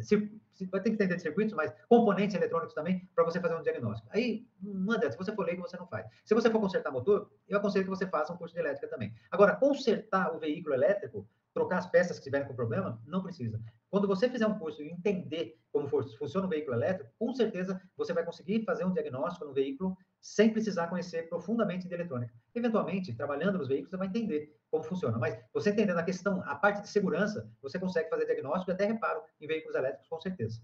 vai 0.70 0.82
ter 0.82 0.90
que 0.90 0.96
entender 0.96 1.16
de 1.16 1.22
circuitos, 1.22 1.54
mas 1.54 1.74
componentes 1.88 2.36
eletrônicos 2.36 2.74
também, 2.74 3.08
para 3.16 3.24
você 3.24 3.40
fazer 3.40 3.56
um 3.56 3.62
diagnóstico. 3.62 4.10
Aí, 4.12 4.46
adianta, 4.90 5.12
se 5.12 5.18
você 5.18 5.34
for 5.34 5.46
leigo, 5.46 5.62
você 5.62 5.78
não 5.78 5.88
faz. 5.88 6.06
Se 6.26 6.36
você 6.36 6.50
for 6.50 6.60
consertar 6.60 6.92
motor, 6.92 7.32
eu 7.48 7.58
aconselho 7.58 7.86
que 7.86 7.90
você 7.90 8.06
faça 8.08 8.34
um 8.34 8.38
curso 8.38 8.54
de 8.54 8.60
elétrica 8.60 8.88
também. 8.88 9.14
Agora, 9.32 9.56
consertar 9.56 10.36
o 10.36 10.40
veículo 10.40 10.76
elétrico, 10.76 11.28
trocar 11.54 11.78
as 11.80 11.88
peças 11.88 12.12
que 12.12 12.20
estiverem 12.20 12.48
com 12.48 12.54
problema, 12.54 13.02
não 13.06 13.24
precisa. 13.24 13.60
Quando 13.90 14.08
você 14.08 14.30
fizer 14.30 14.46
um 14.46 14.60
curso 14.60 14.84
e 14.84 14.90
entender 14.90 15.58
como 15.72 15.88
funciona 15.88 16.46
o 16.46 16.50
veículo 16.50 16.76
elétrico, 16.76 17.10
com 17.18 17.34
certeza 17.34 17.82
você 17.98 18.14
vai 18.14 18.24
conseguir 18.24 18.64
fazer 18.64 18.86
um 18.86 18.94
diagnóstico 18.94 19.46
no 19.46 19.54
veículo 19.54 19.98
sem 20.22 20.52
precisar 20.52 20.88
conhecer 20.88 21.30
profundamente 21.30 21.88
de 21.88 21.94
eletrônica. 21.94 22.34
Eventualmente, 22.54 23.14
trabalhando 23.14 23.58
nos 23.58 23.68
veículos, 23.68 23.90
você 23.90 23.98
vai 23.98 24.08
entender 24.08 24.56
como 24.70 24.84
funciona. 24.84 25.18
Mas 25.18 25.38
você 25.54 25.70
entendendo 25.72 25.98
a 25.98 26.04
questão, 26.04 26.44
a 26.46 26.56
parte 26.56 26.82
de 26.82 26.90
segurança, 26.90 27.50
você 27.62 27.80
consegue 27.80 28.10
fazer 28.10 28.26
diagnóstico 28.26 28.72
e 28.72 28.74
até 28.74 28.86
reparo 28.86 29.22
em 29.40 29.48
veículos 29.48 29.76
elétricos, 29.76 30.08
com 30.08 30.20
certeza. 30.20 30.62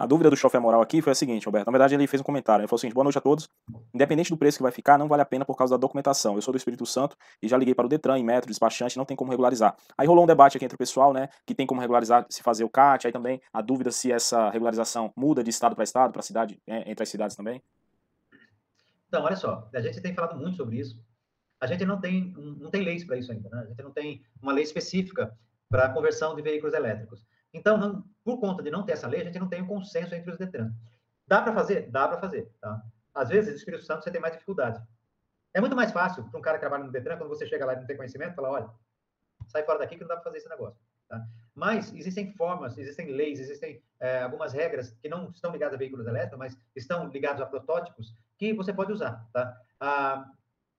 A 0.00 0.06
dúvida 0.06 0.30
do 0.30 0.36
chofé 0.36 0.58
moral 0.58 0.80
aqui 0.80 1.02
foi 1.02 1.12
a 1.12 1.14
seguinte, 1.14 1.44
Roberto. 1.44 1.66
Na 1.66 1.72
verdade, 1.72 1.94
ele 1.94 2.06
fez 2.06 2.22
um 2.22 2.24
comentário. 2.24 2.62
Ele 2.62 2.66
falou 2.66 2.78
assim: 2.78 2.88
boa 2.88 3.04
noite 3.04 3.18
a 3.18 3.20
todos. 3.20 3.50
Independente 3.92 4.30
do 4.30 4.36
preço 4.38 4.56
que 4.56 4.62
vai 4.62 4.72
ficar, 4.72 4.96
não 4.96 5.06
vale 5.06 5.20
a 5.20 5.26
pena 5.26 5.44
por 5.44 5.54
causa 5.54 5.74
da 5.74 5.78
documentação. 5.78 6.36
Eu 6.36 6.40
sou 6.40 6.52
do 6.52 6.56
Espírito 6.56 6.86
Santo 6.86 7.14
e 7.42 7.46
já 7.46 7.54
liguei 7.58 7.74
para 7.74 7.84
o 7.84 7.88
Detran, 7.88 8.18
em 8.18 8.24
metro, 8.24 8.48
despachante, 8.48 8.96
não 8.96 9.04
tem 9.04 9.14
como 9.14 9.30
regularizar. 9.30 9.76
Aí 9.98 10.06
rolou 10.06 10.24
um 10.24 10.26
debate 10.26 10.56
aqui 10.56 10.64
entre 10.64 10.74
o 10.74 10.78
pessoal, 10.78 11.12
né? 11.12 11.28
Que 11.44 11.54
tem 11.54 11.66
como 11.66 11.82
regularizar 11.82 12.24
se 12.30 12.42
fazer 12.42 12.64
o 12.64 12.70
CAT, 12.70 13.08
aí 13.08 13.12
também 13.12 13.42
a 13.52 13.60
dúvida 13.60 13.90
se 13.90 14.10
essa 14.10 14.48
regularização 14.48 15.12
muda 15.14 15.44
de 15.44 15.50
estado 15.50 15.74
para 15.74 15.84
estado, 15.84 16.12
para 16.14 16.22
cidade, 16.22 16.58
é, 16.66 16.90
entre 16.90 17.02
as 17.02 17.08
cidades 17.10 17.36
também. 17.36 17.62
Então, 19.10 19.24
olha 19.24 19.34
só, 19.34 19.68
a 19.74 19.80
gente 19.80 20.00
tem 20.00 20.14
falado 20.14 20.38
muito 20.38 20.56
sobre 20.56 20.78
isso. 20.78 21.04
A 21.60 21.66
gente 21.66 21.84
não 21.84 22.00
tem, 22.00 22.32
não 22.32 22.70
tem 22.70 22.84
leis 22.84 23.02
para 23.02 23.16
isso 23.16 23.32
ainda, 23.32 23.48
né? 23.50 23.62
A 23.62 23.66
gente 23.66 23.82
não 23.82 23.90
tem 23.90 24.24
uma 24.40 24.52
lei 24.52 24.62
específica 24.62 25.36
para 25.68 25.86
a 25.86 25.92
conversão 25.92 26.36
de 26.36 26.42
veículos 26.42 26.74
elétricos. 26.74 27.26
Então, 27.52 27.76
não, 27.76 28.04
por 28.22 28.38
conta 28.38 28.62
de 28.62 28.70
não 28.70 28.84
ter 28.84 28.92
essa 28.92 29.08
lei, 29.08 29.22
a 29.22 29.24
gente 29.24 29.40
não 29.40 29.48
tem 29.48 29.62
um 29.62 29.66
consenso 29.66 30.14
entre 30.14 30.30
os 30.30 30.38
Detran. 30.38 30.72
Dá 31.26 31.42
para 31.42 31.52
fazer? 31.52 31.90
Dá 31.90 32.06
para 32.06 32.20
fazer. 32.20 32.52
Tá? 32.60 32.80
Às 33.12 33.30
vezes, 33.30 33.56
Espírito 33.56 33.84
Santo, 33.84 34.04
você 34.04 34.12
tem 34.12 34.20
mais 34.20 34.32
dificuldade. 34.32 34.80
É 35.52 35.60
muito 35.60 35.74
mais 35.74 35.90
fácil 35.90 36.22
para 36.30 36.38
um 36.38 36.42
cara 36.42 36.56
que 36.56 36.60
trabalha 36.60 36.84
no 36.84 36.92
Detran, 36.92 37.16
quando 37.16 37.30
você 37.30 37.48
chega 37.48 37.66
lá 37.66 37.72
e 37.72 37.80
não 37.80 37.86
tem 37.86 37.96
conhecimento, 37.96 38.36
falar, 38.36 38.50
olha, 38.52 38.70
sai 39.48 39.64
fora 39.64 39.80
daqui 39.80 39.96
que 39.96 40.02
não 40.02 40.08
dá 40.08 40.14
para 40.14 40.24
fazer 40.24 40.38
esse 40.38 40.48
negócio. 40.48 40.80
Tá? 41.08 41.26
Mas 41.52 41.92
existem 41.92 42.32
formas, 42.34 42.78
existem 42.78 43.10
leis, 43.10 43.40
existem 43.40 43.82
é, 43.98 44.22
algumas 44.22 44.52
regras 44.52 44.92
que 45.02 45.08
não 45.08 45.30
estão 45.30 45.50
ligadas 45.50 45.74
a 45.74 45.78
veículos 45.78 46.06
elétricos, 46.06 46.38
mas 46.38 46.56
estão 46.76 47.08
ligados 47.08 47.42
a 47.42 47.46
protótipos 47.46 48.14
que 48.40 48.54
você 48.54 48.72
pode 48.72 48.90
usar. 48.90 49.28
Tá? 49.34 49.54
Ah, 49.78 50.26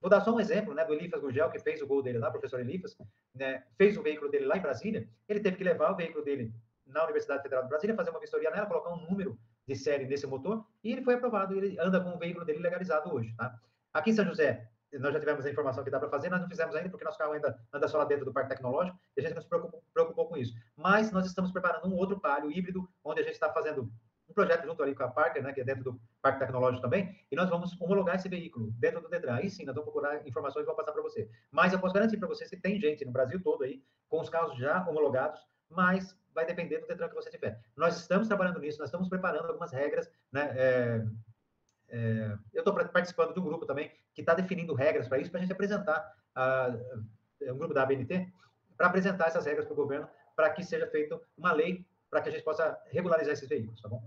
vou 0.01 0.09
dar 0.09 0.21
só 0.21 0.33
um 0.33 0.39
exemplo 0.39 0.73
né, 0.73 0.83
do 0.83 0.95
Elifas 0.95 1.21
Gurgel, 1.21 1.51
que 1.51 1.59
fez 1.59 1.79
o 1.79 1.85
gol 1.85 2.01
dele 2.01 2.17
lá, 2.17 2.29
o 2.29 2.31
professor 2.31 2.59
Elifas, 2.59 2.97
né, 3.35 3.63
fez 3.77 3.95
o 3.95 4.01
veículo 4.01 4.31
dele 4.31 4.45
lá 4.45 4.57
em 4.57 4.61
Brasília, 4.61 5.07
ele 5.29 5.39
teve 5.39 5.57
que 5.57 5.63
levar 5.63 5.91
o 5.91 5.95
veículo 5.95 6.25
dele 6.25 6.51
na 6.87 7.03
Universidade 7.03 7.43
Federal 7.43 7.63
de 7.63 7.69
Brasília, 7.69 7.95
fazer 7.95 8.09
uma 8.09 8.19
vistoria 8.19 8.49
nela, 8.49 8.65
colocar 8.65 8.91
um 8.91 9.07
número 9.07 9.37
de 9.67 9.75
série 9.75 10.07
nesse 10.07 10.25
motor, 10.25 10.65
e 10.83 10.91
ele 10.91 11.03
foi 11.03 11.13
aprovado, 11.13 11.55
ele 11.55 11.79
anda 11.79 12.01
com 12.01 12.09
o 12.09 12.17
veículo 12.17 12.43
dele 12.43 12.59
legalizado 12.59 13.13
hoje. 13.13 13.31
Tá? 13.37 13.55
Aqui 13.93 14.09
em 14.09 14.13
São 14.13 14.25
José, 14.25 14.67
nós 14.99 15.13
já 15.13 15.19
tivemos 15.19 15.45
a 15.45 15.51
informação 15.51 15.83
que 15.83 15.91
dá 15.91 15.99
para 15.99 16.09
fazer, 16.09 16.29
nós 16.29 16.41
não 16.41 16.49
fizemos 16.49 16.75
ainda 16.75 16.89
porque 16.89 17.05
nosso 17.05 17.19
carro 17.19 17.33
ainda 17.33 17.57
anda 17.71 17.87
só 17.87 17.99
lá 17.99 18.05
dentro 18.05 18.25
do 18.25 18.33
parque 18.33 18.49
tecnológico 18.49 18.99
e 19.15 19.21
a 19.21 19.23
gente 19.23 19.35
não 19.35 19.41
se 19.41 19.47
preocupou, 19.47 19.83
preocupou 19.93 20.27
com 20.27 20.35
isso. 20.35 20.53
Mas 20.75 21.11
nós 21.11 21.27
estamos 21.27 21.51
preparando 21.51 21.87
um 21.87 21.95
outro 21.95 22.19
palio 22.19 22.51
híbrido, 22.51 22.89
onde 23.03 23.21
a 23.21 23.23
gente 23.23 23.33
está 23.33 23.53
fazendo 23.53 23.89
um 24.31 24.33
projeto 24.33 24.65
junto 24.65 24.81
ali 24.81 24.95
com 24.95 25.03
a 25.03 25.07
Parker, 25.07 25.43
né, 25.43 25.53
que 25.53 25.61
é 25.61 25.63
dentro 25.63 25.83
do 25.83 26.01
Parque 26.21 26.39
Tecnológico 26.39 26.81
também, 26.81 27.15
e 27.31 27.35
nós 27.35 27.49
vamos 27.49 27.79
homologar 27.79 28.15
esse 28.15 28.27
veículo 28.27 28.71
dentro 28.71 29.01
do 29.01 29.09
Detran. 29.09 29.35
Aí 29.35 29.49
sim, 29.49 29.65
nós 29.65 29.75
vamos 29.75 29.91
procurar 29.91 30.25
informações 30.27 30.63
e 30.63 30.65
vamos 30.65 30.77
passar 30.77 30.93
para 30.93 31.01
você. 31.01 31.29
Mas 31.51 31.73
eu 31.73 31.79
posso 31.79 31.93
garantir 31.93 32.17
para 32.17 32.27
vocês 32.27 32.49
que 32.49 32.57
tem 32.57 32.79
gente 32.79 33.05
no 33.05 33.11
Brasil 33.11 33.41
todo 33.41 33.63
aí 33.63 33.83
com 34.09 34.19
os 34.19 34.29
carros 34.29 34.57
já 34.57 34.87
homologados, 34.87 35.39
mas 35.69 36.17
vai 36.33 36.45
depender 36.45 36.79
do 36.79 36.87
Detran 36.87 37.09
que 37.09 37.15
você 37.15 37.29
tiver. 37.29 37.59
Nós 37.75 37.97
estamos 37.97 38.27
trabalhando 38.27 38.59
nisso, 38.59 38.79
nós 38.79 38.87
estamos 38.87 39.09
preparando 39.09 39.47
algumas 39.47 39.71
regras, 39.71 40.09
né, 40.31 40.53
é, 40.55 41.05
é, 41.89 42.37
eu 42.53 42.59
estou 42.59 42.73
participando 42.73 43.33
de 43.33 43.39
um 43.39 43.43
grupo 43.43 43.65
também 43.65 43.91
que 44.13 44.21
está 44.21 44.33
definindo 44.33 44.73
regras 44.73 45.07
para 45.07 45.19
isso, 45.19 45.29
para 45.29 45.39
a 45.39 45.41
gente 45.41 45.51
apresentar, 45.51 46.15
a, 46.33 46.73
um 47.41 47.57
grupo 47.57 47.73
da 47.73 47.83
ABNT, 47.83 48.31
para 48.77 48.87
apresentar 48.87 49.27
essas 49.27 49.45
regras 49.45 49.65
para 49.65 49.73
o 49.73 49.75
governo, 49.75 50.07
para 50.35 50.49
que 50.49 50.63
seja 50.63 50.87
feita 50.87 51.19
uma 51.37 51.51
lei 51.51 51.85
para 52.11 52.21
que 52.21 52.27
a 52.27 52.31
gente 52.31 52.43
possa 52.43 52.77
regularizar 52.91 53.33
esses 53.33 53.47
veículos, 53.47 53.81
tá 53.81 53.87
bom? 53.87 54.03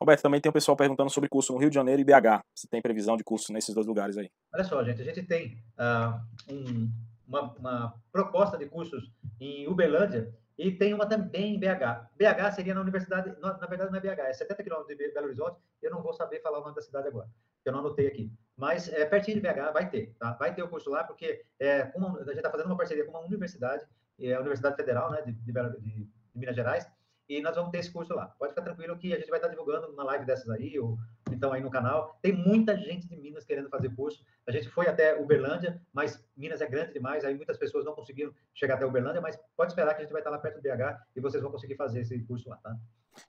Roberto, 0.00 0.22
também 0.22 0.40
tem 0.40 0.48
o 0.48 0.52
pessoal 0.52 0.76
perguntando 0.76 1.10
sobre 1.10 1.28
curso 1.28 1.52
no 1.52 1.58
Rio 1.58 1.68
de 1.68 1.74
Janeiro 1.74 2.00
e 2.00 2.04
BH. 2.04 2.42
Se 2.54 2.66
tem 2.66 2.80
previsão 2.80 3.16
de 3.16 3.22
curso 3.22 3.52
nesses 3.52 3.74
dois 3.74 3.86
lugares 3.86 4.16
aí? 4.16 4.30
Olha 4.54 4.64
só, 4.64 4.82
gente, 4.82 5.02
a 5.02 5.04
gente 5.04 5.22
tem 5.24 5.62
uh, 5.78 6.52
um, 6.52 6.90
uma, 7.28 7.52
uma, 7.52 7.94
proposta 8.10 8.56
de 8.56 8.64
cursos 8.64 9.12
em 9.38 9.68
Uberlândia 9.68 10.34
e 10.56 10.70
tem 10.70 10.94
uma 10.94 11.06
também 11.06 11.54
em 11.54 11.60
BH. 11.60 12.08
BH 12.16 12.54
seria 12.54 12.74
na 12.74 12.80
universidade, 12.80 13.34
na, 13.40 13.58
na 13.58 13.66
verdade 13.66 13.90
não 13.90 13.98
é 13.98 14.00
BH, 14.00 14.20
é 14.20 14.32
70 14.32 14.62
quilômetros 14.62 14.96
de 14.96 15.12
Belo 15.12 15.26
Horizonte. 15.26 15.58
Eu 15.82 15.90
não 15.90 16.02
vou 16.02 16.14
saber 16.14 16.40
falar 16.40 16.60
o 16.60 16.62
nome 16.62 16.74
da 16.74 16.82
cidade 16.82 17.08
agora, 17.08 17.28
eu 17.62 17.72
não 17.72 17.80
anotei 17.80 18.06
aqui. 18.06 18.32
Mas 18.56 18.88
é 18.88 19.04
pertinho 19.04 19.40
de 19.40 19.42
BH, 19.42 19.72
vai 19.72 19.90
ter, 19.90 20.14
tá? 20.18 20.32
Vai 20.32 20.54
ter 20.54 20.62
o 20.62 20.68
curso 20.68 20.90
lá, 20.90 21.04
porque 21.04 21.44
é, 21.58 21.90
uma, 21.94 22.18
a 22.18 22.24
gente 22.24 22.36
está 22.36 22.50
fazendo 22.50 22.66
uma 22.66 22.76
parceria 22.76 23.04
com 23.04 23.10
uma 23.10 23.20
universidade, 23.20 23.84
é 24.18 24.34
a 24.34 24.40
Universidade 24.40 24.76
Federal 24.76 25.10
né, 25.10 25.22
de, 25.22 25.32
de, 25.32 25.52
de 25.52 26.08
Minas 26.34 26.56
Gerais, 26.56 26.86
e 27.30 27.40
nós 27.40 27.54
vamos 27.54 27.70
ter 27.70 27.78
esse 27.78 27.92
curso 27.92 28.12
lá. 28.12 28.26
Pode 28.36 28.50
ficar 28.50 28.62
tranquilo 28.62 28.98
que 28.98 29.14
a 29.14 29.16
gente 29.16 29.30
vai 29.30 29.38
estar 29.38 29.48
divulgando 29.48 29.86
uma 29.92 30.02
live 30.02 30.24
dessas 30.24 30.50
aí, 30.50 30.76
ou 30.80 30.98
então 31.30 31.52
aí 31.52 31.62
no 31.62 31.70
canal. 31.70 32.18
Tem 32.20 32.32
muita 32.32 32.76
gente 32.76 33.06
de 33.06 33.16
Minas 33.16 33.44
querendo 33.44 33.68
fazer 33.68 33.94
curso. 33.94 34.24
A 34.48 34.50
gente 34.50 34.68
foi 34.68 34.88
até 34.88 35.16
Uberlândia, 35.16 35.80
mas 35.92 36.20
Minas 36.36 36.60
é 36.60 36.66
grande 36.66 36.92
demais, 36.92 37.24
aí 37.24 37.36
muitas 37.36 37.56
pessoas 37.56 37.84
não 37.84 37.94
conseguiram 37.94 38.34
chegar 38.52 38.74
até 38.74 38.84
Uberlândia, 38.84 39.20
mas 39.20 39.38
pode 39.56 39.70
esperar 39.70 39.94
que 39.94 40.00
a 40.00 40.04
gente 40.04 40.12
vai 40.12 40.20
estar 40.20 40.30
lá 40.30 40.38
perto 40.38 40.56
do 40.56 40.62
BH 40.62 41.00
e 41.14 41.20
vocês 41.20 41.40
vão 41.40 41.52
conseguir 41.52 41.76
fazer 41.76 42.00
esse 42.00 42.18
curso 42.24 42.48
lá, 42.48 42.56
tá? 42.56 42.76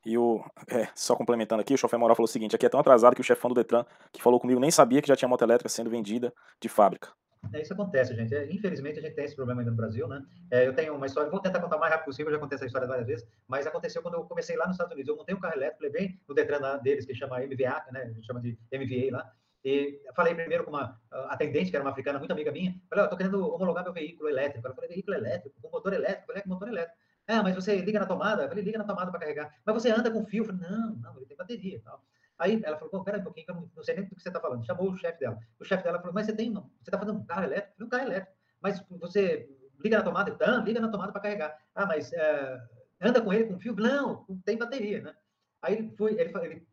E 0.04 0.18
o, 0.18 0.44
é, 0.68 0.88
só 0.96 1.16
complementando 1.16 1.62
aqui, 1.62 1.76
o 1.76 1.78
chofer 1.78 2.00
moral 2.00 2.16
falou 2.16 2.28
o 2.28 2.32
seguinte: 2.32 2.56
aqui 2.56 2.66
é 2.66 2.70
tão 2.70 2.80
atrasado 2.80 3.14
que 3.14 3.22
o 3.22 3.24
chefão 3.24 3.50
do 3.50 3.56
Detran, 3.56 3.86
que 4.12 4.22
falou 4.22 4.40
comigo, 4.40 4.60
nem 4.60 4.72
sabia 4.72 5.00
que 5.00 5.08
já 5.08 5.16
tinha 5.16 5.30
moto 5.30 5.44
elétrica 5.44 5.70
sendo 5.70 5.92
vendida 5.92 6.34
de 6.60 6.70
fábrica. 6.70 7.10
É, 7.54 7.62
isso 7.62 7.74
acontece, 7.74 8.16
gente. 8.16 8.34
É, 8.34 8.52
infelizmente, 8.52 9.00
a 9.00 9.02
gente 9.02 9.16
tem 9.16 9.26
esse 9.26 9.36
problema 9.36 9.62
ainda 9.62 9.72
no 9.72 9.78
Brasil, 9.78 10.08
né? 10.08 10.24
É, 10.50 10.68
eu 10.68 10.74
tenho 10.74 10.96
uma 10.96 11.06
história, 11.06 11.30
vou 11.30 11.40
tentar 11.40 11.60
contar 11.60 11.78
o 11.78 11.80
mais 11.80 11.92
rápido 11.92 12.06
possível, 12.06 12.32
já 12.32 12.40
contei 12.40 12.56
essa 12.56 12.66
história 12.66 12.88
várias 12.88 13.08
vezes, 13.08 13.28
mas 13.48 13.66
aconteceu 13.66 14.02
quando 14.02 14.16
eu 14.16 14.24
comecei 14.24 14.56
lá 14.56 14.68
nos 14.68 14.76
Estados 14.76 14.94
Unidos. 14.94 15.10
Eu 15.10 15.18
montei 15.18 15.36
um 15.36 15.40
carro 15.40 15.56
elétrico, 15.56 15.84
levei 15.84 16.20
no 16.28 16.36
Detran 16.36 16.78
deles, 16.80 17.06
que 17.06 17.16
chama 17.16 17.40
MVA, 17.40 17.86
né? 17.92 18.04
A 18.04 18.08
gente 18.08 18.26
chama 18.26 18.40
de 18.42 18.58
MVA 18.72 19.18
lá. 19.18 19.32
E 19.64 20.02
falei 20.16 20.34
primeiro 20.34 20.64
com 20.64 20.72
uma 20.72 21.00
atendente, 21.30 21.70
que 21.70 21.76
era 21.76 21.84
uma 21.84 21.92
africana 21.92 22.18
muito 22.18 22.32
amiga 22.32 22.52
minha. 22.52 22.76
Falei, 22.90 23.04
ó, 23.04 23.08
oh, 23.08 23.10
tô 23.10 23.18
querendo 23.18 23.54
homologar 23.54 23.84
meu 23.84 23.94
veículo 23.94 24.30
elétrico. 24.30 24.66
Ela 24.66 24.76
falou, 24.76 24.90
veículo 24.90 25.16
elétrico, 25.16 25.56
com 25.62 25.70
motor 25.70 25.94
elétrico. 25.94 26.28
Falei, 26.28 26.40
é, 26.40 26.44
com 26.44 26.50
motor 26.50 26.68
elétrico. 26.68 26.98
Ah, 27.28 27.44
mas 27.44 27.56
você 27.56 27.76
liga 27.78 28.00
na 28.00 28.08
tomada? 28.08 28.44
Eu 28.44 28.50
falei, 28.50 28.64
liga 28.64 28.78
na 28.78 28.84
tomada 28.84 29.12
para 29.12 29.20
carregar. 29.20 29.56
Mas 29.64 29.74
você 29.76 29.92
anda 29.92 30.10
com 30.10 30.26
fio? 30.26 30.44
Eu 30.44 30.48
falei, 30.48 30.62
não, 30.62 30.96
não, 30.96 31.18
ele 31.18 31.26
tem 31.28 31.38
bateria 31.38 31.76
e 31.76 31.80
tal. 31.80 32.04
Aí 32.42 32.60
ela 32.64 32.76
falou, 32.76 33.04
pera 33.04 33.20
um 33.20 33.24
pouquinho, 33.24 33.46
que 33.46 33.52
eu 33.52 33.56
não, 33.56 33.70
não, 33.76 33.84
sei 33.84 33.94
nem 33.94 34.04
do 34.06 34.16
que 34.16 34.22
você 34.24 34.30
está 34.30 34.40
falando. 34.40 34.66
Chamou 34.66 34.90
o 34.90 34.98
chefe 34.98 35.20
dela. 35.20 35.38
O 35.60 35.64
chefe 35.64 35.84
dela 35.84 36.00
falou, 36.00 36.12
mas 36.12 36.26
você 36.26 36.36
tem, 36.36 36.52
você 36.52 36.62
está 36.88 36.98
fazendo 36.98 37.20
um 37.20 37.24
carro 37.24 37.44
elétrico? 37.44 37.74
Falei, 37.76 37.86
um 37.86 37.90
carro 37.90 38.04
elétrico. 38.04 38.38
Mas 38.60 38.84
você 38.90 39.48
liga 39.80 40.00
na 40.00 40.04
tomada? 40.04 40.32
Então, 40.32 40.64
liga 40.64 40.80
na 40.80 40.90
tomada 40.90 41.12
para 41.12 41.22
carregar. 41.22 41.56
Ah, 41.76 41.86
mas 41.86 42.12
é, 42.12 42.60
anda 43.00 43.22
com 43.22 43.32
ele 43.32 43.46
com 43.46 43.60
fio? 43.60 43.76
Não, 43.76 44.26
tem 44.44 44.58
bateria, 44.58 45.02
né? 45.02 45.16
Aí 45.62 45.76
ele 45.76 45.96
foi, 45.96 46.20
ele, 46.20 46.34
ele 46.44 46.68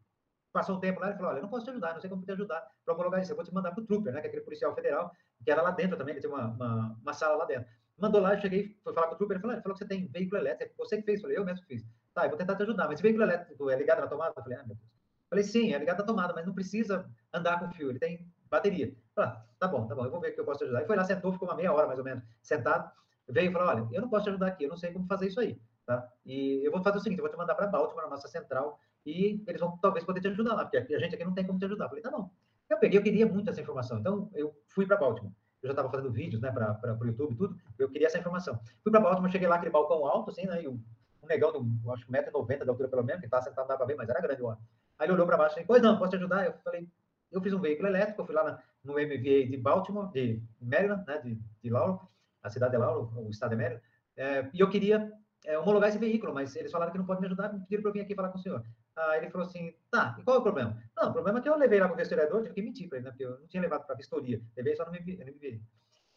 passou 0.51 0.77
um 0.77 0.81
tempo 0.81 1.01
lá 1.01 1.11
e 1.11 1.15
falou, 1.15 1.33
olha, 1.33 1.39
eu 1.39 1.43
não 1.43 1.51
posso 1.51 1.67
te 1.67 1.71
ajudar, 1.71 1.93
não 1.93 2.01
sei 2.01 2.09
como 2.09 2.25
te 2.25 2.33
ajudar 2.33 2.67
para 2.83 2.95
homologar 2.95 3.21
isso, 3.21 3.33
eu 3.33 3.37
vou 3.37 3.45
te 3.45 3.53
mandar 3.53 3.73
para 3.73 3.83
o 3.83 3.87
Trooper, 3.87 4.11
né, 4.13 4.21
que 4.21 4.27
é 4.27 4.29
aquele 4.29 4.45
policial 4.45 4.75
federal, 4.75 5.13
que 5.45 5.51
era 5.51 5.61
lá 5.61 5.71
dentro 5.71 5.99
também, 5.99 6.15
ele 6.15 6.21
tinha 6.21 6.33
uma, 6.33 6.47
uma, 6.49 6.99
uma 7.03 7.13
sala 7.13 7.37
lá 7.37 7.45
dentro. 7.45 7.69
Mandou 7.99 8.23
lá, 8.23 8.33
eu 8.33 8.41
cheguei, 8.41 8.75
fui 8.83 8.95
falar 8.95 9.09
com 9.09 9.15
o 9.15 9.19
Trooper, 9.19 9.35
ele 9.35 9.43
falou, 9.43 9.55
ele 9.55 9.63
falou 9.63 9.77
que 9.77 9.85
você 9.85 9.89
tem 9.89 10.07
veículo 10.07 10.41
elétrico, 10.41 10.75
você 10.79 10.97
que 10.97 11.03
fez, 11.03 11.19
eu 11.19 11.23
falei, 11.23 11.37
eu 11.37 11.45
mesmo 11.45 11.67
fiz. 11.67 11.85
Tá, 12.15 12.25
eu 12.25 12.31
vou 12.31 12.39
tentar 12.39 12.57
te 12.57 12.63
ajudar, 12.63 12.85
mas 12.85 12.95
esse 12.95 13.03
veículo 13.03 13.25
elétrico 13.25 13.69
é 13.69 13.77
ligado 13.77 14.01
na 14.01 14.07
tomada? 14.07 14.33
Eu 14.35 14.43
falei, 14.43 14.59
ah, 14.59 14.65
meu 14.67 14.75
Deus. 14.75 14.98
Falei, 15.29 15.45
sim, 15.45 15.73
é 15.73 15.79
ligado 15.79 16.01
à 16.01 16.05
tomada, 16.05 16.33
mas 16.35 16.47
não 16.47 16.55
precisa 16.55 17.09
andar 17.33 17.61
com 17.61 17.71
fio, 17.71 17.91
ele 17.91 17.99
tem 17.99 18.27
bateria. 18.51 18.95
Falei, 19.15 19.31
ah, 19.31 19.45
tá 19.59 19.69
bom, 19.69 19.87
tá 19.87 19.95
bom, 19.95 20.05
eu 20.05 20.11
vou 20.11 20.21
ver 20.21 20.31
o 20.31 20.35
que 20.35 20.41
eu 20.41 20.45
posso 20.45 20.59
te 20.59 20.65
ajudar. 20.65 20.83
E 20.83 20.87
foi 20.87 20.97
lá, 20.97 21.05
sentou, 21.05 21.33
ficou 21.33 21.49
uma 21.49 21.55
meia 21.55 21.73
hora 21.73 21.87
mais 21.87 21.99
ou 21.99 22.05
menos 22.05 22.25
sentado, 22.43 22.91
veio 23.29 23.51
e 23.51 23.53
falou, 23.53 23.69
olha, 23.69 23.89
eu 23.93 24.01
não 24.01 24.09
posso 24.09 24.25
te 24.25 24.31
ajudar 24.31 24.47
aqui, 24.47 24.65
eu 24.65 24.71
não 24.71 24.77
sei 24.77 24.93
como 24.93 25.07
fazer 25.07 25.27
isso 25.27 25.41
aí, 25.41 25.61
tá? 25.85 26.09
E 26.25 26.65
eu 26.65 26.73
vou 26.73 26.83
fazer 26.83 26.99
o 26.99 27.01
seguinte, 27.01 27.19
eu 27.19 27.25
vou 27.25 27.31
te 27.31 27.37
mandar 27.37 27.55
para 27.55 27.67
Baltimore, 27.67 28.05
na 28.05 28.11
nossa 28.11 28.29
central, 28.29 28.81
e 29.05 29.43
eles 29.47 29.61
vão 29.61 29.77
talvez 29.79 30.05
poder 30.05 30.21
te 30.21 30.29
ajudar 30.29 30.55
lá, 30.55 30.65
porque 30.65 30.95
a 30.95 30.99
gente 30.99 31.15
aqui 31.15 31.25
não 31.25 31.35
tem 31.35 31.47
como 31.47 31.59
te 31.59 31.65
ajudar. 31.65 31.89
Falei, 31.89 32.03
tá 32.03 32.11
bom. 32.11 32.31
Eu 32.69 32.79
peguei, 32.79 32.99
eu 32.99 33.03
queria 33.03 33.27
muito 33.27 33.49
essa 33.51 33.61
informação, 33.61 33.99
então 33.99 34.31
eu 34.35 34.55
fui 34.69 34.87
para 34.87 34.97
Baltimore. 34.97 35.33
Eu 35.63 35.69
já 35.69 35.73
estava 35.73 35.91
fazendo 35.91 36.13
vídeos, 36.13 36.41
né, 36.41 36.53
para 36.53 36.99
o 37.01 37.07
YouTube 37.07 37.33
e 37.33 37.37
tudo, 37.37 37.57
eu 37.79 37.89
queria 37.89 38.07
essa 38.07 38.19
informação. 38.19 38.61
Fui 38.83 38.93
para 38.93 39.01
Baltimore, 39.01 39.31
cheguei 39.31 39.49
lá, 39.49 39.57
aquele 39.57 39.73
balcão 39.73 40.07
alto, 40.07 40.31
assim, 40.31 40.47
né, 40.47 40.63
e 40.63 40.69
um, 40.69 40.81
um 41.23 41.27
negão, 41.27 41.53
de, 41.53 41.91
acho 41.91 42.07
que 42.07 42.13
1,90m 42.13 42.65
de 42.65 42.71
altura 42.71 42.89
pelo 42.89 43.03
menos, 43.03 43.21
que 43.21 43.27
estava 43.27 43.43
sentado, 43.43 43.67
dava 43.67 43.79
para 43.79 43.87
ver, 43.87 43.97
mas 43.97 44.09
era 44.09 44.21
grande 44.21 44.43
o. 44.43 44.57
Aí 44.99 45.07
ele 45.07 45.13
olhou 45.13 45.27
para 45.27 45.37
baixo 45.37 45.55
e 45.55 45.65
falou, 45.65 45.67
pois 45.67 45.83
não, 45.83 45.99
posso 45.99 46.11
te 46.11 46.17
ajudar? 46.17 46.45
Eu 46.45 46.55
falei, 46.65 46.89
eu 47.31 47.41
fiz 47.41 47.53
um 47.53 47.61
veículo 47.61 47.89
elétrico, 47.89 48.23
eu 48.23 48.27
fui 48.27 48.35
lá 48.35 48.45
na, 48.45 48.63
no 48.83 48.95
MVA 48.95 49.47
de 49.47 49.57
Baltimore, 49.57 50.11
de 50.11 50.43
Maryland, 50.61 51.05
né, 51.07 51.19
de, 51.19 51.39
de 51.63 51.71
Laurel, 51.71 52.01
a 52.43 52.51
cidade 52.51 52.73
de 52.73 52.79
Laurel, 52.79 53.11
o 53.17 53.31
estado 53.31 53.51
de 53.51 53.57
Maryland, 53.57 53.83
é, 54.17 54.51
e 54.53 54.61
eu 54.61 54.69
queria 54.69 55.13
é, 55.45 55.59
homologar 55.59 55.89
esse 55.89 55.99
veículo, 55.99 56.35
mas 56.35 56.57
eles 56.57 56.73
falaram 56.73 56.91
que 56.91 56.99
não 56.99 57.07
pode 57.07 57.21
me 57.21 57.27
ajudar, 57.27 57.53
me 57.53 57.61
pediram 57.61 57.83
para 57.83 57.91
eu 57.91 57.95
vir 57.95 58.01
aqui 58.01 58.15
falar 58.15 58.31
com 58.31 58.39
o 58.39 58.43
senhor. 58.43 58.65
Aí 58.97 59.21
ele 59.21 59.31
falou 59.31 59.47
assim, 59.47 59.73
tá, 59.91 60.17
e 60.19 60.25
qual 60.25 60.37
é 60.37 60.41
o 60.41 60.43
problema? 60.43 60.83
Não, 60.97 61.11
o 61.11 61.13
problema 61.13 61.39
é 61.39 61.43
que 61.43 61.49
eu 61.49 61.57
levei 61.57 61.79
lá 61.79 61.87
para 61.87 61.95
o 61.95 61.99
vistoriador, 61.99 62.43
tive 62.43 62.55
que 62.55 62.63
mentir 62.63 62.89
para 62.89 62.99
ele, 62.99 63.05
né, 63.05 63.11
porque 63.13 63.25
eu 63.25 63.39
não 63.39 63.47
tinha 63.47 63.61
levado 63.61 63.85
para 63.85 63.95
a 63.95 63.97
vistoria, 63.97 64.43
levei 64.57 64.75
só 64.75 64.85
no 64.85 64.91
MVA. 64.91 65.61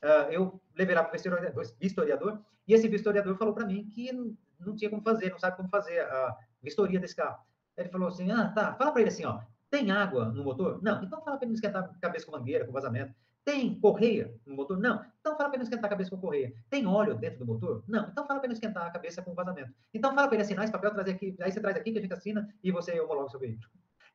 Uh, 0.04 0.32
eu 0.32 0.62
levei 0.76 0.96
lá 0.96 1.04
para 1.04 1.10
o 1.10 1.72
vistoriador, 1.80 2.40
e 2.68 2.74
esse 2.74 2.88
vistoriador 2.88 3.36
falou 3.36 3.54
para 3.54 3.66
mim 3.66 3.88
que 3.88 4.12
não, 4.12 4.36
não 4.60 4.76
tinha 4.76 4.90
como 4.90 5.04
fazer, 5.04 5.30
não 5.30 5.38
sabe 5.38 5.58
como 5.58 5.70
fazer 5.70 6.00
a 6.00 6.36
vistoria 6.64 7.00
desse 7.00 7.16
carro. 7.16 7.40
Ele 7.82 7.90
falou 7.90 8.08
assim: 8.08 8.32
ah, 8.32 8.50
tá, 8.50 8.74
fala 8.74 8.92
para 8.92 9.02
ele 9.02 9.10
assim, 9.10 9.26
ó, 9.26 9.42
tem 9.70 9.92
água 9.92 10.26
no 10.26 10.44
motor? 10.44 10.82
Não, 10.82 11.04
então 11.04 11.22
fala 11.22 11.38
para 11.38 11.46
ele 11.46 11.52
não 11.52 11.56
esquentar 11.56 11.84
a 11.84 11.88
cabeça 12.00 12.26
com 12.26 12.32
mangueira, 12.32 12.66
com 12.66 12.72
vazamento. 12.72 13.14
Tem 13.44 13.80
correia 13.80 14.36
no 14.46 14.56
motor? 14.56 14.80
Não. 14.80 15.04
Então 15.20 15.36
fala 15.36 15.50
para 15.50 15.56
ele 15.56 15.58
não 15.58 15.64
esquentar 15.64 15.86
a 15.86 15.90
cabeça 15.90 16.12
com 16.12 16.18
correia. 16.18 16.54
Tem 16.70 16.86
óleo 16.86 17.16
dentro 17.16 17.40
do 17.40 17.46
motor? 17.46 17.84
Não. 17.88 18.08
Então 18.10 18.28
fala 18.28 18.40
para 18.40 18.48
ele 18.48 18.50
não 18.50 18.54
esquentar 18.54 18.86
a 18.86 18.92
cabeça 18.92 19.22
com 19.22 19.34
vazamento. 19.34 19.74
Então 19.94 20.14
fala 20.14 20.28
para 20.28 20.36
ele 20.36 20.44
assinar 20.44 20.64
esse 20.64 20.72
papel, 20.72 20.92
trazer 20.92 21.12
aqui, 21.12 21.36
aí 21.40 21.52
você 21.52 21.60
traz 21.60 21.76
aqui 21.76 21.92
que 21.92 21.98
a 21.98 22.02
gente 22.02 22.14
assina 22.14 22.48
e 22.64 22.72
você 22.72 23.00
homologa 23.00 23.28
o 23.28 23.30
seu 23.30 23.40
veículo. 23.40 23.68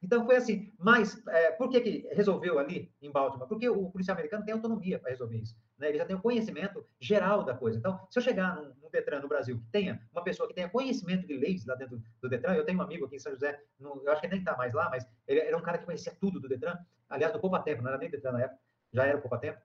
Então 0.02 0.24
foi 0.24 0.36
assim. 0.36 0.72
Mas 0.78 1.20
é, 1.28 1.52
por 1.52 1.68
que, 1.68 1.80
que 1.80 2.08
resolveu 2.12 2.58
ali 2.58 2.92
em 3.00 3.10
Baltimore? 3.10 3.48
Porque 3.48 3.68
o 3.68 3.90
policial 3.90 4.16
americano 4.16 4.44
tem 4.44 4.54
autonomia 4.54 4.98
para 4.98 5.10
resolver 5.10 5.36
isso. 5.36 5.56
Né? 5.78 5.88
Ele 5.88 5.98
já 5.98 6.04
tem 6.04 6.16
o 6.16 6.20
conhecimento 6.20 6.84
geral 7.00 7.44
da 7.44 7.54
coisa. 7.54 7.78
Então, 7.78 8.06
se 8.10 8.18
eu 8.18 8.22
chegar 8.22 8.56
num, 8.56 8.74
num, 8.80 8.90
Detran 8.90 9.20
no 9.20 9.28
Brasil 9.28 9.58
que 9.58 9.66
tenha 9.70 10.00
uma 10.12 10.22
pessoa 10.22 10.48
que 10.48 10.54
tenha 10.54 10.68
conhecimento 10.68 11.26
de 11.26 11.36
leis 11.36 11.64
lá 11.66 11.74
dentro 11.74 12.00
do 12.20 12.28
Detran, 12.28 12.54
eu 12.54 12.64
tenho 12.64 12.78
um 12.78 12.82
amigo 12.82 13.06
aqui 13.06 13.16
em 13.16 13.18
São 13.18 13.32
José, 13.32 13.60
eu 13.80 14.12
acho 14.12 14.20
que 14.20 14.26
ele 14.26 14.34
nem 14.34 14.42
está 14.42 14.56
mais 14.56 14.72
lá, 14.72 14.88
mas 14.90 15.06
ele 15.26 15.40
era 15.40 15.56
um 15.56 15.62
cara 15.62 15.78
que 15.78 15.84
conhecia 15.84 16.14
tudo 16.20 16.40
do 16.40 16.48
Detran. 16.48 16.78
Aliás, 17.08 17.32
do 17.32 17.40
Poupa 17.40 17.60
Tempo, 17.60 17.82
não 17.82 17.90
era 17.90 17.98
nem 17.98 18.10
Detran 18.10 18.32
na 18.32 18.42
época, 18.42 18.60
já 18.92 19.06
era 19.06 19.18
Poupa 19.18 19.38
Tempo. 19.38 19.60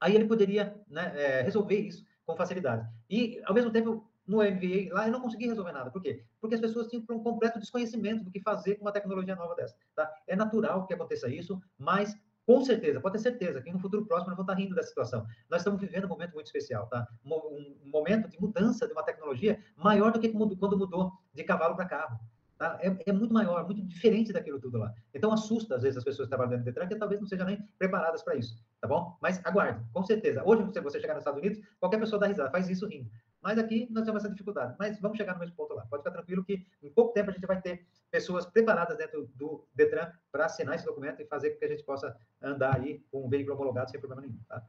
Aí 0.00 0.14
ele 0.14 0.26
poderia 0.26 0.80
né, 0.88 1.12
é, 1.16 1.42
resolver 1.42 1.76
isso 1.76 2.04
com 2.24 2.36
facilidade. 2.36 2.86
E, 3.08 3.40
ao 3.44 3.54
mesmo 3.54 3.70
tempo, 3.70 4.08
no 4.28 4.38
MVA 4.38 4.92
lá 4.92 5.06
eu 5.06 5.12
não 5.12 5.22
consegui 5.22 5.48
resolver 5.48 5.72
nada. 5.72 5.90
Por 5.90 6.02
quê? 6.02 6.22
Porque 6.40 6.54
as 6.54 6.60
pessoas 6.60 6.86
tinham 6.86 7.02
um 7.10 7.22
completo 7.22 7.58
desconhecimento 7.58 8.22
do 8.22 8.30
que 8.30 8.40
fazer 8.40 8.76
com 8.76 8.82
uma 8.82 8.92
tecnologia 8.92 9.34
nova 9.34 9.54
dessa. 9.54 9.74
Tá? 9.96 10.12
É 10.26 10.36
natural 10.36 10.86
que 10.86 10.92
aconteça 10.92 11.28
isso, 11.28 11.60
mas 11.78 12.14
com 12.46 12.64
certeza, 12.64 12.98
pode 12.98 13.14
ter 13.14 13.22
certeza 13.22 13.60
que 13.60 13.70
no 13.70 13.78
futuro 13.78 14.06
próximo 14.06 14.30
nós 14.30 14.36
vamos 14.38 14.50
estar 14.50 14.62
rindo 14.62 14.74
dessa 14.74 14.88
situação. 14.88 15.26
Nós 15.50 15.60
estamos 15.60 15.78
vivendo 15.78 16.06
um 16.06 16.08
momento 16.08 16.32
muito 16.32 16.46
especial, 16.46 16.86
tá? 16.86 17.06
Um, 17.22 17.90
momento 17.90 18.26
de 18.26 18.40
mudança 18.40 18.86
de 18.86 18.92
uma 18.94 19.02
tecnologia 19.02 19.62
maior 19.76 20.12
do 20.12 20.18
que 20.18 20.30
quando 20.30 20.78
mudou 20.78 21.12
de 21.34 21.44
cavalo 21.44 21.76
para 21.76 21.84
carro. 21.84 22.18
Tá? 22.58 22.76
É, 22.80 23.10
é, 23.10 23.12
muito 23.12 23.32
maior, 23.32 23.64
muito 23.66 23.82
diferente 23.82 24.32
daquilo 24.32 24.58
tudo 24.58 24.78
lá. 24.78 24.92
Então 25.14 25.30
assusta 25.30 25.76
às 25.76 25.82
vezes 25.82 25.98
as 25.98 26.04
pessoas 26.04 26.26
que 26.26 26.30
trabalham 26.30 26.50
dentro 26.50 26.64
do 26.64 26.74
Detran 26.74 26.88
que 26.88 26.96
talvez 26.96 27.20
não 27.20 27.28
sejam 27.28 27.46
nem 27.46 27.62
preparadas 27.78 28.22
para 28.22 28.34
isso, 28.34 28.56
tá 28.80 28.88
bom? 28.88 29.16
Mas 29.20 29.40
aguarde, 29.44 29.84
com 29.92 30.02
certeza. 30.02 30.42
Hoje, 30.44 30.72
se 30.72 30.80
você 30.80 30.98
chegar 30.98 31.14
nos 31.14 31.20
Estados 31.20 31.40
Unidos, 31.40 31.60
qualquer 31.78 32.00
pessoa 32.00 32.18
dá 32.18 32.26
risada, 32.26 32.50
faz 32.50 32.68
isso 32.68 32.86
rindo. 32.88 33.08
Mas 33.42 33.58
aqui 33.58 33.86
nós 33.90 34.04
temos 34.04 34.22
essa 34.22 34.30
dificuldade. 34.30 34.74
Mas 34.78 35.00
vamos 35.00 35.16
chegar 35.16 35.34
no 35.34 35.40
mesmo 35.40 35.54
ponto 35.54 35.74
lá. 35.74 35.86
Pode 35.86 36.02
ficar 36.02 36.12
tranquilo 36.12 36.44
que 36.44 36.66
em 36.82 36.90
pouco 36.90 37.12
tempo 37.12 37.30
a 37.30 37.32
gente 37.32 37.46
vai 37.46 37.60
ter 37.60 37.86
pessoas 38.10 38.46
preparadas 38.46 38.96
dentro 38.96 39.28
do 39.34 39.64
Detran 39.74 40.10
para 40.30 40.46
assinar 40.46 40.74
esse 40.74 40.84
documento 40.84 41.20
e 41.20 41.26
fazer 41.26 41.50
com 41.50 41.58
que 41.58 41.64
a 41.64 41.68
gente 41.68 41.84
possa 41.84 42.16
andar 42.42 42.76
aí 42.76 43.04
com 43.10 43.24
um 43.24 43.28
veículo 43.28 43.54
homologado 43.54 43.90
sem 43.90 44.00
problema 44.00 44.22
nenhum. 44.22 44.38
Tá? 44.48 44.62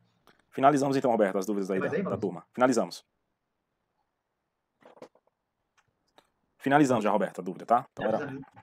Finalizamos 0.49 0.97
então, 0.97 1.11
Roberto, 1.11 1.37
as 1.37 1.45
dúvidas 1.45 1.71
aí, 1.71 1.79
da, 1.79 1.87
aí 1.87 2.03
da 2.03 2.17
turma. 2.17 2.45
Finalizamos. 2.53 3.05
Finalizando 6.59 7.01
já, 7.01 7.09
Roberto, 7.09 7.39
a 7.39 7.43
dúvida, 7.43 7.65
tá? 7.65 7.87
Então 7.93 8.05
era, 8.05 8.17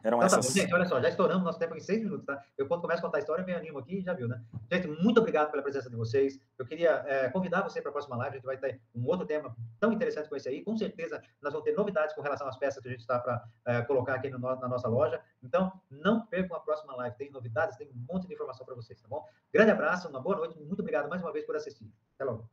eram 0.04 0.18
então, 0.18 0.22
essas. 0.22 0.46
Tá 0.46 0.60
gente, 0.60 0.74
olha 0.74 0.84
só, 0.84 1.00
já 1.00 1.08
estouramos 1.08 1.42
nosso 1.42 1.58
tempo 1.58 1.74
em 1.74 1.80
seis 1.80 2.02
minutos, 2.02 2.26
tá? 2.26 2.38
Eu, 2.56 2.68
quando 2.68 2.82
começo 2.82 3.00
a 3.00 3.02
contar 3.02 3.16
a 3.16 3.20
história, 3.20 3.42
me 3.42 3.54
animo 3.54 3.78
aqui 3.78 4.02
já 4.02 4.12
viu, 4.12 4.28
né? 4.28 4.38
Gente, 4.70 4.86
muito 4.86 5.18
obrigado 5.18 5.50
pela 5.50 5.62
presença 5.62 5.88
de 5.88 5.96
vocês. 5.96 6.38
Eu 6.58 6.66
queria 6.66 7.02
é, 7.06 7.30
convidar 7.30 7.62
você 7.62 7.80
para 7.80 7.88
a 7.88 7.92
próxima 7.92 8.14
live. 8.16 8.34
A 8.34 8.36
gente 8.36 8.44
vai 8.44 8.58
ter 8.58 8.82
um 8.94 9.06
outro 9.06 9.26
tema 9.26 9.56
tão 9.80 9.90
interessante 9.90 10.28
com 10.28 10.36
esse 10.36 10.46
aí. 10.46 10.62
Com 10.62 10.76
certeza, 10.76 11.22
nós 11.40 11.54
vamos 11.54 11.64
ter 11.64 11.74
novidades 11.74 12.14
com 12.14 12.20
relação 12.20 12.46
às 12.46 12.58
peças 12.58 12.82
que 12.82 12.88
a 12.88 12.90
gente 12.90 13.00
está 13.00 13.18
para 13.18 13.42
é, 13.64 13.80
colocar 13.80 14.16
aqui 14.16 14.28
no, 14.28 14.38
na 14.38 14.68
nossa 14.68 14.88
loja. 14.88 15.18
Então, 15.42 15.72
não 15.90 16.26
percam 16.26 16.54
a 16.54 16.60
próxima 16.60 16.94
live. 16.96 17.16
Tem 17.16 17.30
novidades, 17.30 17.78
tem 17.78 17.88
um 17.88 18.06
monte 18.12 18.26
de 18.26 18.34
informação 18.34 18.66
para 18.66 18.74
vocês, 18.74 19.00
tá 19.00 19.08
bom? 19.08 19.24
Grande 19.50 19.70
abraço, 19.70 20.06
uma 20.08 20.20
boa 20.20 20.36
noite. 20.36 20.58
Muito 20.58 20.80
obrigado 20.80 21.08
mais 21.08 21.22
uma 21.22 21.32
vez 21.32 21.46
por 21.46 21.56
assistir. 21.56 21.90
Até 22.14 22.24
logo. 22.24 22.46